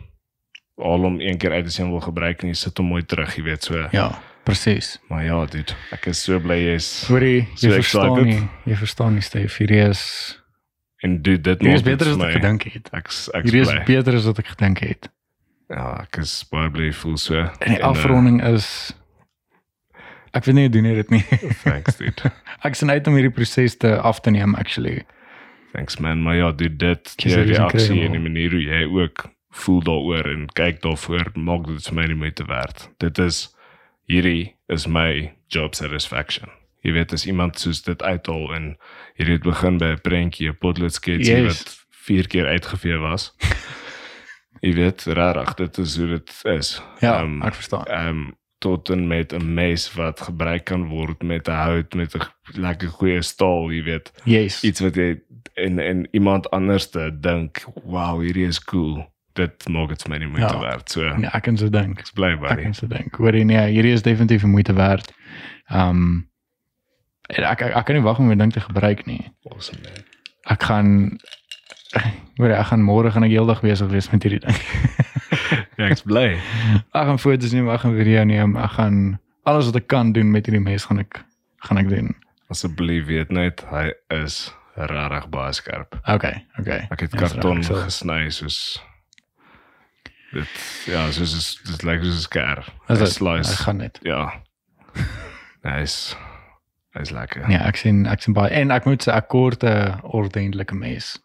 al 0.78 1.04
om 1.04 1.20
een 1.20 1.38
keer 1.38 1.52
uit 1.52 1.66
as 1.66 1.76
jy 1.76 1.82
hom 1.82 1.90
wil 1.92 2.00
gebruik 2.00 2.42
en 2.42 2.48
jy 2.48 2.54
sit 2.54 2.78
hom 2.78 2.86
mooi 2.86 3.02
terug, 3.02 3.36
jy 3.36 3.42
weet 3.42 3.62
so. 3.64 3.88
Ja, 3.92 4.18
presies. 4.44 4.98
Maar 5.08 5.24
ja, 5.24 5.44
dude, 5.46 5.72
ek 5.92 6.06
is 6.06 6.22
so 6.22 6.38
bly 6.38 6.54
jy's 6.72 7.04
Hoorie, 7.08 7.48
jy 7.56 7.68
So 7.68 7.70
verstaan 7.70 8.24
nie, 8.24 8.48
jy 8.66 8.74
verstaan 8.76 9.12
nie 9.14 9.20
Stef, 9.22 9.58
hierdie 9.58 9.88
is 9.90 10.38
en 11.04 11.22
dude, 11.22 11.40
dit 11.40 11.60
is 11.60 11.66
maak 11.66 11.82
dit 11.82 11.84
beter 11.84 12.06
vir 12.06 12.12
as 12.12 12.16
wat 12.16 12.26
ek 12.28 12.38
gedink 12.40 12.68
het. 12.72 12.88
Ek's 12.92 13.18
ek's 13.30 13.50
Hierdie 13.50 13.64
is 13.64 13.84
beter 13.86 14.18
as 14.18 14.28
wat 14.28 14.38
ek 14.42 14.52
gedink 14.54 14.82
het. 14.84 15.10
Ja, 15.68 15.90
ek 16.02 16.22
is 16.22 16.32
baie 16.48 16.70
bly 16.72 16.88
voel 16.96 17.18
so. 17.20 17.44
En 17.44 17.74
die 17.74 17.78
eh, 17.78 17.86
afronding 17.86 18.40
is 18.48 18.68
ek 20.36 20.48
weet 20.48 20.56
nie 20.56 20.66
hoe 20.66 20.74
doen 20.74 20.88
jy 20.88 20.96
dit 20.98 21.14
nie. 21.14 21.22
Thanks 21.64 22.00
dude. 22.00 22.32
ek 22.66 22.78
sien 22.78 22.90
uit 22.90 23.06
om 23.10 23.18
hierdie 23.18 23.34
proses 23.34 23.76
te 23.76 23.94
af 24.00 24.22
te 24.24 24.34
neem 24.34 24.56
actually. 24.58 25.02
Thanks 25.74 25.98
man, 26.02 26.22
maar 26.24 26.38
ja, 26.38 26.52
dude, 26.52 26.76
dit 26.80 27.12
Kies, 27.20 27.34
jou 27.34 27.44
dit 27.44 27.52
is 27.52 27.58
reaksie 27.58 27.80
incredible. 27.80 28.06
en 28.06 28.16
die 28.16 28.24
manier 28.24 28.56
hoe 28.56 28.62
jy 28.64 28.84
ook 29.02 29.26
voel 29.58 29.82
daaroor 29.84 30.28
en 30.30 30.46
kyk 30.56 30.82
daarvoor 30.84 31.32
maak 31.34 31.66
dit 31.68 31.88
vir 31.90 31.98
my 31.98 32.06
die 32.10 32.20
moeite 32.24 32.46
werd. 32.48 32.88
Dit 33.02 33.20
is 33.22 33.48
hierdie 34.08 34.54
is 34.72 34.86
my 34.88 35.34
job 35.52 35.76
satisfaction. 35.76 36.57
Jy 36.82 36.92
weet 36.92 37.12
as 37.12 37.26
iemand 37.26 37.58
soos 37.58 37.82
dit 37.82 38.02
uithaal 38.02 38.54
en 38.54 38.76
hierdie 39.14 39.34
het 39.34 39.42
begin 39.42 39.78
by 39.78 39.84
'n 39.94 40.00
prentjie, 40.00 40.48
'n 40.48 40.56
potlood 40.58 40.92
sketsie 40.94 41.36
Yes. 41.42 41.58
wat 41.62 41.86
vier 41.90 42.26
keer 42.28 42.46
uitgevee 42.46 42.96
was. 42.98 43.32
jy 44.64 44.72
weet, 44.74 45.02
regtig, 45.04 45.54
dit 45.54 45.78
is 45.78 45.96
hoe 45.96 46.06
dit 46.06 46.40
is. 46.44 46.82
Ja, 47.00 47.20
Ehm, 47.22 47.42
ek 47.42 47.54
verstaan. 47.54 47.84
Ehm 47.86 48.08
um, 48.08 48.36
tot 48.58 48.90
en 48.90 49.06
met 49.06 49.32
'n 49.32 49.54
mes 49.54 49.92
wat 49.94 50.20
gebruik 50.20 50.64
kan 50.64 50.88
word 50.88 51.22
met 51.22 51.46
'n 51.48 51.52
hout 51.52 51.94
met 51.94 52.14
'n 52.16 52.22
lekker 52.60 52.88
goeie 52.88 53.22
staal, 53.22 53.70
jy 53.70 53.82
weet. 53.82 54.12
Yes. 54.24 54.62
Iets 54.64 54.80
wat 54.80 54.94
jy 54.94 55.20
en 55.54 55.78
en 55.78 56.08
iemand 56.10 56.50
anders 56.50 56.90
te 56.90 57.10
dink, 57.20 57.64
"Wow, 57.84 58.20
hierdie 58.20 58.46
is 58.46 58.58
cool." 58.64 59.06
Dit 59.34 59.68
maak 59.68 59.88
dit 59.88 60.02
vir 60.02 60.10
my 60.10 60.18
nie 60.18 60.26
moeite 60.26 60.54
Ja. 60.54 60.60
werd. 60.60 60.90
So 60.90 61.16
Nee, 61.16 61.30
ek 61.32 61.42
kan 61.42 61.56
so 61.56 61.68
dink. 61.70 61.98
ek's 61.98 62.10
bly 62.10 62.32
Ek 62.32 62.40
by. 62.40 62.62
kan 62.62 62.74
so 62.74 62.86
dink. 62.86 63.14
Hoor 63.16 63.32
jy 63.34 63.42
nee, 63.44 63.70
hierdie 63.72 63.92
is 63.92 64.02
definitief 64.02 64.42
moeite 64.44 64.72
werd. 64.74 65.12
Um 65.70 65.96
en 66.06 66.28
ek 67.28 67.62
ek, 67.62 67.74
ek 67.76 67.84
kan 67.86 67.96
nie 67.96 68.02
wag 68.04 68.18
om 68.18 68.28
dit 68.28 68.38
ding 68.38 68.52
te 68.52 68.60
gebruik 68.60 69.06
nie. 69.06 69.20
Awesome 69.50 69.80
man. 69.84 70.04
Ek 70.48 70.62
gaan 70.62 71.18
hoor 72.38 72.52
ek 72.52 72.66
gaan 72.70 72.82
môre 72.84 73.10
gaan 73.12 73.24
ek 73.24 73.30
heeldag 73.32 73.60
besig 73.64 73.88
wees 73.92 74.10
met 74.12 74.22
hierdie 74.22 74.40
ding. 74.44 74.56
Ja, 75.78 75.86
ek's 75.86 76.02
bly. 76.02 76.34
Ek 76.90 77.06
gaan 77.06 77.18
foto's 77.22 77.52
neem, 77.54 77.68
ek 77.70 77.80
gaan 77.84 77.94
video 77.94 78.24
neem, 78.26 78.56
ek 78.58 78.72
gaan 78.74 78.96
alles 79.46 79.68
wat 79.70 79.76
ek 79.78 79.86
kan 79.86 80.10
doen 80.12 80.30
met 80.34 80.46
hierdie 80.48 80.60
mes 80.64 80.84
gaan 80.88 80.98
ek 81.04 81.20
gaan 81.68 81.78
ek 81.78 81.88
doen. 81.92 82.08
Asseblief 82.50 83.06
weet 83.06 83.30
net 83.30 83.62
hy 83.70 83.92
is 84.16 84.48
regtig 84.74 85.28
baie 85.30 85.52
skerp. 85.54 85.94
Okay, 86.10 86.42
okay. 86.58 86.80
Ek 86.90 87.00
het 87.06 87.14
Ja, 87.14 87.20
karton 87.22 87.62
so- 87.62 87.78
gesny 87.84 88.26
soos 88.34 88.58
dit 90.34 90.50
ja, 90.90 91.06
soos 91.14 91.60
dit 91.62 91.82
lyk 91.86 92.02
soos 92.04 92.18
'n 92.18 92.26
skêr. 92.26 92.58
'n 92.90 92.98
dit? 92.98 93.12
Slice. 93.14 93.52
Ek 93.54 93.62
gaan 93.68 93.78
net. 93.78 93.98
Ja. 94.02 94.32
Hy's 95.68 96.16
hy's 96.98 97.10
lekker. 97.14 97.46
Nee, 97.48 97.58
ek 97.58 97.76
sien 97.76 98.06
ek 98.06 98.22
sien 98.22 98.34
baie 98.34 98.50
en 98.50 98.70
ek 98.74 98.84
moet 98.86 99.02
sê 99.02 99.12
ek 99.14 99.28
kort 99.28 99.62
'n 99.64 100.00
ordentlike 100.02 100.74
mes. 100.74 101.18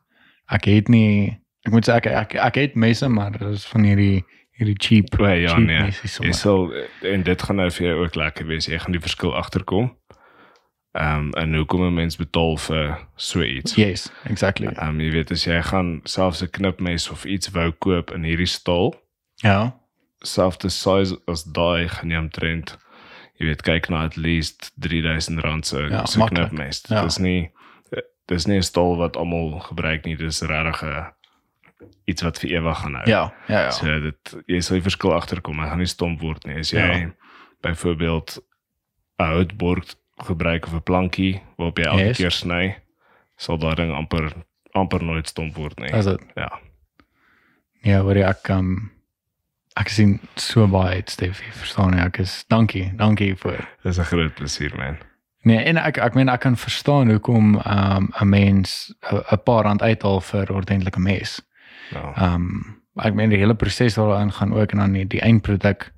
Ek 0.51 0.65
het 0.65 0.89
nie 0.89 1.39
ek 1.65 1.71
moet 1.71 1.87
sê 1.87 1.93
ek 1.97 2.07
ek, 2.07 2.35
ek 2.35 2.55
het 2.55 2.75
messe 2.75 3.07
maar 3.09 3.31
dit 3.31 3.41
is 3.41 3.65
van 3.65 3.83
hierdie 3.83 4.23
hierdie 4.59 4.77
cheap. 4.77 5.19
O, 5.19 5.25
ja, 5.27 5.47
cheap 5.55 5.65
nee. 5.67 5.91
Jy 6.21 6.31
sal 6.33 6.71
en 7.01 7.23
dit 7.23 7.41
gaan 7.41 7.55
nou 7.55 7.69
vir 7.71 7.87
jou 7.87 8.03
ook 8.05 8.15
lekker 8.15 8.45
wees. 8.47 8.65
Jy 8.67 8.79
gaan 8.79 8.91
die 8.91 9.01
verskil 9.01 9.35
agterkom. 9.35 9.91
Ehm 10.93 11.19
um, 11.19 11.31
en 11.33 11.55
hoekom 11.55 11.81
'n 11.87 11.93
mens 11.93 12.15
betaal 12.17 12.57
vir 12.57 12.97
so 13.15 13.41
iets. 13.41 13.75
Yes, 13.75 14.11
exactly. 14.29 14.67
Ehm 14.67 14.89
um, 14.89 14.99
jy 15.01 15.11
weet 15.11 15.31
as 15.31 15.43
jy 15.45 15.61
gaan 15.61 16.01
selfs 16.03 16.41
'n 16.43 16.49
knipmes 16.51 17.09
of 17.09 17.25
iets 17.25 17.49
wou 17.51 17.71
koop 17.71 18.11
in 18.11 18.23
hierdie 18.23 18.45
staal, 18.47 18.93
Ja. 19.41 19.73
selfde 20.21 20.69
size 20.69 21.17
as 21.27 21.43
daai 21.43 21.87
gaan 21.89 22.09
jy 22.11 22.17
omtrent 22.17 22.77
jy 23.39 23.45
weet 23.47 23.61
kyk 23.61 23.89
na 23.89 24.03
at 24.05 24.15
least 24.17 24.71
3000 24.79 25.39
rand 25.43 25.65
se 25.65 25.87
Ja, 25.89 26.05
se 26.05 26.19
knipmes. 26.25 26.83
Ja. 26.89 27.01
Dit 27.01 27.11
is 27.11 27.17
nie 27.17 27.51
dit 28.27 28.37
is 28.37 28.45
nie 28.47 28.57
'n 28.57 28.63
staal 28.63 28.95
wat 28.97 29.17
almal 29.17 29.59
gebruik 29.59 30.05
nie. 30.05 30.15
Dis 30.15 30.41
regtig 30.41 30.83
'n 30.83 31.11
iets 32.07 32.21
wat 32.21 32.39
vir 32.39 32.49
ewig 32.51 32.77
gaan 32.77 32.93
hou. 32.95 33.09
Ja, 33.09 33.33
ja, 33.47 33.59
ja. 33.63 33.71
So 33.71 33.99
dit 33.99 34.35
jy 34.47 34.59
sal 34.61 34.75
die 34.77 34.83
verskil 34.89 35.13
agterkom. 35.13 35.59
Hy 35.59 35.67
gaan 35.67 35.77
nie 35.77 35.85
stomp 35.87 36.21
word 36.21 36.45
nie. 36.45 36.59
As 36.59 36.71
jy 36.71 36.79
Ja. 36.79 37.11
byvoorbeeld 37.61 38.39
'n 39.19 39.23
houtbord 39.25 39.95
gebruik 40.17 40.65
of 40.67 40.73
'n 40.73 40.83
plankie 40.83 41.41
waarop 41.57 41.77
jy 41.77 41.83
elke 41.85 42.03
Yes. 42.05 42.17
keer 42.17 42.31
sny, 42.31 42.75
sal 43.37 43.57
daai 43.57 43.75
ding 43.75 43.91
amper 43.91 44.33
amper 44.75 45.03
nooit 45.03 45.27
stomp 45.27 45.55
word 45.55 45.79
nie. 45.79 45.91
Dit? 45.91 46.21
Ja. 46.35 46.59
Ja, 47.83 48.01
hoor 48.01 48.15
jy 48.15 48.23
ek 48.23 48.49
um 48.49 48.91
ek 49.79 49.89
sien 49.89 50.19
so 50.35 50.67
baie 50.67 50.95
uit 50.95 51.09
Stefie, 51.09 51.51
verstaan 51.51 51.93
jy? 51.97 52.05
Ek 52.05 52.19
is 52.19 52.43
dankie, 52.47 52.91
dankie 52.97 53.35
vir 53.35 53.67
Dis 53.83 53.97
'n 53.99 54.03
groot 54.03 54.35
plesier 54.35 54.75
man. 54.77 54.97
Nee, 55.45 55.57
en 55.57 55.77
ek 55.77 55.97
ek 55.97 56.15
meen 56.15 56.29
ek 56.29 56.39
kan 56.41 56.55
verstaan 56.55 57.09
hoekom 57.09 57.55
um 57.65 58.09
'n 58.21 58.29
mens 58.29 58.93
'n 59.31 59.37
paar 59.45 59.63
rand 59.63 59.81
uithaal 59.81 60.21
vir 60.21 60.53
ordentlike 60.53 60.99
mes. 60.99 61.41
Ja. 61.91 62.13
Um 62.35 62.79
ek 63.03 63.13
meen 63.13 63.29
die 63.29 63.37
hele 63.39 63.55
proses 63.55 63.95
daarin 63.95 64.31
gaan 64.31 64.53
ook 64.53 64.71
en 64.71 64.77
dan 64.77 64.93
die, 64.93 65.05
die 65.07 65.21
eindproduk 65.21 65.91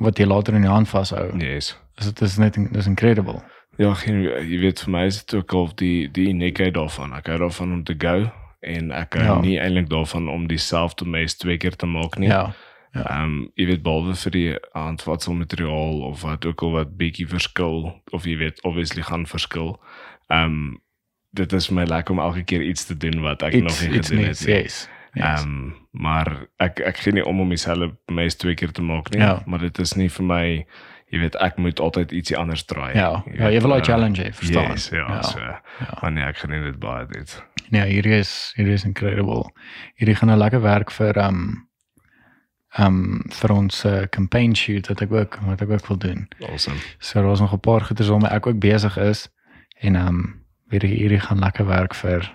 wat 0.00 0.18
jy 0.18 0.24
later 0.26 0.54
in 0.54 0.62
jou 0.62 0.72
hand 0.72 0.88
vashou. 0.88 1.38
Yes. 1.38 1.76
Dus 1.96 2.06
dit 2.06 2.20
is 2.20 2.36
net 2.38 2.56
dis 2.72 2.86
incredible. 2.86 3.42
Ja, 3.78 3.94
geen, 3.94 4.22
jy 4.22 4.58
weet 4.60 4.80
vir 4.80 4.90
my 4.90 5.06
is 5.06 5.24
dit 5.24 5.34
ook 5.38 5.52
al 5.52 5.70
die 5.76 6.08
die 6.12 6.28
uniekheid 6.28 6.74
daarvan. 6.74 7.12
Ek 7.14 7.26
hou 7.26 7.38
daarvan 7.38 7.72
om 7.72 7.84
te 7.84 7.94
go 7.98 8.30
en 8.60 8.90
ek 8.92 9.14
hou 9.14 9.24
Ja. 9.24 9.34
ja. 9.34 9.40
nie 9.40 9.58
eintlik 9.58 9.88
daarvan 9.88 10.28
om 10.28 10.46
dieselfde 10.46 11.04
mes 11.06 11.34
twee 11.36 11.56
keer 11.56 11.76
te 11.76 11.86
maak 11.86 12.18
nie. 12.18 12.28
Ja. 12.28 12.52
Ehm 12.92 13.22
um, 13.24 13.50
jy 13.56 13.66
weet 13.66 13.82
behalwe 13.82 14.14
vir 14.14 14.30
die 14.30 14.56
handvatselmateriaal 14.76 16.00
of 16.10 16.22
wat 16.22 16.44
ook 16.46 16.62
al 16.62 16.70
wat 16.76 16.96
bietjie 16.96 17.26
verskil 17.28 18.02
of 18.12 18.24
jy 18.28 18.36
weet 18.36 18.62
obviously 18.68 19.02
gaan 19.02 19.26
verskil. 19.26 19.78
Ehm 20.28 20.44
um, 20.44 20.80
dit 21.32 21.52
is 21.56 21.70
my 21.72 21.84
lekker 21.88 22.12
om 22.12 22.20
elke 22.20 22.42
keer 22.44 22.62
iets 22.62 22.84
te 22.84 22.96
doen 22.96 23.22
wat 23.24 23.42
ek 23.42 23.54
nog 23.54 23.70
Iets 23.72 23.80
nie 23.80 23.96
iets 23.98 24.08
gedoen 24.10 24.24
het 24.28 24.40
nie. 24.46 24.54
Yes. 24.54 24.88
yes. 25.14 25.24
Ehm 25.24 25.72
maar 25.90 26.46
ek 26.56 26.80
ek 26.80 26.96
gee 26.96 27.12
nie 27.12 27.24
om 27.24 27.40
om 27.40 27.48
dieselfde 27.48 27.96
mes 28.12 28.36
twee 28.36 28.54
keer 28.54 28.72
te 28.72 28.82
maak 28.82 29.10
nie, 29.10 29.20
Ja. 29.20 29.42
maar 29.46 29.58
dit 29.58 29.78
is 29.78 29.92
nie 29.96 30.08
vir 30.08 30.24
my 30.26 30.44
jy 31.12 31.18
weet 31.20 31.34
ek 31.44 31.56
moet 31.58 31.80
altyd 31.80 32.12
ietsie 32.12 32.36
anders 32.36 32.64
draai. 32.64 32.94
ja, 32.96 33.22
ja, 33.34 33.48
jy 33.50 33.60
wil 33.60 33.70
daai 33.70 33.82
challenge 33.84 34.22
hê, 34.22 34.32
verstaan? 34.32 34.70
Yes, 34.70 34.88
ja, 34.88 34.96
Ja. 34.98 35.14
ja. 35.14 35.22
so. 35.22 35.38
Ja. 35.40 35.98
Maar 36.02 36.12
nee, 36.12 36.24
ek 36.24 36.36
geniet 36.36 36.62
dit 36.64 36.78
baie 36.78 37.06
dit. 37.06 37.42
Nee, 37.70 37.86
hierdie 37.92 38.18
is 38.18 38.52
hierdie 38.56 38.72
is 38.74 38.84
incredible. 38.84 39.50
Hierdie 39.96 40.14
gaan 40.14 40.30
'n 40.30 40.38
lekker 40.38 40.60
werk 40.62 40.90
vir 40.90 41.16
um 41.18 41.68
um 42.78 43.22
vir 43.28 43.52
ons 43.52 43.84
uh, 43.84 44.02
campaign 44.10 44.54
shoot 44.56 44.86
wat 44.88 45.00
ek 45.00 45.12
ook 45.12 45.38
wat 45.46 45.60
ek 45.60 45.70
ook 45.70 45.86
wil 45.86 45.98
doen. 45.98 46.28
Awesome. 46.40 46.76
So 46.98 47.22
daar's 47.22 47.40
nog 47.40 47.52
'n 47.52 47.60
paar 47.60 47.80
goeders 47.80 48.08
waarmee 48.08 48.30
ek 48.30 48.46
ook 48.46 48.58
besig 48.58 48.96
is 48.96 49.28
en 49.80 49.96
um 49.96 50.44
hierdie 50.70 50.96
hierdie 50.96 51.20
gaan 51.20 51.38
lekker 51.38 51.66
werk 51.66 51.94
vir 51.94 52.32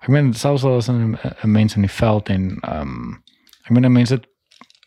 ek 0.00 0.08
meen 0.08 0.34
selfs 0.34 0.64
al 0.64 0.78
is 0.78 0.88
'n 0.88 1.18
'n 1.42 1.50
mens 1.52 1.74
in 1.74 1.82
die 1.82 1.90
veld 1.90 2.28
en 2.28 2.58
um 2.62 3.22
ek 3.64 3.70
meen 3.70 3.92
mense 3.92 4.14
het 4.14 4.26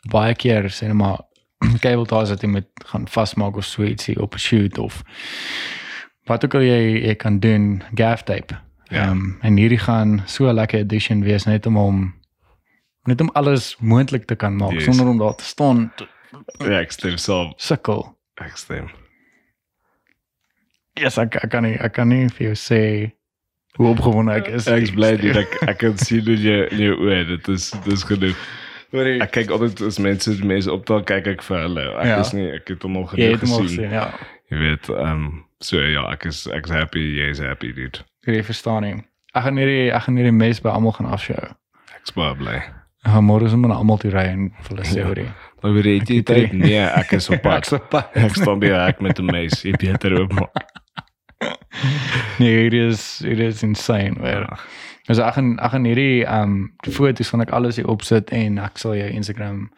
baie 0.10 0.36
keer 0.36 0.70
sê 0.70 0.88
net 0.88 0.94
maar 0.94 1.20
cable 1.86 2.06
ties 2.06 2.30
wat 2.30 2.42
jy 2.42 2.50
moet 2.50 2.70
gaan 2.86 3.08
vasmaak 3.08 3.56
of 3.56 3.66
so 3.66 3.84
ietsie 3.84 4.20
op 4.20 4.34
'n 4.34 4.40
shoot 4.40 4.78
of 4.78 5.04
wat 6.26 6.46
ook 6.46 6.56
al 6.56 6.62
jy 6.62 7.08
jy 7.08 7.16
kan 7.16 7.40
doen 7.40 7.84
gaff 7.96 8.24
tape. 8.24 8.56
Ja. 8.90 9.10
Um 9.10 9.38
en 9.42 9.58
hierdie 9.58 9.80
gaan 9.80 10.22
so 10.26 10.50
'n 10.50 10.56
lekker 10.56 10.80
addition 10.80 11.24
wees 11.24 11.46
net 11.46 11.66
om 11.66 11.76
hom 11.76 12.14
net 13.10 13.22
om 13.22 13.30
alles 13.34 13.76
moontlik 13.80 14.26
te 14.26 14.36
kan 14.36 14.56
maak 14.56 14.72
Yes. 14.74 14.86
sonder 14.86 15.08
om 15.08 15.18
daar 15.18 15.36
te 15.36 15.44
staan 15.44 15.92
te 15.96 16.08
Ja, 16.60 16.80
ek 16.80 16.92
stem 16.92 17.18
saam. 17.18 17.54
sukkel. 17.58 18.16
Ek 18.42 18.58
stem. 18.58 18.90
Yes, 21.00 21.18
ek 21.18 21.36
ek 21.44 21.50
kan 21.52 21.64
nie 21.64 21.78
ek 21.80 21.94
kan 21.94 22.10
nie 22.12 22.28
vir 22.30 22.52
jou 22.52 22.56
sê 22.60 22.82
hoe 23.80 23.88
opgewonde 23.94 24.34
ek 24.36 24.48
is. 24.52 24.68
Ek 24.68 24.84
is 24.84 24.92
bly 24.96 25.14
dat 25.18 25.38
ek 25.46 25.54
ek 25.72 25.78
kan 25.80 25.98
sien 25.98 26.28
in 26.28 26.42
jou 26.44 26.58
in 26.68 26.82
jou 26.86 26.96
oë. 27.08 27.22
Dit 27.36 27.48
is 27.54 27.70
dis 27.86 28.04
genoeg. 28.10 28.36
Hoorie. 28.92 29.22
Ek 29.24 29.32
kyk 29.32 29.54
altyd 29.56 29.82
as 29.88 30.00
mense 30.04 30.34
die 30.36 30.48
mense 30.48 30.72
optel 30.72 31.04
kyk 31.08 31.28
ek 31.28 31.46
vir 31.48 31.62
hulle. 31.64 31.86
Ek 32.02 32.06
Ja. 32.12 32.20
is 32.20 32.34
nie 32.36 32.50
ek 32.52 32.68
het 32.74 32.84
hom 32.84 32.98
al 33.00 33.08
jy 33.08 33.10
genoeg 33.16 33.32
het 33.40 33.48
hom 33.48 33.54
al 33.54 33.64
gesien. 33.64 33.78
gesien, 33.78 33.92
ja. 33.92 34.10
Jy 34.52 34.58
weet, 34.60 34.90
ehm 34.92 35.12
um, 35.12 35.46
so 35.64 35.80
ja, 35.80 36.04
ek 36.12 36.26
is 36.28 36.42
ek's 36.52 36.70
happy, 36.76 37.00
jy 37.22 37.30
is 37.32 37.40
happy 37.40 37.72
dude. 37.72 38.04
Jy 38.28 38.42
verstaan 38.44 38.84
nie. 38.84 38.98
Ek 39.34 39.44
gaan 39.48 39.56
hierdie 39.58 39.92
ek 39.96 40.04
gaan 40.10 40.18
hierdie 40.20 40.36
mes 40.36 40.60
by 40.60 40.70
almal 40.76 40.92
gaan 40.98 41.08
afshow. 41.08 41.54
Ek's 42.02 42.12
baie 42.12 42.36
bly. 42.36 42.60
Ek 43.04 43.12
gaan 43.16 43.26
môre 43.26 43.50
sommer 43.50 43.70
na 43.70 43.76
almal 43.82 43.98
toe 43.98 44.12
ry 44.14 44.28
en 44.30 44.52
vir 44.62 44.76
hulle 44.76 44.84
sê 44.86 45.00
Ja. 45.00 45.06
hoorie. 45.08 45.28
Maar 45.64 45.74
weer 45.74 46.00
het 46.00 46.10
jy 46.10 46.16
het 46.18 46.26
tyd? 46.26 46.50
drie. 46.50 46.60
Nee, 46.60 46.80
ek 46.86 47.12
is 47.18 47.30
op 47.30 47.42
pad. 47.42 47.58
Ek's 47.58 47.72
op 47.74 47.90
pad. 47.90 48.10
Ek 48.16 48.36
staan 48.36 48.60
by 48.60 48.68
ek 48.68 49.02
met 49.02 49.20
'n 49.20 49.26
mes. 49.26 49.62
Jy 49.64 49.72
beter 49.78 50.14
oopmaak. 50.20 50.54
Nee, 52.40 52.58
hierdie 52.64 52.88
is 52.88 53.20
hierdie 53.24 53.48
is 53.48 53.64
insane. 53.64 54.16
Weer. 54.22 54.46
Ja. 54.50 54.58
Dus 55.08 55.18
ek 55.18 55.34
gaan 55.34 55.60
ek 55.60 55.72
gaan 55.72 55.86
hierdie 55.86 56.26
um 56.30 56.74
foto's 56.92 57.30
van 57.34 57.42
ek 57.42 57.50
alles 57.58 57.76
hier 57.76 57.88
opsit 57.90 58.30
en 58.32 58.58
ek 58.62 58.78
sal 58.78 58.94
jou 58.96 59.10
Instagram 59.10 59.72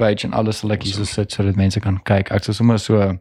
page 0.00 0.24
en 0.26 0.32
alles 0.32 0.58
sal 0.62 0.72
ek 0.72 0.82
hier 0.82 0.94
so 0.94 1.04
sit 1.04 1.32
sodat 1.32 1.56
mense 1.56 1.80
kan 1.80 2.00
kyk. 2.08 2.30
Ek 2.32 2.44
sal 2.44 2.54
sommer 2.54 2.78
so 2.78 3.12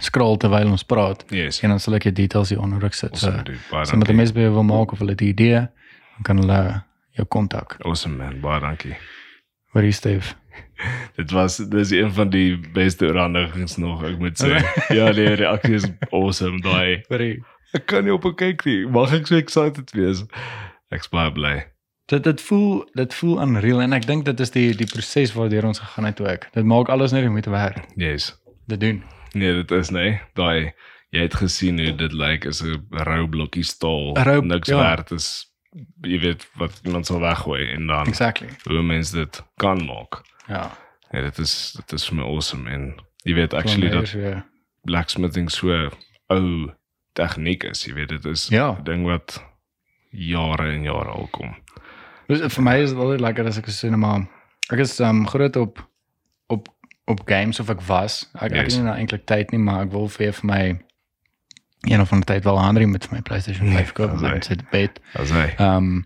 scroll 0.00 0.36
terwyl 0.36 0.70
ons 0.74 0.82
praat 0.82 1.22
Yes. 1.30 1.60
en 1.62 1.70
dan 1.70 1.78
sal 1.78 1.94
ek 1.94 2.02
die 2.10 2.12
details 2.26 2.48
hier 2.50 2.60
onder 2.60 2.82
ook 2.84 2.94
sit. 2.94 3.16
So, 3.16 3.28
Awesome 3.28 3.44
dude. 3.44 3.58
Baie 3.70 3.86
so 3.86 3.96
met 3.96 4.06
die 4.10 4.16
mense 4.16 4.34
by 4.34 4.48
wil 4.50 4.62
maak 4.66 4.92
of 4.92 4.98
hulle 4.98 5.14
die 5.14 5.28
idee, 5.30 5.68
dan 6.16 6.22
kan 6.24 6.36
hulle 6.42 6.82
jou 7.18 7.26
kontak. 7.28 7.76
Awesome 7.84 8.16
man. 8.18 8.40
Baie 8.42 8.60
dankie. 8.60 8.96
Waar 9.74 9.84
is 9.84 9.96
Steve? 9.96 10.34
Dit 11.16 11.30
was 11.30 11.56
dis 11.56 11.90
een 11.90 12.12
van 12.12 12.30
die 12.30 12.58
beste 12.74 13.06
oorhandigings 13.06 13.76
nog, 13.76 14.04
ek 14.06 14.18
moet 14.18 14.38
sê. 14.38 14.58
ja, 14.98 15.10
die 15.14 15.34
reaksie 15.38 15.78
is 15.80 15.86
awesome 16.10 16.60
daai. 16.62 17.02
Waar 17.10 17.26
Ek 17.74 17.88
kan 17.90 18.04
nie 18.06 18.14
op 18.14 18.26
kyk 18.38 18.62
nie. 18.68 18.84
Mag 18.86 19.12
ek 19.16 19.26
so 19.26 19.38
excited 19.38 19.90
wees? 19.98 20.22
Ek's 20.94 21.10
baie 21.10 21.32
bly. 21.34 21.54
Dit 22.12 22.22
dit 22.26 22.42
voel 22.46 22.84
dit 22.94 23.16
voel 23.18 23.40
unreal 23.42 23.80
en 23.82 23.96
ek 23.96 24.06
dink 24.06 24.26
dit 24.28 24.40
is 24.44 24.52
die 24.54 24.68
die 24.78 24.86
proses 24.86 25.32
waardeur 25.34 25.66
ons 25.66 25.82
gegaan 25.82 26.06
het 26.06 26.22
ook. 26.22 26.46
Dit 26.54 26.68
maak 26.70 26.92
alles 26.92 27.14
net 27.16 27.26
moeite 27.26 27.50
werd. 27.50 27.80
Yes. 27.98 28.30
Dit 28.70 28.80
doen. 28.84 29.02
Nee, 29.32 29.56
dit 29.58 29.74
is 29.74 29.90
nee. 29.90 30.20
Daai 30.38 30.74
jy 31.14 31.26
het 31.26 31.34
gesien 31.38 31.78
hoe 31.78 31.94
dit 31.98 32.14
lyk 32.14 32.46
is 32.50 32.62
'n 32.62 32.78
rou 32.90 33.26
blokkie 33.28 33.66
staal. 33.66 34.14
niks 34.42 34.68
ja. 34.68 34.78
werd 34.78 35.10
is 35.10 35.53
jy 36.02 36.18
weet 36.20 36.46
wat 36.60 36.80
iemand 36.84 37.06
sal 37.06 37.20
weggooi 37.20 37.66
en 37.74 37.86
dan 37.86 38.06
Exactly. 38.06 38.48
hoe 38.64 38.82
mense 38.82 39.14
dit 39.16 39.42
kan 39.56 39.84
maak. 39.84 40.22
Ja. 40.48 40.70
Ja, 41.10 41.20
dit 41.20 41.38
is 41.38 41.72
dit 41.76 41.92
is 41.92 42.06
vir 42.08 42.16
my 42.16 42.22
awesome 42.22 42.70
en 42.70 42.94
jy 43.24 43.34
weet 43.34 43.54
actually 43.54 43.88
dat 43.90 44.08
so, 44.08 44.42
blacksmithing 44.84 45.50
so 45.50 45.88
ou 46.32 46.70
tegniek 47.12 47.64
is, 47.64 47.84
jy 47.86 47.94
weet 47.94 48.08
dit 48.08 48.24
is 48.24 48.48
Ja. 48.50 48.76
'n 48.78 48.84
ding 48.84 49.04
wat 49.06 49.42
jare 50.10 50.72
en 50.72 50.82
jare 50.82 51.08
al 51.10 51.28
kom. 51.30 51.54
Dus 52.28 52.40
vir 52.54 52.62
my 52.62 52.76
is 52.82 52.90
dit 52.90 52.98
altyd 52.98 53.20
lekker 53.20 53.46
as 53.46 53.58
ek 53.58 53.66
net 53.66 53.96
maar 53.98 54.26
ek 54.72 54.78
is 54.78 55.00
um 55.00 55.26
groot 55.28 55.56
op 55.56 55.88
op 56.48 56.68
op 57.06 57.20
games 57.28 57.60
of 57.60 57.68
ek 57.70 57.80
was. 57.82 58.30
Ek 58.34 58.52
ek 58.52 58.52
Yes. 58.52 58.74
het 58.74 58.82
nie 58.82 58.90
nou 58.90 58.96
eintlik 58.98 59.26
tyd 59.26 59.50
nie, 59.52 59.58
maar 59.60 59.82
ek 59.84 59.90
wil 59.92 60.08
vir 60.08 60.32
vir 60.32 60.46
my 60.46 60.78
een 61.84 62.00
of 62.00 62.12
ander 62.12 62.26
tyd 62.26 62.44
wel 62.44 62.62
Henry 62.64 62.84
met 62.84 63.10
my 63.10 63.20
PlayStation 63.22 63.68
5 63.72 63.92
koop 63.92 64.10
en 64.22 64.30
hy. 64.30 64.40
sit 64.40 64.70
bed. 64.70 65.00
As 65.14 65.30
hy. 65.30 65.54
Ehm 65.58 65.76
um, 65.76 66.04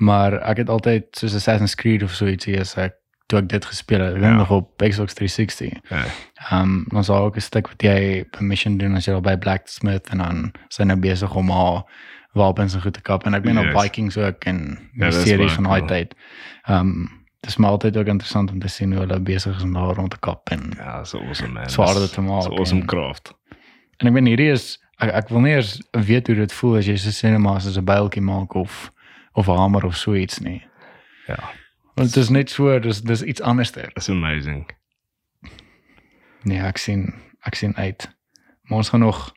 maar 0.00 0.32
ek 0.32 0.56
het 0.56 0.68
altyd 0.68 1.04
soos 1.10 1.34
Assassin's 1.34 1.74
Creed 1.74 2.02
of 2.02 2.10
so 2.16 2.24
ietsie 2.26 2.60
as 2.60 2.74
ek 2.76 2.94
toe 3.26 3.38
ek 3.38 3.48
dit 3.48 3.64
gespeel 3.64 4.00
het, 4.00 4.14
ek 4.16 4.22
Ja. 4.22 4.30
nog 4.36 4.50
op 4.50 4.70
Xbox 4.88 5.14
360. 5.14 5.72
Ja. 5.90 6.04
Ehm 6.50 6.60
um, 6.62 6.86
ons 6.96 7.06
het 7.08 7.16
ook 7.16 7.36
'n 7.36 7.40
stuk 7.40 7.68
wat 7.68 7.82
jy 7.82 8.24
permission 8.30 8.78
doen 8.78 8.94
as 8.96 9.04
jy 9.04 9.12
al 9.14 9.20
by 9.20 9.36
Blacksmith 9.36 10.08
en 10.10 10.18
dan 10.18 10.52
sy 10.68 10.82
nou 10.82 10.98
besig 10.98 11.34
om 11.34 11.50
haar 11.50 11.84
wapens 12.32 12.74
en 12.74 12.80
goed 12.80 12.92
te 12.94 13.00
kap 13.02 13.26
en 13.26 13.34
ek 13.34 13.42
ben 13.42 13.58
op 13.58 13.64
Yes. 13.64 13.82
Vikings 13.82 14.16
ook 14.16 14.44
en 14.44 14.78
Ja, 14.96 15.10
die 15.10 15.20
series 15.20 15.52
van 15.52 15.64
daai 15.64 15.78
cool. 15.80 15.88
tyd. 15.88 16.14
Ehm 16.66 16.78
um, 16.78 17.08
dis 17.42 17.56
maar 17.56 17.70
altyd 17.70 17.96
ook 17.96 18.06
interessant 18.06 18.50
om 18.50 18.58
te 18.60 18.68
sien 18.68 18.92
hoe 18.92 19.00
hulle 19.06 19.20
besig 19.20 19.56
is 19.56 19.62
om 19.62 19.72
daar 19.72 19.94
rond 19.94 20.10
te 20.10 20.18
kap 20.18 20.48
en 20.50 20.72
Ja, 20.76 21.04
so 21.04 21.18
awesome 21.18 21.52
man. 21.52 21.70
Swaarder 21.70 22.02
Dis- 22.02 22.10
te 22.12 22.20
maak 22.20 22.42
So 22.42 22.50
awesome 22.56 22.80
en- 22.80 22.86
craft. 22.86 23.32
en 23.96 24.06
ek 24.06 24.12
weet 24.12 24.24
hierdie 24.26 24.50
is 24.52 24.78
ek, 25.00 25.12
ek 25.22 25.28
wil 25.32 25.40
nie 25.44 25.52
eers 25.54 25.78
weet 25.90 26.26
hoe 26.26 26.36
dit 26.36 26.52
voel 26.52 26.76
as 26.80 26.86
jy 26.86 26.96
so 27.00 27.10
cinema 27.14 27.54
as 27.56 27.66
'n 27.76 27.84
byltjie 27.84 28.22
maak 28.22 28.54
of 28.54 28.92
of 29.32 29.48
'n 29.48 29.56
hamer 29.56 29.84
of 29.84 29.96
so 29.96 30.14
iets 30.14 30.38
nie. 30.38 30.62
Ja. 31.26 31.38
Want 31.94 32.14
dit 32.14 32.22
is 32.22 32.28
net 32.28 32.50
so 32.50 32.78
dis 32.78 33.02
dis 33.02 33.22
iets 33.22 33.40
anderster. 33.40 33.90
It's 33.94 34.08
amazing. 34.08 34.70
Nee, 36.42 36.60
ek 36.60 36.78
sien 36.78 37.14
ek 37.44 37.54
sien 37.54 37.76
uit. 37.76 38.08
Maar 38.62 38.78
ons 38.78 38.88
gaan 38.88 39.00
nog 39.00 39.34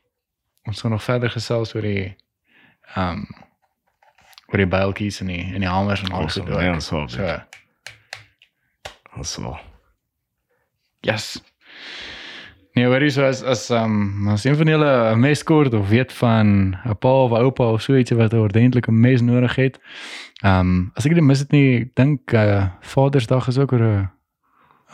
ons 0.64 0.82
gaan 0.82 0.92
nog 0.92 1.04
verder 1.04 1.30
gesels 1.30 1.76
oor 1.76 1.82
die 1.82 2.16
ehm 2.96 3.10
um, 3.10 3.28
oor 4.48 4.58
die 4.58 4.68
byltjies 4.68 5.20
en 5.22 5.28
die 5.28 5.44
en 5.54 5.60
die 5.60 5.70
hamers 5.70 6.04
en 6.04 6.12
al 6.12 6.22
Awesome. 6.22 6.52
so. 6.52 6.60
Ja, 6.62 6.74
ons 6.74 6.86
sal 6.86 7.10
so. 7.10 7.18
So. 9.22 9.60
Yes. 11.02 11.42
Nee, 12.74 12.88
hoor 12.90 13.04
jy 13.06 13.10
so 13.14 13.26
as 13.28 13.44
as 13.46 13.68
um, 13.70 14.28
as 14.34 14.46
een 14.46 14.56
van 14.58 14.68
julle 14.68 14.92
'n 15.14 15.20
mes 15.20 15.44
kort 15.44 15.74
of 15.74 15.90
weet 15.90 16.14
van 16.14 16.76
'n 16.86 16.98
pa 17.00 17.12
of 17.24 17.32
oupa 17.32 17.72
of 17.72 17.82
so 17.82 17.94
ietsie 17.94 18.18
wat 18.18 18.34
'n 18.34 18.42
ordentlike 18.42 18.92
mes 18.92 19.22
nodig 19.22 19.56
het. 19.56 19.80
Um, 20.46 20.92
as 20.96 21.06
ek 21.06 21.14
dit 21.14 21.24
mis 21.24 21.40
dit 21.40 21.52
nie, 21.52 21.80
ek 21.82 21.96
dink 21.96 22.34
uh, 22.34 22.68
Vadersdag 22.82 23.48
is 23.48 23.58
ook 23.58 23.72
oor 23.72 23.82
'n 23.82 24.10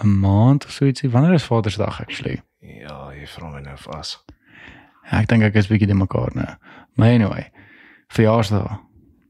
'n 0.03 0.19
maand 0.19 0.65
of 0.65 0.71
so 0.71 0.85
ietsie. 0.85 1.09
Wanneer 1.09 1.33
is 1.33 1.43
Vadersdag 1.43 2.01
actually? 2.01 2.41
Ja, 2.59 3.11
jy 3.13 3.27
vra 3.27 3.49
my 3.49 3.61
nou 3.61 3.77
vas. 3.77 4.25
Ja, 5.11 5.19
ek 5.19 5.27
dink 5.27 5.43
ek 5.43 5.55
is 5.55 5.67
bietjie 5.67 5.87
de 5.87 5.93
mekaar 5.95 6.31
nou. 6.33 6.55
Maar 6.95 7.07
anyway, 7.09 7.51
verjaarsdag, 8.07 8.79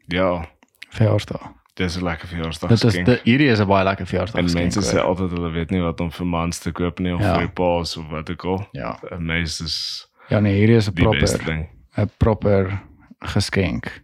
Ja, 0.08 0.46
verjaarsdag. 0.90 1.59
Dis 1.80 1.96
'n 1.98 2.04
lekker 2.04 2.28
verjaarsdag. 2.28 2.70
Dit 2.70 2.84
is 2.84 2.94
die, 2.94 3.20
hierdie 3.24 3.48
is 3.50 3.60
'n 3.64 3.68
baie 3.68 3.84
lekker 3.88 4.06
verjaarsdag. 4.06 4.40
en 4.44 4.54
mense 4.54 4.82
sê 4.84 5.00
altyd 5.00 5.32
hulle 5.32 5.52
weet 5.52 5.72
nie 5.72 5.80
wat 5.82 6.00
om 6.04 6.12
vir 6.12 6.26
mans 6.28 6.60
te 6.60 6.72
koop 6.72 7.00
nie 7.00 7.14
of 7.16 7.22
Ja. 7.22 7.38
vir 7.40 7.50
paas 7.50 7.98
of 7.98 8.08
wat 8.10 8.30
ook 8.30 8.44
al. 8.46 8.68
ja. 8.72 9.00
Mes 9.20 9.62
is 9.62 10.06
Ja 10.30 10.40
nee, 10.40 10.54
hierdie 10.60 10.76
is 10.76 10.88
'n 10.90 10.94
proper. 10.94 11.68
'n 11.98 12.10
proper 12.18 12.82
geskenk. 13.26 14.04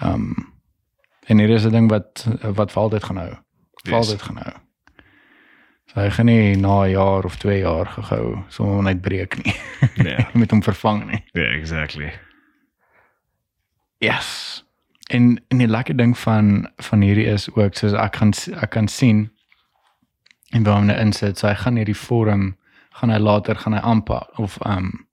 Ehm 0.00 0.14
um, 0.14 0.52
en 1.28 1.38
hier 1.38 1.50
is 1.50 1.64
'n 1.64 1.70
ding 1.70 1.90
wat 1.90 2.26
wat 2.54 2.72
vir 2.72 2.82
altyd 2.82 3.04
gaan 3.04 3.16
hou. 3.16 3.34
Yes. 3.82 3.94
altyd 3.94 4.22
gaan 4.22 4.36
hou. 4.36 4.54
So 5.86 6.00
hy 6.00 6.10
gaan 6.10 6.26
nie 6.26 6.56
na 6.56 6.82
'n 6.84 6.90
jaar 6.90 7.24
of 7.24 7.36
2 7.36 7.58
jaar 7.60 7.86
gehou 7.86 8.38
sommer 8.48 8.82
net 8.82 9.00
breek 9.00 9.36
nie. 9.44 9.54
Nee, 9.96 10.26
met 10.40 10.50
hom 10.50 10.62
vervang 10.62 11.06
nie. 11.10 11.22
ja, 11.32 11.42
exactly. 11.58 12.12
Yes. 14.00 14.57
En 15.08 15.40
en 15.48 15.58
die 15.58 15.68
lekker 15.68 15.96
ding 15.96 16.14
van 16.18 16.68
van 16.84 17.00
hierdie 17.00 17.26
is 17.32 17.48
ook 17.54 17.74
soos 17.74 17.92
ek 17.96 18.12
kan 18.18 18.32
ek 18.60 18.70
kan 18.70 18.88
sien 18.88 19.30
en 20.52 20.62
waar 20.64 20.76
hom 20.80 20.86
nou 20.88 20.96
insit, 21.00 21.38
so 21.38 21.48
hy 21.48 21.54
gaan 21.54 21.76
hierdie 21.76 21.96
vorm 21.96 22.56
gaan 22.98 23.10
hy 23.14 23.18
later 23.18 23.54
gaan 23.56 23.72
hy 23.76 23.80
aanpak 23.80 24.38
of 24.38 24.58
ehm 24.64 24.76
um, 24.78 25.06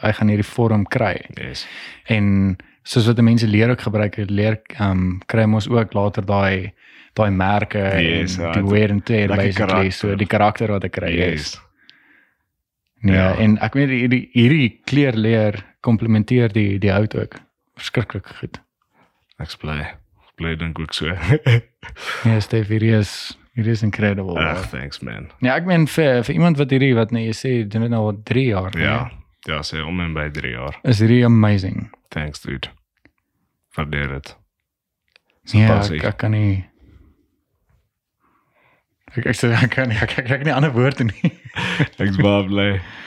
hy 0.00 0.12
gaan 0.12 0.28
hierdie 0.32 0.46
vorm 0.48 0.86
kry. 0.88 1.16
Yes. 1.36 1.66
En 2.08 2.56
soos 2.86 3.06
wat 3.10 3.18
mense 3.20 3.46
leer 3.46 3.70
ook 3.70 3.80
gebruik 3.86 4.14
het, 4.16 4.30
leer 4.30 4.60
ehm 4.78 4.90
um, 4.90 5.20
kry 5.26 5.44
ons 5.44 5.68
ook 5.68 5.94
later 5.94 6.24
daai 6.26 6.72
daai 7.16 7.30
merke 7.30 7.78
Yes, 8.02 8.36
en 8.38 8.42
ja, 8.44 8.52
die 8.52 8.64
wear 8.70 8.90
and 8.92 9.04
tear 9.06 9.28
lekker 9.28 9.44
basically 9.44 9.66
karakter. 9.66 9.92
so 9.92 10.14
die 10.16 10.26
karakter 10.26 10.68
wat 10.72 10.84
ek 10.84 10.92
kry 10.92 11.10
is. 11.10 11.30
Yes. 11.32 11.60
Nee, 13.00 13.14
Ja. 13.16 13.34
en 13.36 13.58
ek 13.62 13.74
weet 13.74 13.88
hierdie 13.88 14.28
hierdie 14.32 14.80
kleurleer 14.84 15.62
komplementeer 15.80 16.52
die 16.52 16.78
die 16.78 16.90
hout 16.92 17.14
ook 17.14 17.34
verskriklik 17.76 18.26
goed. 18.40 18.60
Ek's 19.42 19.56
bly. 19.60 19.80
Ek 20.26 20.36
bly 20.40 20.54
dink 20.56 20.78
ook 20.80 20.94
so. 20.96 21.06
Nee, 22.24 22.40
Stef, 22.46 22.68
hierdie 22.72 22.94
is 22.98 23.36
hierdie 23.56 23.72
is 23.76 23.82
incredible. 23.82 24.36
Ag, 24.40 24.66
thanks 24.72 25.00
man. 25.04 25.30
Nee, 25.40 25.50
ek 25.52 25.64
meen 25.68 25.86
vir 25.88 26.22
vir 26.26 26.34
iemand 26.38 26.58
wat 26.60 26.70
hierdie 26.74 26.94
wat 26.96 27.12
nee 27.14 27.26
jy 27.30 27.36
sê 27.36 27.52
doen 27.68 27.86
dit 27.86 27.92
nou 27.92 28.02
al 28.10 28.18
3 28.28 28.46
jaar. 28.50 28.72
nee, 28.74 28.84
Ja. 28.88 29.10
Ja, 29.46 29.60
sê 29.62 29.78
om 29.86 30.00
en 30.02 30.10
by 30.16 30.26
3 30.34 30.50
jaar. 30.56 30.74
Is 30.82 30.98
hierdie 31.04 31.22
amazing. 31.24 31.90
Thanks 32.10 32.40
dude. 32.42 32.68
Waardeer 33.76 34.08
dit. 34.16 34.32
So 35.46 35.58
Ja, 35.60 35.68
pas 35.76 35.90
ek, 35.92 36.00
ek. 36.00 36.08
ek 36.10 36.16
kan 36.24 36.32
nie 36.34 36.64
ek 39.16 39.26
ek 39.32 39.36
sê 39.38 39.48
ek 39.54 39.70
kan 39.72 39.88
nie 39.88 39.96
ek, 40.02 40.16
ek, 40.18 40.24
ek, 40.26 40.30
ek 40.40 40.44
nie 40.48 40.52
ander 40.52 40.72
woorde 40.74 41.06
nie. 41.08 41.30
Ek's 42.02 42.18
baie 42.20 42.42
bly. 42.50 42.66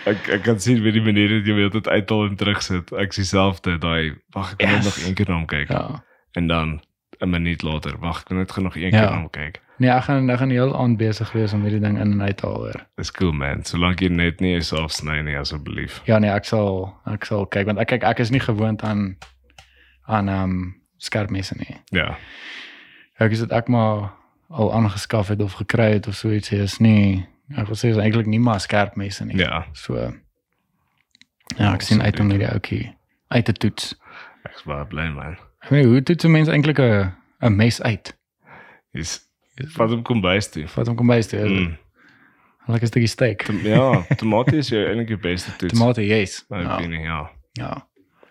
Ek 0.09 0.29
ek 0.39 0.45
kan 0.47 0.57
sien 0.63 0.79
wie 0.85 0.93
die 0.95 1.03
manier 1.05 1.29
het 1.35 1.45
jy 1.49 1.53
weet 1.59 1.75
dit 1.75 1.89
uithaal 1.91 2.29
en 2.29 2.37
terugsit. 2.39 2.93
Ek 2.97 3.13
sien 3.13 3.27
selfde 3.29 3.75
daai 3.83 4.15
wag 4.37 4.55
ek 4.55 4.63
kan 4.63 4.77
Yes. 4.79 4.87
nog 4.87 4.97
een 5.05 5.17
keer 5.19 5.29
na 5.29 5.35
hom 5.41 5.49
kyk 5.51 5.69
Ja. 5.75 5.83
En 6.33 6.47
dan 6.47 6.81
'n 7.19 7.29
minuut 7.29 7.61
later 7.61 7.97
wag 7.99 8.19
ek 8.19 8.25
kan 8.25 8.37
net 8.37 8.55
nog 8.57 8.75
een 8.75 8.81
Ja. 8.81 8.89
keer 8.89 9.13
hom 9.15 9.29
kyk. 9.29 9.61
Nee, 9.77 9.89
ek 9.89 10.03
gaan 10.03 10.29
ek 10.29 10.37
gaan 10.37 10.49
heel 10.49 10.75
aand 10.79 10.97
besig 10.97 11.31
wees 11.31 11.53
om 11.53 11.61
hierdie 11.61 11.79
ding 11.79 11.99
in 11.99 12.11
en 12.11 12.21
uit 12.21 12.37
te 12.37 12.45
haal 12.45 12.55
hoor. 12.55 12.85
Dis 12.95 13.11
cool 13.11 13.31
man. 13.31 13.63
Solank 13.65 13.99
jy 13.99 14.07
net 14.07 14.39
nie 14.39 14.51
jouself 14.51 14.91
sny 14.91 15.21
nie 15.21 15.37
asseblief. 15.37 16.01
Ja 16.05 16.19
nee, 16.19 16.29
ek 16.29 16.45
sal 16.45 16.93
ek 17.05 17.25
sal 17.25 17.45
kyk 17.47 17.65
want 17.65 17.79
ek 17.79 17.87
kyk 17.87 18.03
ek 18.03 18.19
is 18.19 18.29
nie 18.29 18.39
gewoond 18.39 18.83
aan 18.83 19.17
aan 20.07 20.27
ehm 20.29 20.43
um, 20.43 20.75
skerp 20.97 21.29
messe 21.29 21.55
nie. 21.57 21.77
Ja. 21.91 22.17
Ek 23.19 23.31
is 23.31 23.39
dit 23.39 23.51
ek 23.51 23.67
maar 23.67 24.11
al 24.49 24.73
aangeskaf 24.73 25.27
het 25.27 25.41
of 25.41 25.53
gekry 25.53 25.91
het 25.93 26.07
of 26.07 26.15
so 26.15 26.31
iets 26.31 26.51
is 26.51 26.79
nie 26.79 27.25
ek 27.57 27.65
wil 27.67 27.75
sê 27.75 27.89
is 27.89 27.97
eintlik 27.97 28.25
nie 28.25 28.39
maar 28.39 28.59
skerp 28.59 28.95
messe 28.95 29.25
nie. 29.25 29.37
Ja. 29.37 29.65
So 29.73 29.95
ja, 31.57 31.73
ek 31.73 31.81
sien 31.81 32.01
uit 32.01 32.19
om 32.19 32.29
hierdie 32.29 32.49
ouetjie 32.51 32.95
uit 33.27 33.45
te 33.45 33.53
toets. 33.53 33.95
Ek's 34.43 34.63
baie 34.63 34.85
bly 34.85 35.09
man. 35.09 35.37
Nie, 35.69 35.85
hoe 35.85 36.03
toets 36.03 36.23
'n 36.25 36.31
mens 36.31 36.47
eintlik 36.47 36.79
'n 36.79 37.11
'n 37.43 37.55
mes 37.55 37.81
uit? 37.81 38.17
Dis 38.91 39.27
wat 39.75 39.89
hom 39.89 40.01
kom 40.03 40.21
bys 40.21 40.49
toe. 40.49 40.67
Vat 40.67 40.87
hom 40.87 40.95
kom 40.95 41.07
bys 41.07 41.27
toe. 41.27 41.39
Mm. 41.49 41.77
Lekker 42.67 42.87
stukkie 42.87 43.07
steak. 43.09 43.41
Tom, 43.43 43.57
ja, 43.65 44.01
tomatie 44.15 44.57
is 44.57 44.69
jou 44.69 44.85
eintlik 44.85 45.07
die 45.07 45.17
beste 45.17 45.55
toets. 45.55 45.73
Tomate, 45.73 46.05
yes. 46.07 46.45
My 46.49 46.61
Ja. 46.61 46.73
opinie, 46.75 46.99
ja. 46.99 47.29
Ja. 47.51 47.87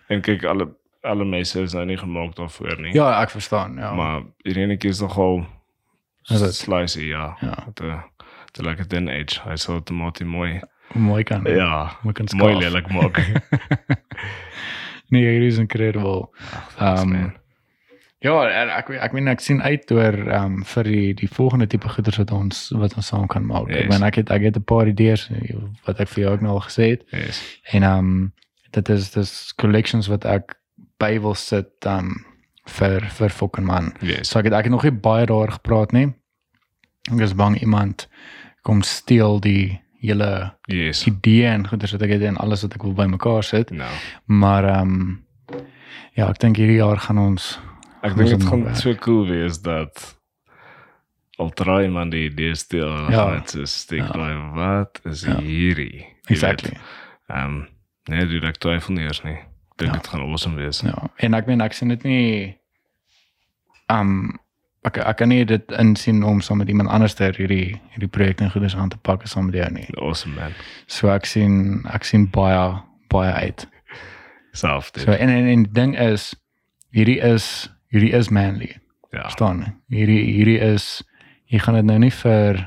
En 0.07 0.21
kyk 0.21 0.43
alle 0.43 0.77
alle 1.03 1.25
messe 1.25 1.61
is 1.61 1.73
nou 1.73 1.85
nie 1.85 1.97
gemaak 1.97 2.35
daarvoor 2.35 2.81
nie. 2.81 2.93
Ja, 2.93 3.21
ek 3.21 3.29
verstaan. 3.29 3.75
Ja. 3.77 3.93
Maar 3.93 4.21
hierdie 4.43 4.63
enetjie 4.63 4.89
is 4.89 4.99
nogal 4.99 5.45
Is 6.29 6.39
dit? 6.39 6.53
slicey, 6.55 7.03
ja. 7.03 7.37
Ja. 7.41 7.67
'n 7.67 8.03
te 8.51 8.63
lekker 8.63 8.87
thin 8.87 9.07
edge. 9.07 9.39
Hy 9.49 9.55
sal 9.55 9.83
tomatie 9.83 10.25
mooi. 10.25 10.59
Mooi 10.93 11.23
kan. 11.23 11.43
Ja. 11.43 11.91
Mooi 12.03 12.13
kan 12.13 12.27
Mooi 12.35 12.53
skaaf. 12.55 12.63
lelik 12.63 12.89
maak. 12.91 13.15
nee, 15.09 15.25
hierdie 15.25 15.47
is 15.47 15.57
incredible. 15.57 16.29
Ehm, 16.79 17.09
man. 17.09 17.33
Ja, 18.21 18.33
en 18.49 18.69
ek 18.75 18.89
ek 18.99 19.13
meen 19.15 19.27
ek 19.31 19.39
sien 19.39 19.61
uit 19.63 19.91
oor 19.95 20.13
ehm 20.27 20.45
um, 20.59 20.63
vir 20.67 20.83
die 20.83 21.13
die 21.13 21.27
volgende 21.31 21.67
tipe 21.71 21.87
goeders 21.89 22.17
wat 22.19 22.31
ons 22.35 22.57
wat 22.75 22.95
ons 22.99 23.07
saam 23.07 23.27
kan 23.31 23.45
maak. 23.47 23.69
Ek 23.69 23.85
Yes. 23.85 23.89
meen 23.93 24.03
ek 24.03 24.15
het 24.15 24.29
ek 24.31 24.41
het 24.41 24.57
'n 24.57 24.63
paar 24.67 24.87
idees 24.87 25.29
wat 25.87 25.99
ek 25.99 26.07
vir 26.09 26.23
jou 26.23 26.33
ook 26.33 26.41
nou 26.41 26.53
al 26.57 26.65
gesê 26.67 26.89
het. 26.89 27.03
Yes. 27.11 27.39
En 27.71 27.83
ehm 27.83 27.97
um, 27.99 28.33
dit 28.71 28.89
is 28.89 29.11
dis 29.11 29.53
collections 29.57 30.07
wat 30.07 30.25
ek 30.25 30.55
by 30.99 31.19
wil 31.19 31.33
sit 31.35 31.71
ehm 31.85 31.97
um, 32.11 32.25
vir 32.67 33.01
vir 33.09 33.29
fucking 33.29 33.65
man. 33.65 33.93
Yes. 34.01 34.29
So 34.29 34.39
ek 34.39 34.45
het 34.45 34.53
ek 34.53 34.63
het 34.63 34.71
nog 34.71 34.83
nie 34.83 34.91
baie 34.91 35.25
daaroor 35.25 35.51
gepraat 35.51 35.91
nie. 35.91 36.13
Ek 37.11 37.19
is 37.21 37.33
bang 37.35 37.55
iemand 37.61 38.07
kom 38.63 38.81
steel 38.81 39.39
die 39.39 39.79
hele 39.99 40.53
Yes. 40.67 41.05
idee 41.07 41.45
en 41.45 41.67
goeders 41.67 41.91
wat 41.91 42.01
ek 42.01 42.09
het 42.17 42.21
en 42.21 42.37
alles 42.37 42.61
wat 42.61 42.73
ek 42.75 42.83
wil 42.83 42.93
bymekaar 42.93 43.43
sit. 43.43 43.71
Nou. 43.71 43.91
Maar 44.25 44.63
ehm 44.63 44.81
um, 44.91 45.25
ja, 46.13 46.29
ek 46.29 46.39
dink 46.39 46.57
hierdie 46.57 46.79
jaar 46.79 46.97
gaan 46.97 47.17
ons 47.17 47.59
Ek 48.01 48.15
dink 48.15 48.29
dit 48.29 48.43
gaan 48.47 48.75
so 48.75 48.93
cool 48.95 49.25
wees 49.27 49.61
dat 49.61 50.15
al 51.39 51.49
try 51.55 51.87
man 51.87 52.09
die 52.09 52.25
idee 52.29 52.55
steel 52.55 52.87
en 52.95 53.11
Ja. 53.11 53.27
ja. 53.27 53.33
net 53.33 53.49
so 53.49 53.65
steek 53.65 53.99
Ja. 54.07 54.11
bly 54.11 54.33
wat 54.55 54.99
is 55.05 55.23
Ja. 55.23 55.37
hierdie? 55.39 56.05
Exactly. 56.27 56.77
Ehm 57.27 57.45
um, 57.45 57.67
nee, 58.09 58.25
dude, 58.25 58.47
ek 58.47 58.57
twyfel 58.57 58.93
nie 58.95 59.03
eers 59.03 59.23
nie. 59.23 59.37
Ja. 59.79 59.91
dit 59.93 60.07
gaan 60.07 60.19
awesome 60.21 60.55
wees. 60.55 60.81
Ja, 60.81 61.09
en 61.15 61.33
ek 61.33 61.45
meen 61.47 61.61
ek 61.61 61.73
sien 61.73 61.87
dit 61.87 62.03
nie 62.03 62.57
ehm 63.87 63.99
um, 63.99 64.39
ek 64.87 64.97
ek 64.97 65.17
kan 65.17 65.27
nie 65.29 65.45
dit 65.45 65.71
insien 65.71 66.23
om 66.23 66.41
saam 66.41 66.57
met 66.57 66.67
iemand 66.69 66.89
anders 66.89 67.13
ter 67.13 67.35
hierdie 67.35 67.81
hierdie 67.91 68.07
projek 68.09 68.39
en 68.41 68.51
goeders 68.51 68.75
aan 68.75 68.89
te 68.89 68.97
pak 68.97 69.27
saam 69.27 69.45
met 69.45 69.55
jou 69.55 69.71
nie. 69.71 69.87
Awesome 69.97 70.35
man. 70.35 70.51
So 70.87 71.09
ek 71.09 71.25
sien 71.25 71.83
ek 71.93 72.03
sien 72.03 72.29
baie 72.31 72.79
baie 73.09 73.31
uit. 73.33 73.67
Self 74.51 74.91
dit. 74.91 75.03
So 75.03 75.11
en 75.11 75.29
en, 75.29 75.45
en 75.47 75.65
ding 75.71 75.97
is 75.99 76.35
hierdie 76.91 77.19
is 77.21 77.69
hierdie 77.91 78.13
is 78.13 78.29
manly. 78.29 78.75
ja. 79.11 79.21
Verstaan? 79.21 79.63
Hierdie 79.89 80.23
hierdie 80.33 80.59
is 80.59 81.03
jy 81.49 81.59
gaan 81.59 81.75
dit 81.75 81.85
nou 81.85 81.97
nie 81.99 82.11
vir 82.13 82.59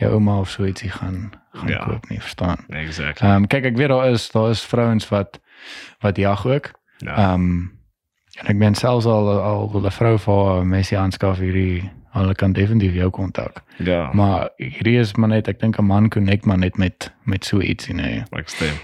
jou 0.00 0.12
ouma 0.14 0.38
of 0.40 0.50
so 0.50 0.64
ietsie 0.64 0.90
gaan 0.90 1.32
gaan 1.52 1.68
Ja. 1.68 1.84
koop 1.84 2.08
nie, 2.10 2.20
verstaan? 2.20 2.64
Exactly. 2.68 3.26
Ehm 3.28 3.36
um, 3.42 3.46
kyk 3.50 3.64
ek 3.64 3.76
weet 3.76 3.88
daar 3.90 4.10
is 4.10 4.28
daar 4.30 4.50
is 4.50 4.62
vrouens 4.64 5.08
wat 5.10 5.40
wat 6.00 6.16
jag 6.16 6.46
ook. 6.46 6.70
Ja. 6.98 7.16
Ehm 7.34 7.68
en 8.40 8.46
ek 8.48 8.58
ben 8.58 8.74
selfs 8.74 9.06
al 9.06 9.28
al 9.40 9.70
'n 9.84 9.90
vrou 9.90 10.18
vir 10.18 10.64
Messi 10.66 10.96
aanskaf 10.96 11.38
hierdie 11.38 11.90
hulle 12.14 12.34
kan 12.34 12.52
definitief 12.52 12.94
jou 12.94 13.10
kontak. 13.10 13.62
ja. 13.78 14.10
Maar 14.12 14.48
hierdie 14.58 14.98
is 14.98 15.14
maar 15.16 15.28
net 15.28 15.48
ek 15.48 15.60
dink 15.60 15.78
'n 15.78 15.84
man 15.86 16.08
connect 16.08 16.44
maar 16.46 16.58
net 16.58 16.76
met 16.78 17.12
met 17.24 17.44
so 17.44 17.60
ietsie 17.60 17.94
nê. 17.94 18.24
Ek 18.32 18.48
stem. 18.48 18.74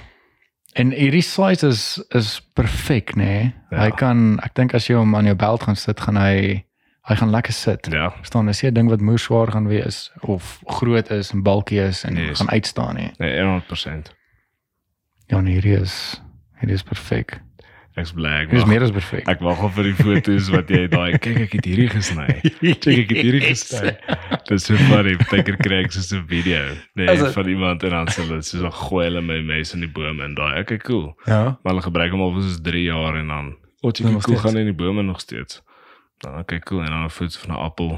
En 0.75 0.91
hierdie 0.93 1.23
size 1.23 1.67
is 1.67 2.03
is 2.11 2.41
perfek 2.55 3.15
nê. 3.17 3.53
Ja. 3.71 3.79
Hy 3.85 3.91
kan 3.91 4.39
ek 4.45 4.55
dink 4.55 4.75
as 4.75 4.87
jy 4.89 4.95
hom 4.97 5.15
aan 5.15 5.25
jou 5.25 5.35
belt 5.37 5.63
gaan 5.63 5.77
sit 5.77 6.01
gaan 6.01 6.17
hy 6.17 6.65
hy 7.09 7.15
gaan 7.15 7.31
lekker 7.31 7.53
sit. 7.53 7.87
Ja. 7.93 8.11
Verstaan, 8.11 8.49
as 8.49 8.61
jy 8.61 8.69
'n 8.69 8.75
ding 8.75 8.89
wat 8.91 9.01
moer 9.01 9.19
swaar 9.19 9.51
gaan 9.53 9.67
wees 9.69 10.11
of 10.23 10.61
groot 10.67 11.11
is 11.11 11.33
en 11.33 11.43
bulky 11.43 11.79
is 11.79 12.05
en 12.05 12.17
Yes. 12.17 12.39
gaan 12.39 12.51
uitstaan 12.51 12.95
nie. 12.97 13.11
Nee, 13.19 13.41
100%. 13.41 14.15
Ja, 15.29 15.41
nee, 15.41 15.53
hierdie 15.55 15.81
is 15.81 16.21
hierdie 16.61 16.75
is 16.75 16.83
perfek. 16.83 17.41
Ek's 17.97 18.11
bly 18.13 18.29
ek 18.43 18.51
is 18.53 18.67
meer 18.69 18.83
as 18.85 18.91
perfek. 18.93 19.25
Ek 19.33 19.41
wag 19.41 19.61
al 19.65 19.71
vir 19.73 19.87
die 19.89 19.95
foto's 19.97 20.51
wat 20.53 20.69
jy 20.69 20.83
daai 20.93 21.17
kyk 21.17 21.39
ek 21.47 21.55
het 21.57 21.65
hierdie 21.65 21.87
gesny. 21.89 22.27
Kyk 22.85 22.89
ek 22.93 23.13
het 23.15 23.21
hierdie 23.25 23.41
gesny. 23.41 23.93
Dit 24.35 24.53
is 24.59 24.67
so 24.69 24.77
funny, 24.91 25.15
partykeer 25.23 25.57
kry 25.65 25.79
ek 25.87 25.97
so 25.97 26.19
'n 26.19 26.27
video 26.29 26.61
nee, 26.93 27.07
dit? 27.09 27.33
van 27.33 27.49
iemand 27.49 27.87
en 27.89 27.95
dan 27.97 28.11
sê 28.13 28.27
hulle 28.27 28.43
so 28.45 28.61
dan 28.61 28.75
gooi 28.83 29.07
hulle 29.07 29.23
my 29.25 29.39
mes 29.49 29.73
in 29.73 29.81
die 29.81 29.89
boom 29.89 30.21
en 30.21 30.37
daai 30.37 30.61
okay 30.61 30.77
cool. 30.85 31.15
Ja. 31.25 31.57
Maar 31.63 31.73
hulle 31.73 31.87
gebruik 31.89 32.13
hom 32.13 32.27
al 32.27 32.35
vir 32.37 32.45
soos 32.51 32.61
3 32.69 32.85
jaar 32.85 33.17
en 33.17 33.33
dan 33.33 33.49
o, 33.81 33.89
jy 33.89 34.05
nog 34.13 34.29
cool 34.29 34.43
gaan 34.45 34.61
in 34.61 34.69
die 34.69 34.77
bome 34.77 35.03
nog 35.03 35.21
steeds. 35.25 35.63
Dan 36.21 36.37
okay 36.45 36.61
cool 36.69 36.85
en 36.85 36.93
dan 36.93 37.09
'n 37.09 37.17
foto 37.17 37.41
van 37.47 37.57
'n 37.57 37.63
appel. 37.65 37.97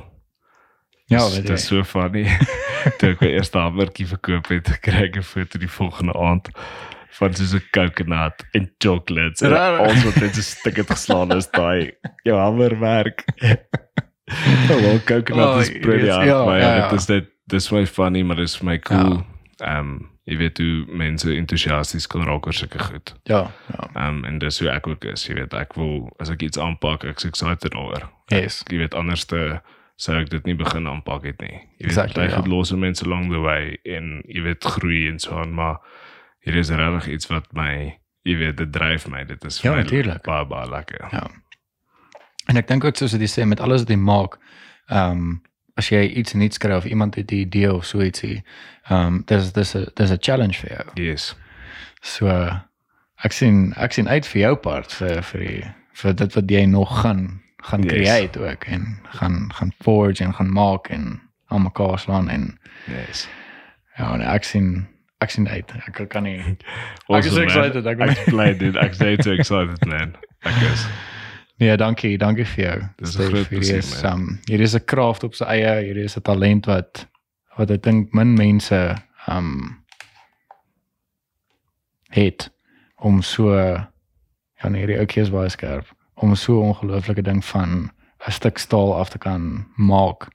Ja, 1.10 1.24
Dis- 1.26 1.34
weet 1.34 1.46
dit 1.46 1.58
is 1.58 1.68
jy. 1.68 1.74
so 1.74 1.82
funny. 1.82 2.22
Toe 3.02 3.18
ek 3.18 3.20
my 3.20 3.34
eerste 3.34 3.58
hamburgertjie 3.58 4.06
verkoop 4.06 4.46
het, 4.54 4.78
kry 4.78 5.10
ek 5.10 5.18
'n 5.18 5.26
foto 5.26 5.58
die 5.58 5.66
volgende 5.70 6.14
aand 6.14 6.54
van 7.10 7.34
soos 7.34 7.52
'n 7.54 7.62
coconut 7.70 8.44
en 8.52 8.72
chocolates. 8.78 9.40
En 9.40 9.52
alles 9.78 10.04
wat 10.04 10.14
net 10.20 10.34
so 10.34 10.40
stuk 10.40 10.76
het 10.76 10.90
geslaan 10.90 11.32
is 11.36 11.50
daai 11.50 11.92
jou 12.22 12.38
hamerwerk. 12.38 13.24
Oh, 14.70 14.80
wel 14.80 15.00
coconut 15.04 15.44
Oh, 15.46 15.60
is 15.60 15.70
pretty 15.80 16.08
hard, 16.08 16.26
ja, 16.26 16.44
maar 16.44 16.58
ja, 16.60 16.68
ja, 16.68 16.76
ja. 16.76 16.88
dit 16.88 16.98
is 17.00 17.06
net 17.06 17.24
dis 17.46 17.70
my 17.70 17.86
funny, 17.86 18.22
maar 18.22 18.36
dis 18.36 18.60
my 18.60 18.78
cool. 18.78 19.22
Ehm 19.56 19.78
um, 19.78 20.10
jy 20.28 20.36
weet 20.36 20.58
hoe 20.58 20.84
mense 20.92 21.32
entoesiasties 21.34 22.06
kan 22.06 22.24
raak 22.28 22.46
oor 22.46 22.52
sulke 22.52 22.78
goed. 22.78 23.14
Ja, 23.24 23.50
ja. 23.72 23.88
Ehm 23.94 24.06
um, 24.18 24.24
en 24.24 24.38
dis 24.38 24.58
hoe 24.60 24.68
ek 24.70 24.86
ook 24.86 25.04
is, 25.04 25.24
jy 25.26 25.34
weet, 25.34 25.54
ek 25.54 25.72
wil 25.74 26.12
as 26.20 26.28
ek 26.30 26.42
iets 26.42 26.58
aanpak, 26.60 27.04
ek's 27.04 27.24
excited 27.24 27.72
daaroor 27.72 28.10
Yes. 28.28 28.60
jy 28.68 28.76
weet 28.78 28.94
anderste 28.94 29.62
sou 29.96 30.14
ek 30.20 30.28
dit 30.30 30.44
nie 30.44 30.54
begin 30.54 30.86
aanpak 30.86 31.24
het 31.24 31.40
nie. 31.40 31.56
Jy 31.56 31.86
weet 31.86 31.86
Exactly, 31.88 32.22
jy 32.22 32.30
ja. 32.30 32.36
het 32.36 32.46
los 32.46 32.70
mense 32.72 33.04
along 33.04 33.30
the 33.32 33.38
way 33.40 33.78
en 33.84 34.22
jy 34.28 34.42
weet 34.42 34.64
groei 34.64 35.08
en 35.08 35.18
so 35.18 35.38
aan, 35.40 35.54
maar 35.54 35.76
hier 36.40 36.56
is 36.56 36.70
regtig 36.70 37.06
iets 37.12 37.26
wat 37.26 37.52
my 37.52 37.98
jy 38.22 38.36
weet 38.36 38.56
dit 38.56 38.72
dryf 38.72 39.06
my. 39.08 39.24
Dit 39.24 39.44
is 39.44 39.60
vir 39.60 39.70
Ja, 39.70 39.76
my 39.76 39.82
natuurlijk. 39.82 40.22
baie 40.22 40.46
baie 40.46 40.68
lekker. 40.70 41.08
Ja. 41.12 41.26
En 42.48 42.56
ek 42.56 42.68
dink 42.68 42.84
ook 42.84 42.96
soos 42.96 43.12
wat 43.12 43.20
jy 43.20 43.26
sê 43.28 43.46
met 43.46 43.60
alles 43.60 43.80
wat 43.84 43.90
jy 43.90 43.96
maak, 43.96 44.38
ehm 44.88 45.10
um, 45.10 45.42
as 45.78 45.88
jy 45.92 46.00
iets 46.18 46.32
nuuts 46.34 46.58
kry 46.58 46.72
of 46.74 46.84
iemand 46.84 47.14
het 47.14 47.30
'n 47.30 47.34
idee 47.34 47.72
of 47.74 47.84
so 47.86 48.00
ietsie, 48.02 48.42
ehm 48.88 49.06
um, 49.06 49.22
dis 49.26 49.52
dis 49.52 49.74
'n 49.76 49.86
dis 49.94 50.10
'n 50.10 50.18
challenge 50.20 50.58
vir 50.60 50.70
jou. 50.70 50.86
Yes. 51.06 51.36
So 52.02 52.26
ek 53.24 53.32
sien 53.32 53.72
ek 53.76 53.92
sien 53.92 54.08
uit 54.08 54.26
vir 54.26 54.40
jou 54.40 54.54
part 54.56 54.92
vir 54.92 55.22
vir 55.22 55.40
die, 55.40 55.64
vir 55.94 56.12
dit 56.14 56.34
wat 56.34 56.50
jy 56.50 56.64
nog 56.64 57.00
gaan 57.00 57.42
gaan 57.62 57.82
Yes. 57.82 57.92
create 57.92 58.38
ook 58.40 58.64
en 58.64 59.00
gaan 59.08 59.50
gaan 59.54 59.72
forge 59.82 60.24
en 60.24 60.34
gaan 60.34 60.52
maak 60.52 60.88
en 60.90 61.20
aan 61.48 61.62
mekaar 61.62 61.98
slaan 61.98 62.28
en 62.28 62.58
Yes. 62.86 63.28
ja, 63.98 64.16
nee, 64.16 64.26
ek 64.26 64.44
sien 64.44 64.86
ek 65.20 65.30
sien 65.30 65.48
uit. 65.48 65.72
Ek 65.86 66.08
kan 66.08 66.22
nie 66.22 66.38
Awesome, 67.08 67.18
Ek 67.18 67.24
is 67.24 67.32
man. 67.34 67.42
excited, 67.44 67.86
ek- 67.86 68.00
Ek 68.00 68.18
is 68.18 68.24
bly 68.32 68.52
dit. 68.54 68.76
Ek 68.76 68.90
is 68.92 69.24
so 69.24 69.32
excited 69.32 69.86
man. 69.86 70.16
Ek 70.44 70.62
is. 70.72 70.86
Nee, 71.60 71.76
dankie, 71.76 72.16
dankie 72.18 72.44
vir 72.46 72.64
jou. 72.64 72.82
Dis 72.98 73.16
'n 73.18 73.30
groot 73.32 73.48
plesier, 73.48 73.82
man. 74.02 74.12
um 74.12 74.38
hier 74.46 74.60
is 74.60 74.74
'n 74.74 74.84
kraft 74.84 75.24
op 75.24 75.34
sy 75.34 75.44
eie, 75.44 75.82
hier 75.84 75.96
is 76.04 76.16
'n 76.16 76.22
talent 76.22 76.66
wat 76.66 77.06
wat 77.56 77.70
ek 77.70 77.82
dink 77.82 78.14
min 78.14 78.34
mense 78.36 78.94
um 79.28 79.82
het 82.10 82.50
om 82.96 83.22
so 83.22 83.50
ja 83.52 84.68
nee, 84.68 84.80
hierdie 84.80 84.98
ouetjie 84.98 85.22
is 85.22 85.30
baie 85.30 85.48
skerp 85.48 85.86
om 86.14 86.34
so 86.34 86.60
'n 86.62 86.68
ongelooflike 86.72 87.22
ding 87.22 87.44
van 87.44 87.90
'n 88.26 88.30
stuk 88.32 88.58
staal 88.58 88.94
af 88.98 89.08
te 89.10 89.18
kan 89.18 89.66
maak 89.76 90.28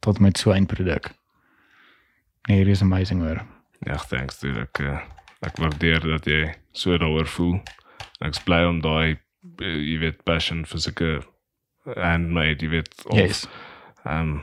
tot 0.00 0.20
met 0.20 0.38
so 0.38 0.50
'n 0.50 0.54
eindproduk. 0.56 1.10
Nee, 2.48 2.56
hierdie 2.56 2.72
is 2.72 2.82
amazing 2.82 3.20
hoor. 3.22 3.40
Ja, 3.86 3.96
thanks 3.96 4.38
dude. 4.40 4.60
Ek 4.60 4.78
uh, 4.84 4.98
ek 5.46 5.56
waardeer 5.56 6.00
dat 6.04 6.26
jy 6.28 6.54
so 6.72 6.96
daaroor 7.00 7.26
voel. 7.26 7.60
Ek 8.20 8.34
is 8.36 8.42
bly 8.44 8.64
om 8.68 8.80
daai 8.84 9.16
uh, 9.16 9.66
jy 9.66 9.98
weet 10.02 10.24
passion 10.24 10.64
vir 10.68 10.80
sulke 10.84 11.10
handmade, 11.96 12.60
jy 12.64 12.68
weet 12.76 12.90
of 13.06 13.16
Yes. 13.18 13.46
Ehm 14.04 14.20
um, 14.20 14.42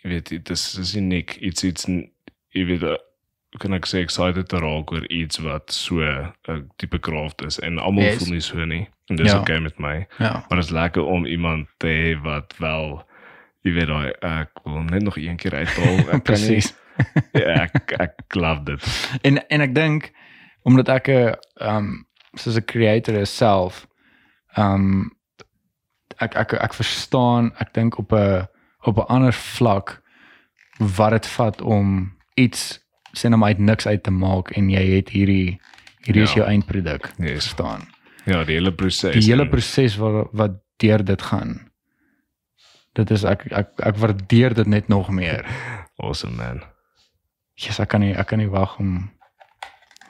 jy 0.00 0.08
weet 0.14 0.28
dit 0.32 0.50
is 0.50 0.62
is 0.80 0.94
uniek 0.96 1.34
iets 1.44 1.64
iets 1.64 1.86
jy 1.88 2.64
weet 2.68 2.82
uh, 2.88 2.96
kan 3.60 3.74
ek 3.76 3.84
sê 3.90 4.00
excited 4.00 4.46
te 4.48 4.56
raak 4.62 4.92
oor 4.94 5.04
iets 5.12 5.40
wat 5.44 5.72
so 5.74 6.00
'n 6.00 6.70
tipe 6.80 6.98
craft 7.00 7.42
is 7.44 7.58
en 7.60 7.78
almal 7.78 8.04
Yes. 8.04 8.18
voel 8.22 8.32
nie 8.32 8.40
so 8.40 8.64
nie 8.64 8.88
en 9.10 9.16
dis 9.16 9.32
Ja. 9.32 9.40
okay 9.40 9.58
met 9.60 9.78
my 9.78 10.06
Ja. 10.18 10.44
maar 10.48 10.56
dit 10.60 10.64
is 10.64 10.70
lekker 10.70 11.02
om 11.04 11.26
iemand 11.26 11.68
te 11.78 11.86
hê 11.88 12.14
wat 12.22 12.54
wel 12.58 13.04
jy 13.64 13.72
weet 13.72 13.86
daai 13.88 14.12
ek 14.22 14.50
wil 14.64 14.82
net 14.82 15.02
nog 15.02 15.16
een 15.18 15.36
keer 15.36 15.54
uithaal 15.54 15.98
Ek 16.16 16.24
kan 16.24 16.40
nie-. 16.40 16.62
Ja, 17.32 17.62
ek 17.66 17.92
ek 17.98 18.34
love 18.34 18.62
dit. 18.64 18.82
En 19.26 19.40
en 19.48 19.60
ek 19.60 19.74
dink 19.74 20.10
omdat 20.62 20.88
ek 20.88 21.08
'n 21.08 21.34
um 21.60 22.06
soos 22.36 22.56
'n 22.56 22.64
creator 22.64 23.14
is 23.14 23.36
self 23.36 23.86
um 24.56 25.10
ek 26.20 26.34
ek 26.36 26.52
ek 26.54 26.74
verstaan 26.74 27.52
ek 27.60 27.72
dink 27.74 27.98
op 27.98 28.12
'n 28.12 28.46
op 28.86 28.96
'n 28.98 29.06
ander 29.08 29.32
vlak 29.32 30.02
wat 30.78 31.10
dit 31.12 31.26
vat 31.26 31.60
om 31.62 32.12
iets 32.34 32.78
sê 33.16 33.28
nou 33.28 33.36
maar 33.40 33.48
uit 33.52 33.58
niks 33.58 33.86
uit 33.86 34.02
te 34.02 34.10
maak 34.10 34.50
en 34.56 34.70
jy 34.70 34.84
het 34.96 35.08
hierdie 35.10 35.58
hierdie 36.04 36.22
is 36.22 36.32
Ja. 36.32 36.36
jou 36.40 36.46
eindproduk 36.48 37.10
Yes. 37.18 37.32
verstaan? 37.44 37.88
Ja 38.26 38.44
die 38.44 38.54
hele 38.56 38.72
proses 38.72 39.12
die 39.14 39.32
hele 39.32 39.48
proses 39.48 39.96
wat 39.96 40.28
wat 40.32 40.52
deur 40.76 41.04
dit 41.04 41.22
gaan. 41.22 41.70
Dit 42.94 43.10
is 43.10 43.24
ek 43.24 43.46
ek 43.52 43.68
ek 43.80 43.96
waardeer 43.96 44.54
dit 44.54 44.66
net 44.66 44.88
nog 44.88 45.10
meer. 45.10 45.44
Awesome 46.02 46.36
man 46.36 46.62
Jesus, 47.60 47.80
ek 47.84 47.88
kan 47.92 48.00
nie 48.04 48.14
ek 48.16 48.26
kan 48.32 48.38
nie 48.40 48.48
wag 48.50 48.78
om 48.80 49.10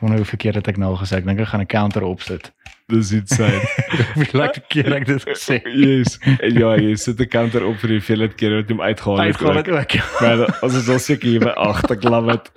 wonder 0.00 0.18
hoe 0.22 0.26
verkeerd 0.28 0.54
het 0.60 0.68
ek 0.72 0.78
nou 0.80 0.94
gesê. 0.96 1.18
Ek 1.20 1.26
dink 1.26 1.40
ek 1.42 1.48
gaan 1.52 1.60
'n 1.60 1.66
counter 1.66 2.02
opsit. 2.06 2.52
dis 2.90 3.12
iets 3.14 3.36
sy 3.38 3.46
Hoeveelste 4.18 4.60
keer 4.68 4.92
ek 4.96 5.04
dit 5.06 5.22
gesê. 5.28 5.60
yes 5.78 6.16
en 6.42 6.56
ja 6.58 6.72
jy 6.76 6.94
sit 6.98 7.20
'n 7.20 7.28
counter 7.30 7.62
op 7.66 7.76
vir 7.82 7.88
die 7.94 7.98
hoeveelheid 8.00 8.34
keer 8.34 8.56
wat 8.56 8.68
jy 8.70 8.74
hom 8.74 8.80
uitgehaal 8.82 9.18
het 9.20 9.42
ook. 9.42 9.54
dit 9.64 9.70
ook. 9.74 9.90
ja. 9.90 10.04
Maar 10.20 10.46
as 10.64 10.74
is 10.74 10.88
al 10.88 10.98
seker 10.98 11.28
hier 11.28 11.40
by 11.40 11.54
8, 11.54 11.90
ek 11.90 12.02
love 12.04 12.26
dit. 12.32 12.50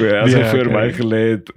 Ja, 0.00 0.22
as 0.22 0.32
Ja, 0.32 0.38
hy 0.38 0.44
voor 0.54 0.66
okay. 0.66 0.86
my 0.86 0.92
gelê 0.92 1.22
het, 1.36 1.52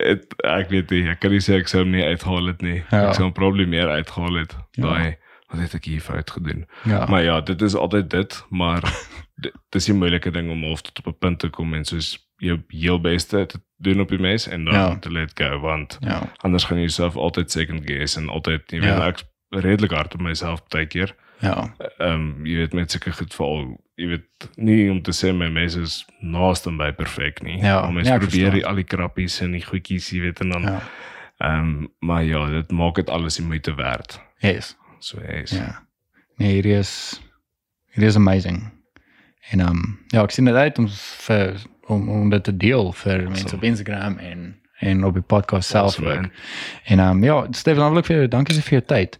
het 0.00 0.24
ek 0.44 0.68
weet 0.70 0.90
nie, 0.90 1.08
ek 1.08 1.20
kan 1.20 1.30
nie 1.30 1.40
sê 1.40 1.56
ek 1.60 1.68
sou 1.68 1.82
hom 1.82 1.90
nie 1.92 2.04
uitgehaal 2.04 2.46
het 2.52 2.62
nie. 2.62 2.82
Ja. 2.90 3.08
Ek 3.08 3.14
sou 3.14 3.24
hom 3.24 3.32
probably 3.32 3.64
meer 3.66 3.88
uitgehaal 3.88 4.34
het. 4.44 4.56
Ja. 4.76 4.82
Daai 4.88 5.16
wat 5.50 5.60
het 5.60 5.74
ek 5.74 5.84
hier 5.84 6.00
fout 6.00 6.30
gedoen? 6.30 6.66
Ja. 6.86 7.06
Maar 7.10 7.22
ja, 7.22 7.40
dit 7.40 7.60
is 7.62 7.74
altyd 7.74 8.10
dit, 8.10 8.44
maar 8.50 8.80
dit 8.80 9.19
dis 9.68 9.88
'n 9.88 9.96
moeilike 9.98 10.30
ding 10.30 10.50
om 10.50 10.62
half 10.64 10.80
tot 10.82 10.98
op 10.98 11.06
'n 11.14 11.18
punt 11.18 11.38
te 11.38 11.48
kom 11.48 11.74
en 11.74 11.84
soos 11.84 12.28
jou 12.36 12.58
heel 12.68 13.00
beste 13.00 13.46
te 13.46 13.60
doen 13.76 14.00
op 14.00 14.08
die 14.08 14.18
mes 14.18 14.48
en 14.48 14.64
dan 14.64 14.74
Ja. 14.74 14.98
te 14.98 15.12
let 15.12 15.30
go 15.34 15.58
want 15.60 15.98
ja. 16.00 16.32
anders 16.36 16.64
gaan 16.64 16.76
jy 16.78 16.82
jouself 16.84 17.16
altyd 17.16 17.50
second 17.50 17.80
guess 17.86 18.16
en 18.16 18.28
altyd 18.28 18.62
jy 18.70 18.80
weet 18.80 18.88
Ja. 18.96 19.06
ek's 19.06 19.24
redelik 19.50 19.90
hard 19.90 20.14
op 20.14 20.20
myself 20.20 20.66
baie 20.68 20.86
keer. 20.86 21.14
Ja. 21.40 21.74
Ehm 21.98 22.12
um, 22.12 22.46
jy 22.46 22.56
weet 22.56 22.72
met 22.72 22.90
sulke 22.90 23.12
goed 23.12 23.34
veral 23.34 23.80
jy 23.96 24.06
weet 24.06 24.48
nie 24.56 24.90
om 24.90 25.02
te 25.02 25.10
sê 25.12 25.32
my 25.34 25.48
mes 25.48 25.74
is 25.74 26.06
naaste 26.20 26.70
by 26.76 26.92
perfek 26.92 27.42
nie. 27.42 27.58
Ja, 27.62 27.86
Om 27.88 27.94
mens 27.94 28.08
ja, 28.08 28.14
ek 28.14 28.20
probeer 28.20 28.50
die, 28.50 28.66
al 28.66 28.74
die 28.74 28.84
krappies 28.84 29.40
en 29.40 29.52
die 29.52 29.64
goedjies 29.64 30.10
jy 30.10 30.20
weet 30.20 30.40
en 30.40 30.48
dan 30.50 30.64
ehm 30.64 30.78
Ja. 31.40 31.58
um, 31.60 31.88
maar 31.98 32.24
ja, 32.24 32.50
dit 32.50 32.70
maak 32.70 32.94
dit 32.94 33.08
alles 33.10 33.36
die 33.36 33.46
moeite 33.46 33.74
werd. 33.74 34.20
Yes. 34.38 34.76
So 34.98 35.18
yes. 35.32 35.50
Ja. 35.50 35.86
Nee, 36.36 36.52
hierdie 36.52 36.78
is 36.78 37.20
hierdie 37.92 38.08
is 38.08 38.16
amazing. 38.16 38.70
En 39.50 39.60
ehm 39.60 39.68
um, 39.68 39.98
ja, 40.08 40.22
ek 40.22 40.30
sien 40.30 40.44
dit 40.44 40.54
uit 40.54 40.78
om 40.78 40.88
vir 41.26 41.54
om 41.86 42.08
om 42.08 42.30
dit 42.30 42.44
te 42.44 42.56
deel 42.56 42.92
vir 42.92 43.16
mense 43.22 43.30
Awesome. 43.42 43.56
op 43.56 43.62
Instagram 43.64 44.18
en 44.18 44.56
en 44.80 45.04
op 45.04 45.12
die 45.14 45.22
podcast 45.22 45.68
self 45.68 45.84
Awesome, 45.98 46.08
ook. 46.10 46.20
man. 46.20 46.30
En 46.84 46.98
ehm 46.98 47.10
um, 47.16 47.24
ja, 47.24 47.46
Steven, 47.50 47.82
hartlik 47.82 48.04
vir 48.06 48.16
jou. 48.16 48.28
Dankie 48.28 48.54
so 48.54 48.60
vir 48.60 48.70
jou 48.78 48.82
tyd. 48.86 49.18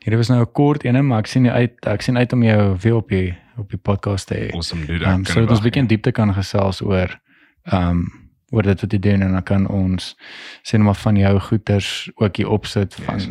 Hierdie 0.00 0.16
was 0.16 0.28
nou 0.28 0.40
'n 0.40 0.52
kort 0.52 0.84
ene, 0.84 1.02
maar 1.02 1.18
ek 1.18 1.26
sien 1.26 1.44
jou 1.44 1.54
uit 1.54 1.86
ek 1.86 2.02
sien 2.02 2.16
uit 2.18 2.32
om 2.32 2.42
jou 2.42 2.76
weer 2.80 2.94
op 2.94 3.08
die 3.08 3.34
op 3.58 3.70
die 3.70 3.78
podcast 3.78 4.26
te 4.26 4.34
hê. 4.34 4.50
Awesome 4.52 4.86
dude. 4.86 5.04
Ehm 5.04 5.14
um, 5.14 5.22
kan 5.24 5.32
so 5.32 5.38
nie 5.40 5.46
dat 5.48 5.50
ons 5.56 5.60
bietjie 5.64 5.80
in 5.82 5.86
nie. 5.88 5.94
diepte 5.96 6.12
kan 6.12 6.34
gesels 6.34 6.82
oor 6.82 7.20
ehm 7.64 7.88
um, 7.88 8.12
oor 8.52 8.62
dit 8.62 8.80
wat 8.80 8.92
jy 8.92 8.98
doen 8.98 9.22
en 9.22 9.32
dan 9.32 9.42
kan 9.42 9.66
ons 9.68 10.16
sê 10.62 10.72
net 10.76 10.82
maar 10.82 10.94
van 10.94 11.16
jou 11.16 11.38
goeters 11.40 12.10
ook 12.14 12.36
hier 12.36 12.48
opsit 12.48 12.94
van 12.94 13.14
Yes. 13.18 13.28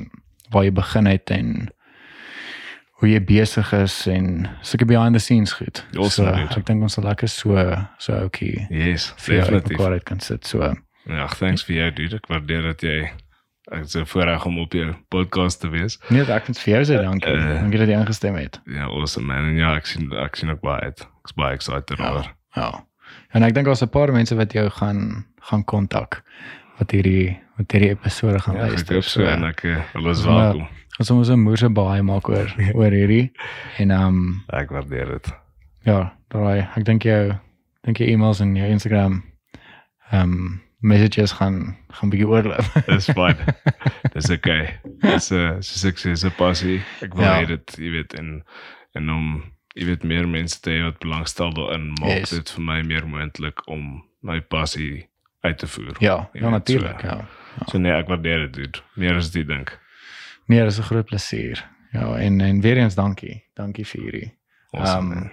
waar 0.49 0.63
jy 0.63 0.71
begin 0.71 1.05
het 1.05 1.29
en 1.29 1.67
hoe 2.99 3.09
jy 3.09 3.19
besig 3.23 3.71
is 3.73 3.95
en 4.11 4.47
sulke 4.61 4.85
behind 4.85 5.13
the 5.15 5.19
scenes 5.23 5.53
goed. 5.53 5.83
Awesome, 5.95 6.09
so, 6.29 6.35
dude. 6.35 6.57
ek 6.59 6.65
dink 6.67 6.81
ons 6.83 6.93
sal 6.97 7.03
lekker 7.07 7.29
so 7.31 7.55
so 7.97 8.13
ouetjie 8.13 8.65
Yes, 8.69 9.13
definitief. 9.25 9.77
mekaar 9.77 9.91
uit 9.97 10.03
kan 10.03 10.19
sit 10.19 10.45
so. 10.45 10.73
Ja, 11.07 11.27
thanks 11.27 11.63
vir 11.63 11.75
jou 11.75 11.91
dude. 11.91 12.15
Ek 12.19 12.27
waardeer 12.27 12.61
dat 12.73 12.81
jy 12.83 13.09
ek 13.71 13.83
is 13.85 13.91
so 13.91 14.03
voorreg 14.05 14.45
om 14.45 14.57
op 14.59 14.73
jou 14.73 14.93
podcast 15.09 15.61
te 15.61 15.69
wees. 15.69 15.99
Nee, 16.09 16.21
ek 16.25 16.47
wil 16.49 16.55
vir 16.55 16.73
jou 16.73 16.83
sê 16.89 17.01
dankie. 17.01 17.31
Eh. 17.33 17.61
dankie 17.61 17.79
dat 17.79 17.87
jy 17.87 17.97
ingestem 18.01 18.35
het. 18.35 18.59
Ja, 18.67 18.85
awesome 18.89 19.25
man. 19.27 19.45
En 19.51 19.55
ja, 19.57 19.75
ek 19.75 19.85
sien 19.85 20.11
ek 20.13 20.35
sien 20.35 20.49
ook 20.49 20.61
baie 20.61 20.81
uit. 20.89 21.07
Ek's 21.23 21.33
baie 21.37 21.53
excited 21.55 21.97
Ja. 21.97 22.11
oor. 22.13 22.27
Ja. 22.55 22.69
En 23.33 23.43
ek 23.43 23.53
dink 23.53 23.65
daar's 23.67 23.81
'n 23.81 23.89
paar 23.89 24.11
mense 24.11 24.35
wat 24.35 24.51
jou 24.53 24.69
gaan 24.69 25.25
gaan 25.41 25.63
kontak 25.63 26.21
wat 26.79 26.91
hierdie 26.91 27.37
wat 27.57 27.71
hierdie 27.71 27.89
episode 27.91 28.39
gaan 28.39 28.55
Ja, 28.55 28.63
ek 28.63 28.69
luister. 28.69 28.93
hoop 28.95 29.03
so 29.03 29.23
en 29.23 29.43
ek 29.43 29.63
eh, 29.63 29.81
hulle 29.93 30.09
is 30.09 30.23
welkom. 30.25 30.67
Ons 30.99 31.11
moet 31.11 31.29
'n 31.29 31.39
moerse 31.39 31.69
baie 31.69 32.01
maak 32.03 32.27
oor 32.29 32.47
oor 32.73 32.91
hierdie 32.91 33.31
en 33.77 33.91
ehm 33.91 34.07
um, 34.07 34.43
Ek 34.53 34.69
waardeer 34.69 35.05
dit. 35.15 35.31
ja, 35.85 36.13
daai 36.29 36.67
ek 36.77 36.83
dink 36.85 37.03
jou 37.03 37.33
dink 37.83 37.97
jou 37.97 38.09
e-mails 38.09 38.39
en 38.41 38.55
jou 38.55 38.67
Instagram 38.69 39.23
ehm 40.11 40.21
um, 40.21 40.61
messages 40.81 41.31
gaan 41.35 41.75
gaan 41.91 42.09
bietjie 42.09 42.27
oorloop. 42.27 42.63
Dis 42.87 43.05
fyn. 43.11 43.35
Dis 44.13 44.29
okay. 44.31 44.79
Dis 45.01 45.31
'n 45.31 45.61
soos 45.61 45.83
ek 45.85 45.97
sê, 45.97 46.15
'n 46.15 46.31
passie. 46.37 46.81
Ek 47.01 47.13
wil 47.13 47.23
Ja. 47.25 47.45
dit, 47.45 47.75
jy 47.77 47.91
weet, 47.91 48.13
en 48.13 48.43
en 48.95 49.09
om 49.09 49.43
jy 49.75 49.85
weet 49.85 50.03
meer 50.03 50.27
mense 50.27 50.59
te 50.61 50.69
hê 50.71 50.83
wat 50.83 50.99
belangstel 50.99 51.51
daarin, 51.53 51.93
maak 51.99 52.09
Yes. 52.19 52.29
dit 52.29 52.49
vir 52.49 52.61
my 52.63 52.81
meer 52.81 53.05
moontlik 53.07 53.67
om 53.67 54.03
my 54.23 54.39
passie 54.41 55.07
uit 55.43 55.57
te 55.57 55.67
voer. 55.67 55.95
ja, 55.99 56.29
Jy 56.33 56.41
ja 56.41 56.49
natuurlik, 56.49 56.99
so. 57.01 57.07
ja. 57.07 57.27
So 57.67 57.77
nee, 57.77 57.91
ek 57.91 58.07
waardeer 58.07 58.51
dit. 58.51 58.81
Meer 58.95 59.15
as 59.15 59.31
jy 59.35 59.43
dink. 59.43 59.77
Nee, 60.49 60.63
dis 60.63 60.79
'n 60.79 60.83
groot 60.83 61.05
plesier. 61.05 61.69
Ja, 61.91 62.15
en 62.15 62.41
en 62.41 62.61
weer 62.61 62.77
eens 62.77 62.95
dankie. 62.95 63.43
Dankie 63.53 63.85
vir 63.85 64.01
hierdie. 64.01 64.37
Awesome. 64.71 65.13
Ehm, 65.13 65.19
man. 65.19 65.31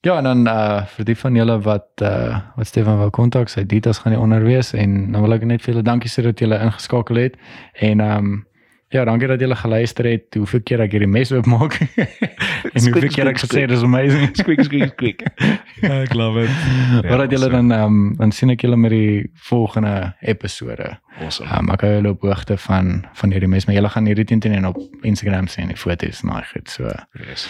Ja, 0.00 0.16
en 0.16 0.24
dan 0.24 0.46
uh 0.46 0.86
vir 0.86 1.04
die 1.04 1.16
van 1.16 1.34
julle 1.34 1.60
wat 1.60 1.88
uh 2.02 2.38
wat 2.56 2.66
Stefan 2.66 2.98
wou 2.98 3.10
kontak, 3.10 3.48
sy 3.48 3.66
details 3.66 3.98
gaan 3.98 4.12
hier 4.12 4.20
onder 4.20 4.42
wees 4.42 4.72
en 4.72 5.12
dan 5.12 5.22
wil 5.22 5.32
ek 5.32 5.44
net 5.44 5.62
vir 5.62 5.72
julle 5.72 5.82
dankie 5.84 6.10
sê 6.10 6.22
dat 6.22 6.38
julle 6.38 6.58
ingeskakel 6.58 7.16
het 7.16 7.36
en 7.72 8.00
um 8.00 8.46
ja, 8.88 9.04
dankie 9.04 9.28
dat 9.28 9.40
julle 9.40 9.56
geluister 9.56 10.04
het. 10.08 10.34
Hoeveel 10.34 10.60
keer 10.64 10.80
ek 10.80 10.92
hierdie 10.96 11.08
mes 11.10 11.32
oopmaak 11.32 11.74
en 12.74 12.82
hoeveel 12.84 13.08
keer 13.12 13.28
ek 13.32 13.38
gesê 13.42 13.66
dis 13.68 13.82
amazing. 13.84 14.30
Squeak 14.36 14.62
squeak 14.64 14.92
squeak. 14.94 15.22
ek 15.82 16.14
love 16.14 16.40
it. 16.44 16.50
Ja, 16.50 17.02
Maar 17.08 17.18
dat 17.26 17.30
julle 17.36 17.50
so. 17.50 17.50
dan 17.56 17.72
um 17.72 18.14
dan 18.18 18.32
sien 18.32 18.50
ek 18.54 18.60
julle 18.64 18.76
met 18.80 18.90
die 18.94 19.30
volgende 19.48 20.14
episode. 20.20 20.94
Awesome. 21.20 21.50
Um 21.58 21.68
ek 21.74 21.80
hou 21.86 21.92
julle 21.98 22.14
op 22.16 22.22
hoogte 22.24 22.56
van 22.68 23.04
van 23.14 23.30
hierdie 23.34 23.48
mes, 23.50 23.66
maar 23.68 23.74
julle 23.76 23.88
gaan 23.92 24.06
hierdie 24.08 24.24
teen 24.24 24.40
teen 24.40 24.66
op 24.66 24.78
Instagram 25.02 25.46
sien 25.52 25.68
die 25.68 25.76
foto's 25.76 26.22
en 26.24 26.28
daai 26.34 26.44
goed. 26.54 26.68
So, 26.70 26.88
Yes. 27.26 27.48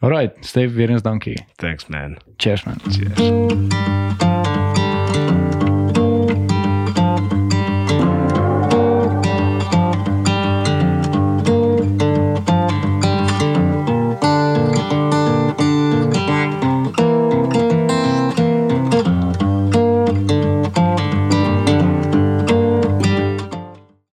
alright, 0.00 0.32
Stef, 0.44 0.72
weer 0.74 0.90
eens 0.90 1.02
dankie. 1.02 1.36
Thanks 1.56 1.86
man. 1.88 2.16
Cheers 2.36 2.64
man. 2.64 2.80
Cheers. 2.90 4.69